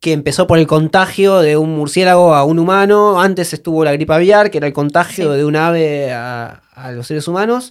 que 0.00 0.12
empezó 0.12 0.46
por 0.46 0.58
el 0.58 0.66
contagio 0.66 1.38
de 1.38 1.56
un 1.56 1.76
murciélago 1.76 2.34
a 2.34 2.44
un 2.44 2.58
humano. 2.58 3.22
Antes 3.22 3.54
estuvo 3.54 3.84
la 3.84 3.92
gripe 3.92 4.12
aviar, 4.12 4.50
que 4.50 4.58
era 4.58 4.66
el 4.66 4.74
contagio 4.74 5.32
de 5.32 5.46
un 5.46 5.56
ave 5.56 6.12
a, 6.12 6.60
los 6.92 7.06
seres 7.06 7.26
humanos. 7.26 7.70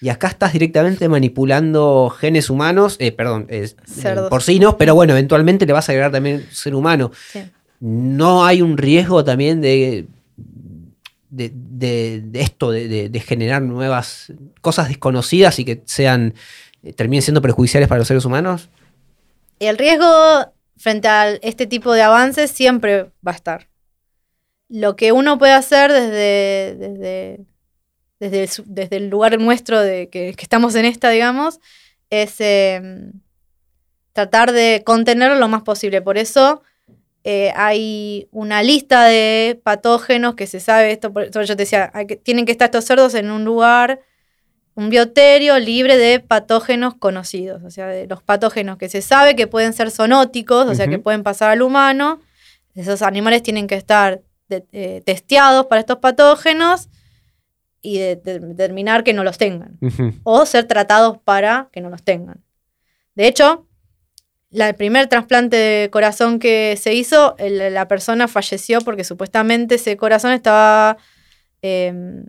Y 0.00 0.08
acá 0.08 0.28
estás 0.28 0.54
directamente 0.54 1.08
manipulando 1.08 2.08
genes 2.18 2.48
humanos, 2.48 2.96
eh, 2.98 3.12
perdón, 3.12 3.46
eh, 3.50 3.68
porcinos, 4.30 4.76
pero 4.76 4.94
bueno, 4.94 5.12
eventualmente 5.12 5.66
le 5.66 5.72
vas 5.74 5.88
a 5.88 5.92
agregar 5.92 6.12
también 6.12 6.46
ser 6.50 6.74
humano. 6.74 7.12
No 7.80 8.46
hay 8.46 8.62
un 8.62 8.78
riesgo 8.78 9.22
también 9.22 9.60
de, 9.60 10.06
de, 11.28 12.30
esto, 12.34 12.70
de, 12.70 13.22
generar 13.24 13.60
nuevas 13.60 14.32
cosas 14.62 14.88
desconocidas 14.88 15.58
y 15.58 15.64
que 15.66 15.82
sean, 15.84 16.34
eh, 16.82 16.92
terminen 16.92 17.22
siendo 17.22 17.42
perjudiciales 17.42 17.88
para 17.88 17.98
los 17.98 18.08
seres 18.08 18.24
humanos. 18.24 18.70
El 19.58 19.78
riesgo 19.78 20.52
frente 20.76 21.08
a 21.08 21.30
este 21.30 21.66
tipo 21.66 21.92
de 21.92 22.02
avances 22.02 22.50
siempre 22.50 23.04
va 23.26 23.32
a 23.32 23.34
estar. 23.34 23.68
Lo 24.68 24.96
que 24.96 25.12
uno 25.12 25.38
puede 25.38 25.52
hacer 25.52 25.92
desde, 25.92 26.76
desde, 26.76 27.46
desde, 28.68 28.96
el, 28.96 29.08
lugar 29.08 29.38
nuestro 29.38 29.80
de 29.80 30.08
que, 30.08 30.30
estamos 30.30 30.74
en 30.74 30.84
esta, 30.84 31.10
digamos, 31.10 31.60
es 32.10 32.36
em, 32.40 33.12
tratar 34.12 34.52
de 34.52 34.82
contenerlo 34.84 35.36
lo 35.36 35.48
más 35.48 35.62
posible. 35.62 36.02
Por 36.02 36.18
eso 36.18 36.62
eh, 37.24 37.52
hay 37.54 38.28
una 38.32 38.62
lista 38.62 39.04
de 39.04 39.60
patógenos 39.62 40.34
que 40.34 40.46
se 40.46 40.60
sabe, 40.60 40.92
esto 40.92 41.12
por 41.12 41.30
yo 41.30 41.56
te 41.56 41.62
decía, 41.62 41.92
tienen 42.22 42.44
que 42.44 42.52
estar 42.52 42.66
estos 42.66 42.84
cerdos 42.84 43.14
en 43.14 43.30
un 43.30 43.44
lugar 43.44 44.00
un 44.76 44.90
bioterio 44.90 45.58
libre 45.58 45.96
de 45.96 46.20
patógenos 46.20 46.94
conocidos, 46.94 47.62
o 47.64 47.70
sea, 47.70 47.86
de 47.86 48.06
los 48.06 48.22
patógenos 48.22 48.76
que 48.76 48.90
se 48.90 49.00
sabe 49.00 49.34
que 49.34 49.46
pueden 49.46 49.72
ser 49.72 49.90
zoonóticos, 49.90 50.66
o 50.66 50.74
sea, 50.74 50.86
que 50.86 50.98
pueden 50.98 51.22
pasar 51.22 51.50
al 51.50 51.62
humano. 51.62 52.20
Esos 52.74 53.00
animales 53.00 53.42
tienen 53.42 53.66
que 53.66 53.74
estar 53.74 54.20
eh, 54.50 55.02
testeados 55.06 55.66
para 55.66 55.80
estos 55.80 55.96
patógenos 55.98 56.90
y 57.80 57.98
determinar 57.98 59.02
que 59.02 59.14
no 59.14 59.24
los 59.24 59.38
tengan, 59.38 59.78
o 60.24 60.44
ser 60.44 60.64
tratados 60.64 61.18
para 61.24 61.70
que 61.72 61.80
no 61.80 61.88
los 61.88 62.02
tengan. 62.02 62.44
De 63.14 63.28
hecho, 63.28 63.66
el 64.50 64.74
primer 64.74 65.06
trasplante 65.06 65.56
de 65.56 65.90
corazón 65.90 66.38
que 66.38 66.76
se 66.78 66.92
hizo, 66.92 67.34
la 67.38 67.88
persona 67.88 68.28
falleció 68.28 68.82
porque 68.82 69.04
supuestamente 69.04 69.76
ese 69.76 69.96
corazón 69.96 70.32
estaba... 70.32 70.98
Em, 71.62 72.26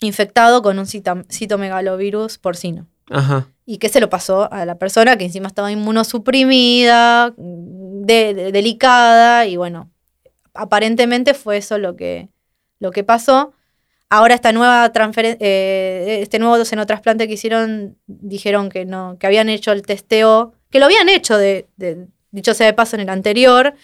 infectado 0.00 0.62
con 0.62 0.78
un 0.78 0.86
citomegalovirus 0.86 2.38
porcino. 2.38 2.86
Ajá. 3.10 3.48
Y 3.66 3.78
que 3.78 3.88
se 3.88 4.00
lo 4.00 4.08
pasó 4.08 4.50
a 4.52 4.64
la 4.64 4.78
persona 4.78 5.16
que 5.16 5.24
encima 5.24 5.48
estaba 5.48 5.70
inmunosuprimida, 5.70 7.34
delicada, 7.36 9.46
y 9.46 9.56
bueno, 9.56 9.90
aparentemente 10.54 11.34
fue 11.34 11.58
eso 11.58 11.78
lo 11.78 11.96
que, 11.96 12.28
lo 12.78 12.90
que 12.90 13.04
pasó. 13.04 13.52
Ahora 14.08 14.34
esta 14.34 14.52
nueva 14.52 14.90
eh, 14.94 16.18
este 16.20 16.38
nuevo 16.40 16.64
senotrasplante 16.64 17.28
que 17.28 17.34
hicieron, 17.34 17.96
dijeron 18.06 18.68
que 18.68 18.84
no, 18.84 19.16
que 19.18 19.26
habían 19.26 19.48
hecho 19.48 19.70
el 19.70 19.82
testeo, 19.82 20.54
que 20.70 20.80
lo 20.80 20.86
habían 20.86 21.08
hecho 21.08 21.38
de, 21.38 21.68
de 21.76 22.08
dicho 22.32 22.54
sea 22.54 22.66
de 22.66 22.72
paso 22.72 22.96
en 22.96 23.02
el 23.02 23.08
anterior, 23.08 23.74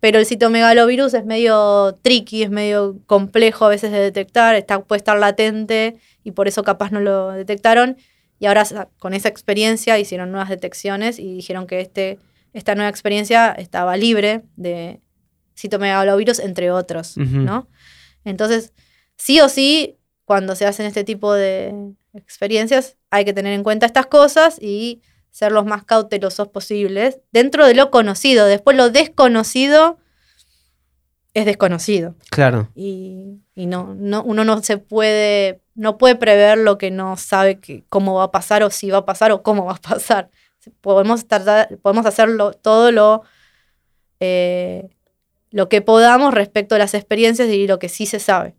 pero 0.00 0.18
el 0.18 0.26
citomegalovirus 0.26 1.14
es 1.14 1.24
medio 1.24 1.98
tricky, 2.02 2.42
es 2.42 2.50
medio 2.50 2.98
complejo 3.06 3.64
a 3.64 3.68
veces 3.68 3.92
de 3.92 3.98
detectar, 3.98 4.54
está, 4.54 4.82
puede 4.82 4.98
estar 4.98 5.18
latente 5.18 5.96
y 6.22 6.32
por 6.32 6.48
eso 6.48 6.62
capaz 6.62 6.90
no 6.92 7.00
lo 7.00 7.32
detectaron. 7.32 7.96
Y 8.38 8.46
ahora 8.46 8.64
con 8.98 9.14
esa 9.14 9.28
experiencia 9.28 9.98
hicieron 9.98 10.30
nuevas 10.30 10.50
detecciones 10.50 11.18
y 11.18 11.34
dijeron 11.34 11.66
que 11.66 11.80
este, 11.80 12.18
esta 12.52 12.74
nueva 12.74 12.90
experiencia 12.90 13.52
estaba 13.52 13.96
libre 13.96 14.42
de 14.56 15.00
citomegalovirus, 15.56 16.38
entre 16.40 16.70
otros, 16.70 17.16
¿no? 17.16 17.68
Entonces, 18.24 18.74
sí 19.16 19.40
o 19.40 19.48
sí, 19.48 19.96
cuando 20.26 20.54
se 20.54 20.66
hacen 20.66 20.84
este 20.84 21.04
tipo 21.04 21.32
de 21.32 21.72
experiencias, 22.12 22.96
hay 23.10 23.24
que 23.24 23.32
tener 23.32 23.54
en 23.54 23.62
cuenta 23.62 23.86
estas 23.86 24.06
cosas 24.06 24.58
y 24.60 25.00
ser 25.36 25.52
los 25.52 25.66
más 25.66 25.84
cautelosos 25.84 26.48
posibles 26.48 27.18
dentro 27.30 27.66
de 27.66 27.74
lo 27.74 27.90
conocido. 27.90 28.46
Después 28.46 28.74
lo 28.74 28.88
desconocido 28.88 29.98
es 31.34 31.44
desconocido. 31.44 32.14
Claro. 32.30 32.70
Y, 32.74 33.42
no, 33.54 33.94
no, 33.94 34.22
uno 34.22 34.46
no 34.46 34.62
se 34.62 34.78
puede, 34.78 35.60
no 35.74 35.98
puede 35.98 36.14
prever 36.14 36.56
lo 36.56 36.78
que 36.78 36.90
no 36.90 37.18
sabe 37.18 37.60
que, 37.60 37.84
cómo 37.90 38.14
va 38.14 38.24
a 38.24 38.30
pasar 38.30 38.62
o 38.62 38.70
si 38.70 38.90
va 38.90 38.98
a 38.98 39.04
pasar 39.04 39.30
o 39.30 39.42
cómo 39.42 39.66
va 39.66 39.72
a 39.72 39.76
pasar. 39.76 40.30
Podemos, 40.80 41.26
tardar, 41.26 41.68
podemos 41.82 42.06
hacerlo 42.06 42.52
todo 42.52 42.90
lo, 42.90 43.22
eh, 44.20 44.88
lo 45.50 45.68
que 45.68 45.82
podamos 45.82 46.32
respecto 46.32 46.76
a 46.76 46.78
las 46.78 46.94
experiencias 46.94 47.50
y 47.50 47.66
lo 47.66 47.78
que 47.78 47.90
sí 47.90 48.06
se 48.06 48.20
sabe. 48.20 48.54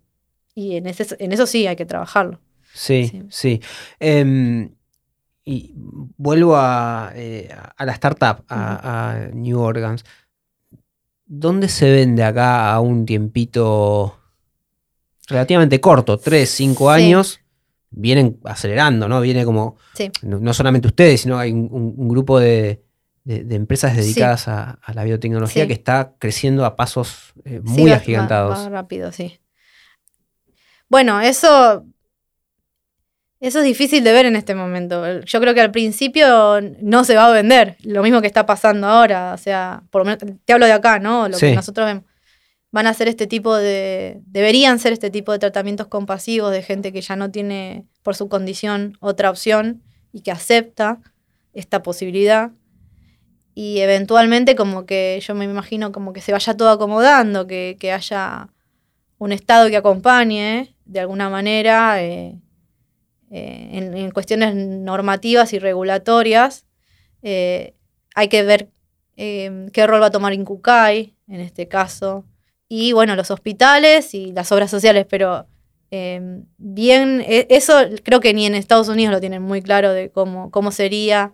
Y 0.54 0.76
en, 0.76 0.86
ese, 0.86 1.08
en 1.18 1.32
eso 1.32 1.48
sí 1.48 1.66
hay 1.66 1.76
que 1.76 1.88
trabajarlo. 1.88 2.40
Sí, 2.72 3.24
sí. 3.32 3.64
Em, 4.00 4.77
y 5.50 5.72
vuelvo 6.18 6.58
a, 6.58 7.14
eh, 7.16 7.50
la 7.80 7.94
startup, 7.94 8.44
a, 8.50 9.30
New 9.34 9.58
Organs. 9.58 10.04
¿Dónde 11.26 11.70
se 11.70 11.90
vende 11.90 12.22
acá 12.22 12.74
a 12.74 12.82
un 12.82 13.06
tiempito 13.06 14.20
relativamente 15.28 15.80
corto, 15.80 16.18
tres, 16.18 16.50
cinco 16.50 16.90
años? 16.90 17.40
Vienen 17.90 18.42
acelerando, 18.44 19.08
¿no? 19.08 19.22
Viene 19.22 19.46
como, 19.46 19.78
no, 20.22 20.54
solamente 20.54 20.90
ustedes, 20.90 21.22
sino 21.22 21.40
hay 21.40 21.54
un, 21.54 22.10
grupo 22.10 22.42
de, 22.42 22.84
empresas 23.26 23.96
dedicadas 23.96 24.50
a, 24.50 24.80
la 24.94 25.06
biotecnología 25.06 25.66
que 25.66 25.74
está 25.74 26.16
creciendo 26.20 26.66
a 26.66 26.76
pasos 26.76 27.34
eh, 27.46 27.62
muy 27.64 27.92
agigantados. 27.92 28.70
rápido, 28.70 29.14
sí. 29.14 29.40
Bueno, 30.90 31.22
eso 31.22 31.86
eso 33.40 33.60
es 33.60 33.66
difícil 33.66 34.04
de 34.04 34.14
ver 34.14 34.26
en 34.26 34.36
este 34.36 34.56
momento. 34.56 35.22
Yo 35.22 35.40
creo 35.40 35.54
que 35.54 35.62
al 35.62 35.72
principio 35.72 36.60
no 36.82 37.04
se 37.04 37.16
va 37.16 37.28
a 37.28 37.32
vender, 37.32 37.78
lo 37.84 38.02
mismo 38.02 38.20
que 38.20 38.28
está 38.28 38.46
pasando 38.46 38.88
ahora. 38.88 39.34
O 39.34 39.38
sea, 39.38 39.84
por 39.92 40.02
lo 40.02 40.06
menos, 40.06 40.40
te 40.44 40.54
hablo 40.54 40.66
de 40.66 40.72
acá, 40.72 40.98
¿no? 41.00 41.30
Lo 41.30 41.38
que 41.38 41.56
nosotros 41.56 41.86
vemos. 41.86 42.04
Van 42.72 42.88
a 42.88 42.94
ser 42.94 43.08
este 43.08 43.28
tipo 43.28 43.56
de. 43.56 44.20
Deberían 44.26 44.80
ser 44.80 44.92
este 44.92 45.10
tipo 45.10 45.32
de 45.32 45.40
tratamientos 45.40 45.88
compasivos 45.88 46.52
de 46.52 46.64
gente 46.64 46.92
que 46.92 47.02
ya 47.02 47.16
no 47.16 47.30
tiene, 47.30 47.86
por 48.02 48.16
su 48.16 48.28
condición, 48.28 48.98
otra 49.00 49.30
opción 49.30 49.84
y 50.12 50.22
que 50.22 50.32
acepta 50.32 51.00
esta 51.54 51.84
posibilidad. 51.84 52.52
Y 53.54 53.80
eventualmente, 53.80 54.56
como 54.56 54.86
que 54.86 55.20
yo 55.26 55.36
me 55.36 55.46
imagino 55.46 55.92
como 55.92 56.12
que 56.12 56.22
se 56.22 56.32
vaya 56.32 56.58
todo 56.58 56.70
acomodando, 56.70 57.48
que, 57.48 57.78
haya 57.94 58.50
un 59.20 59.32
Estado 59.32 59.70
que 59.70 59.78
acompañe 59.78 60.76
de 60.86 61.00
alguna 61.00 61.30
manera. 61.30 62.04
Eh, 62.04 62.40
eh, 63.30 63.92
en, 63.94 64.12
cuestiones 64.12 64.56
normativas 64.56 65.54
y 65.54 65.60
regulatorias. 65.60 66.66
Eh, 67.22 67.74
hay 68.16 68.28
que 68.30 68.44
ver 68.44 68.70
eh, 69.18 69.68
qué 69.74 69.86
rol 69.86 70.02
va 70.02 70.08
a 70.08 70.12
tomar 70.12 70.34
Incucay 70.34 71.16
en 71.28 71.42
este 71.42 71.68
caso. 71.68 72.26
Y 72.70 72.94
bueno, 72.94 73.16
los 73.16 73.32
hospitales 73.32 74.14
y 74.14 74.32
las 74.32 74.52
obras 74.52 74.72
sociales, 74.72 75.06
pero 75.10 75.48
bien, 75.90 77.24
e, 77.26 77.48
eso 77.50 77.74
creo 78.04 78.20
que 78.20 78.34
ni 78.34 78.46
en 78.46 78.56
Estados 78.56 78.90
Unidos 78.90 79.14
lo 79.14 79.20
tienen 79.20 79.42
muy 79.42 79.62
claro 79.62 79.94
de 79.94 80.10
cómo, 80.10 80.52
cómo 80.52 80.72
sería 80.72 81.34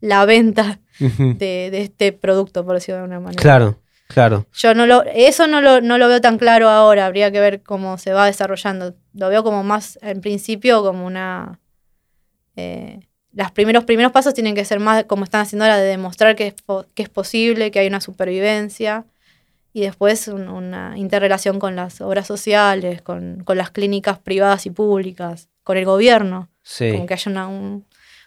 la 0.00 0.24
venta 0.24 0.80
de, 0.98 1.68
de, 1.70 1.82
este 1.82 2.12
producto, 2.12 2.64
por 2.64 2.74
decirlo 2.74 2.96
de 2.96 3.02
alguna 3.02 3.20
manera. 3.20 3.42
Claro. 3.42 3.78
Claro. 4.12 4.46
Yo 4.52 4.74
no 4.74 4.86
lo, 4.86 5.04
eso 5.04 5.46
no 5.46 5.60
lo, 5.60 5.80
no 5.80 5.96
lo 5.96 6.08
veo 6.08 6.20
tan 6.20 6.36
claro 6.36 6.68
ahora, 6.68 7.06
habría 7.06 7.30
que 7.30 7.40
ver 7.40 7.62
cómo 7.62 7.96
se 7.96 8.12
va 8.12 8.26
desarrollando. 8.26 8.94
Lo 9.14 9.28
veo 9.28 9.44
como 9.44 9.62
más, 9.62 9.98
en 10.02 10.20
principio, 10.20 10.82
como 10.82 11.06
una... 11.06 11.60
Eh, 12.56 13.00
los 13.32 13.52
primeros, 13.52 13.84
primeros 13.84 14.10
pasos 14.10 14.34
tienen 14.34 14.56
que 14.56 14.64
ser 14.64 14.80
más 14.80 15.04
como 15.04 15.22
están 15.22 15.42
haciendo 15.42 15.64
ahora, 15.64 15.78
de 15.78 15.86
demostrar 15.86 16.34
que 16.34 16.48
es, 16.48 16.54
que 16.94 17.04
es 17.04 17.08
posible, 17.08 17.70
que 17.70 17.78
hay 17.78 17.86
una 17.86 18.00
supervivencia, 18.00 19.04
y 19.72 19.82
después 19.82 20.26
una 20.26 20.94
interrelación 20.96 21.60
con 21.60 21.76
las 21.76 22.00
obras 22.00 22.26
sociales, 22.26 23.02
con, 23.02 23.44
las 23.46 23.70
clínicas 23.70 24.18
privadas 24.18 24.66
y 24.66 24.70
públicas, 24.70 25.48
con 25.62 25.76
el 25.76 25.84
gobierno. 25.84 26.48
Como 26.76 27.06
que 27.06 27.14
haya 27.14 27.48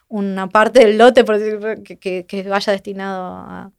una, 0.07 0.47
parte 0.47 0.79
del 0.79 0.97
lote 0.97 1.25
por 1.25 1.37
que, 1.83 2.25
que, 2.25 2.43
vaya 2.43 2.71
destinado 2.71 3.25
a, 3.25 3.71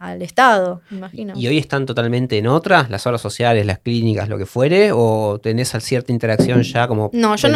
al 0.00 0.22
Estado, 0.22 0.80
me 0.90 0.96
imagino. 0.96 1.34
¿Y 1.36 1.46
hoy 1.46 1.58
están 1.58 1.84
totalmente 1.84 2.38
en 2.38 2.46
otras, 2.46 2.88
las 2.88 3.06
obras 3.06 3.20
sociales, 3.20 3.66
las 3.66 3.80
clínicas, 3.80 4.28
lo 4.30 4.38
que 4.38 4.46
fuere? 4.46 4.92
¿O 4.92 5.38
tenés 5.42 5.74
cierta 5.82 6.10
interacción 6.10 6.62
ya 6.62 6.88
como 6.88 7.10
No, 7.12 7.36
yo 7.36 7.48
no, 7.48 7.54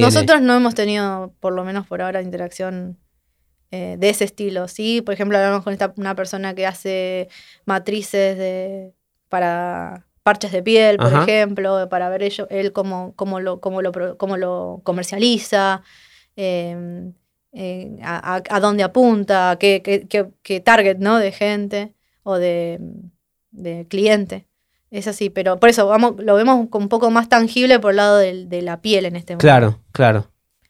nosotros 0.00 0.40
no 0.40 0.54
hemos 0.56 0.74
tenido, 0.74 1.34
por 1.38 1.52
lo 1.52 1.64
menos 1.64 1.86
por 1.86 2.00
ahora, 2.00 2.22
interacción 2.22 2.98
eh, 3.70 3.96
de 3.98 4.08
ese 4.08 4.24
estilo. 4.24 4.68
Sí, 4.68 5.02
por 5.02 5.12
ejemplo, 5.14 5.36
hablamos 5.36 5.62
con 5.64 5.72
esta, 5.74 5.92
una 5.96 6.14
persona 6.14 6.54
que 6.54 6.66
hace 6.66 7.28
matrices 7.66 8.38
de, 8.38 8.94
para 9.28 10.06
parches 10.22 10.52
de 10.52 10.62
piel, 10.62 10.96
por 10.96 11.08
Ajá. 11.08 11.22
ejemplo, 11.24 11.88
para 11.90 12.08
ver 12.08 12.22
ello- 12.22 12.46
él 12.48 12.72
cómo, 12.72 13.12
cómo, 13.16 13.38
lo, 13.40 13.60
cómo, 13.60 13.82
lo, 13.82 13.92
pro- 13.92 14.16
cómo 14.16 14.36
lo 14.38 14.80
comercializa, 14.84 15.82
eh, 16.36 17.12
eh, 17.52 17.98
a, 18.02 18.42
a- 18.48 18.60
dónde 18.60 18.82
apunta, 18.82 19.56
qué, 19.60 19.82
qué- 19.84 20.06
qué- 20.08 20.28
qué 20.42 20.60
target 20.60 20.98
¿no? 20.98 21.18
de 21.18 21.32
gente 21.32 21.92
o 22.22 22.36
de, 22.36 22.78
de 23.50 23.86
cliente. 23.88 24.46
Es 24.90 25.06
así, 25.08 25.30
pero 25.30 25.58
por 25.58 25.68
eso 25.70 25.86
vamos, 25.86 26.14
lo 26.18 26.34
vemos 26.34 26.66
un 26.70 26.88
poco 26.88 27.10
más 27.10 27.28
tangible 27.28 27.78
por 27.80 27.90
el 27.92 27.96
lado 27.96 28.18
del- 28.18 28.48
de 28.48 28.62
la 28.62 28.80
piel 28.80 29.06
en 29.06 29.16
este 29.16 29.32
momento. 29.34 29.42
Claro, 29.46 29.78
claro. 29.92 30.26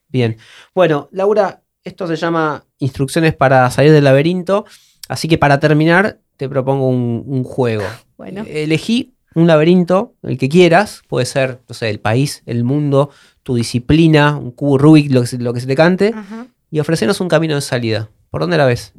Bien. 0.09 0.37
Bueno, 0.75 1.09
Laura, 1.13 1.63
esto 1.85 2.07
se 2.07 2.17
llama 2.17 2.65
Instrucciones 2.79 3.35
para 3.35 3.69
salir 3.71 3.91
del 3.93 4.05
laberinto. 4.05 4.65
Así 5.09 5.27
que 5.27 5.39
para 5.39 5.59
terminar, 5.59 6.21
te 6.37 6.49
propongo 6.49 6.89
un, 6.89 7.23
un 7.27 7.45
juego. 7.45 7.85
Bueno, 8.23 8.45
Elegí 8.49 9.15
un 9.35 9.49
laberinto, 9.49 10.15
el 10.23 10.39
que 10.39 10.49
quieras. 10.49 11.03
Puede 11.09 11.27
ser, 11.27 11.61
no 11.69 11.75
sé, 11.75 11.91
el 11.91 11.99
país, 11.99 12.45
el 12.47 12.63
mundo, 12.63 13.11
tu 13.43 13.57
disciplina, 13.57 14.37
un 14.37 14.53
cubo 14.53 14.79
Rubik, 14.79 15.11
lo 15.11 15.23
que 15.23 15.27
se, 15.27 15.39
lo 15.39 15.53
que 15.53 15.59
se 15.61 15.67
te 15.67 15.75
cante. 15.75 16.13
ajá. 16.15 16.47
Y 16.73 16.81
ofrecernos 16.81 17.21
un 17.21 17.29
camino 17.29 17.55
de 17.55 17.61
salida. 17.61 18.11
¿Por 18.31 18.41
dónde 18.41 18.57
la 18.57 18.67
ves? 18.67 18.95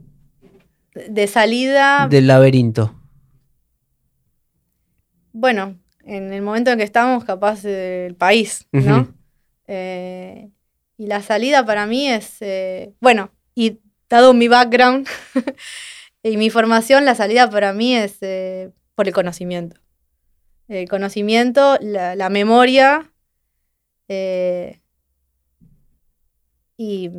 de 0.93 1.25
salida, 1.25 2.07
Del 2.07 2.27
laberinto. 2.27 2.93
bueno, 5.31 5.75
en 6.05 6.31
el 6.31 6.43
momento 6.43 6.69
en 6.69 6.77
que 6.77 6.83
estamos, 6.83 7.23
capaz 7.25 7.63
del 7.63 8.13
país, 8.15 8.67
¿no? 8.71 9.11
Eh, 9.65 10.51
y 10.97 11.07
la 11.07 11.23
salida 11.23 11.65
para 11.65 11.87
mí 11.87 12.07
es, 12.07 12.37
eh, 12.41 12.93
bueno, 13.01 13.31
y 13.55 13.79
dado 14.07 14.35
mi 14.35 14.47
background 14.47 15.07
y 16.23 16.37
mi 16.37 16.51
formación, 16.51 17.05
la 17.05 17.15
salida 17.15 17.49
para 17.49 17.73
mí 17.73 17.95
es 17.95 18.17
eh, 18.21 18.69
por 18.93 19.07
el 19.07 19.15
conocimiento. 19.15 19.77
El 20.67 20.87
conocimiento, 20.87 21.79
la, 21.81 22.15
la 22.15 22.29
memoria 22.29 23.11
eh, 24.07 24.79
y, 26.77 27.09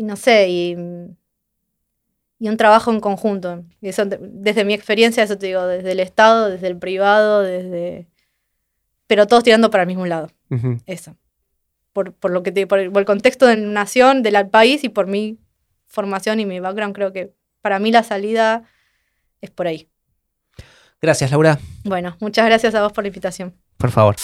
y 0.00 0.02
no 0.02 0.16
sé, 0.16 0.48
y, 0.48 0.76
y 2.38 2.48
un 2.48 2.56
trabajo 2.56 2.90
en 2.90 3.00
conjunto. 3.00 3.64
Y 3.82 3.90
eso, 3.90 4.06
desde 4.06 4.64
mi 4.64 4.72
experiencia, 4.72 5.22
eso 5.22 5.36
te 5.36 5.48
digo, 5.48 5.66
desde 5.66 5.92
el 5.92 6.00
Estado, 6.00 6.48
desde 6.48 6.68
el 6.68 6.78
privado, 6.78 7.42
desde... 7.42 8.08
Pero 9.06 9.26
todos 9.26 9.44
tirando 9.44 9.68
para 9.68 9.82
el 9.82 9.88
mismo 9.88 10.06
lado. 10.06 10.30
Eso. 10.86 11.18
Por, 11.92 12.14
por 12.14 12.30
lo 12.30 12.42
que 12.42 12.50
te, 12.50 12.66
por, 12.66 12.78
el, 12.78 12.90
por 12.90 13.00
el 13.00 13.04
contexto 13.04 13.46
de 13.46 13.58
la 13.58 13.66
nación, 13.66 14.22
del 14.22 14.48
país 14.48 14.84
y 14.84 14.88
por 14.88 15.06
mi 15.06 15.38
formación 15.84 16.40
y 16.40 16.46
mi 16.46 16.60
background, 16.60 16.94
creo 16.94 17.12
que 17.12 17.34
para 17.60 17.78
mí 17.78 17.92
la 17.92 18.02
salida 18.02 18.62
es 19.42 19.50
por 19.50 19.66
ahí. 19.66 19.90
Gracias, 21.02 21.30
Laura. 21.30 21.58
Bueno, 21.84 22.16
muchas 22.20 22.46
gracias 22.46 22.74
a 22.74 22.82
vos 22.82 22.92
por 22.94 23.04
la 23.04 23.08
invitación. 23.08 23.54
Por 23.76 23.90
favor. 23.90 24.16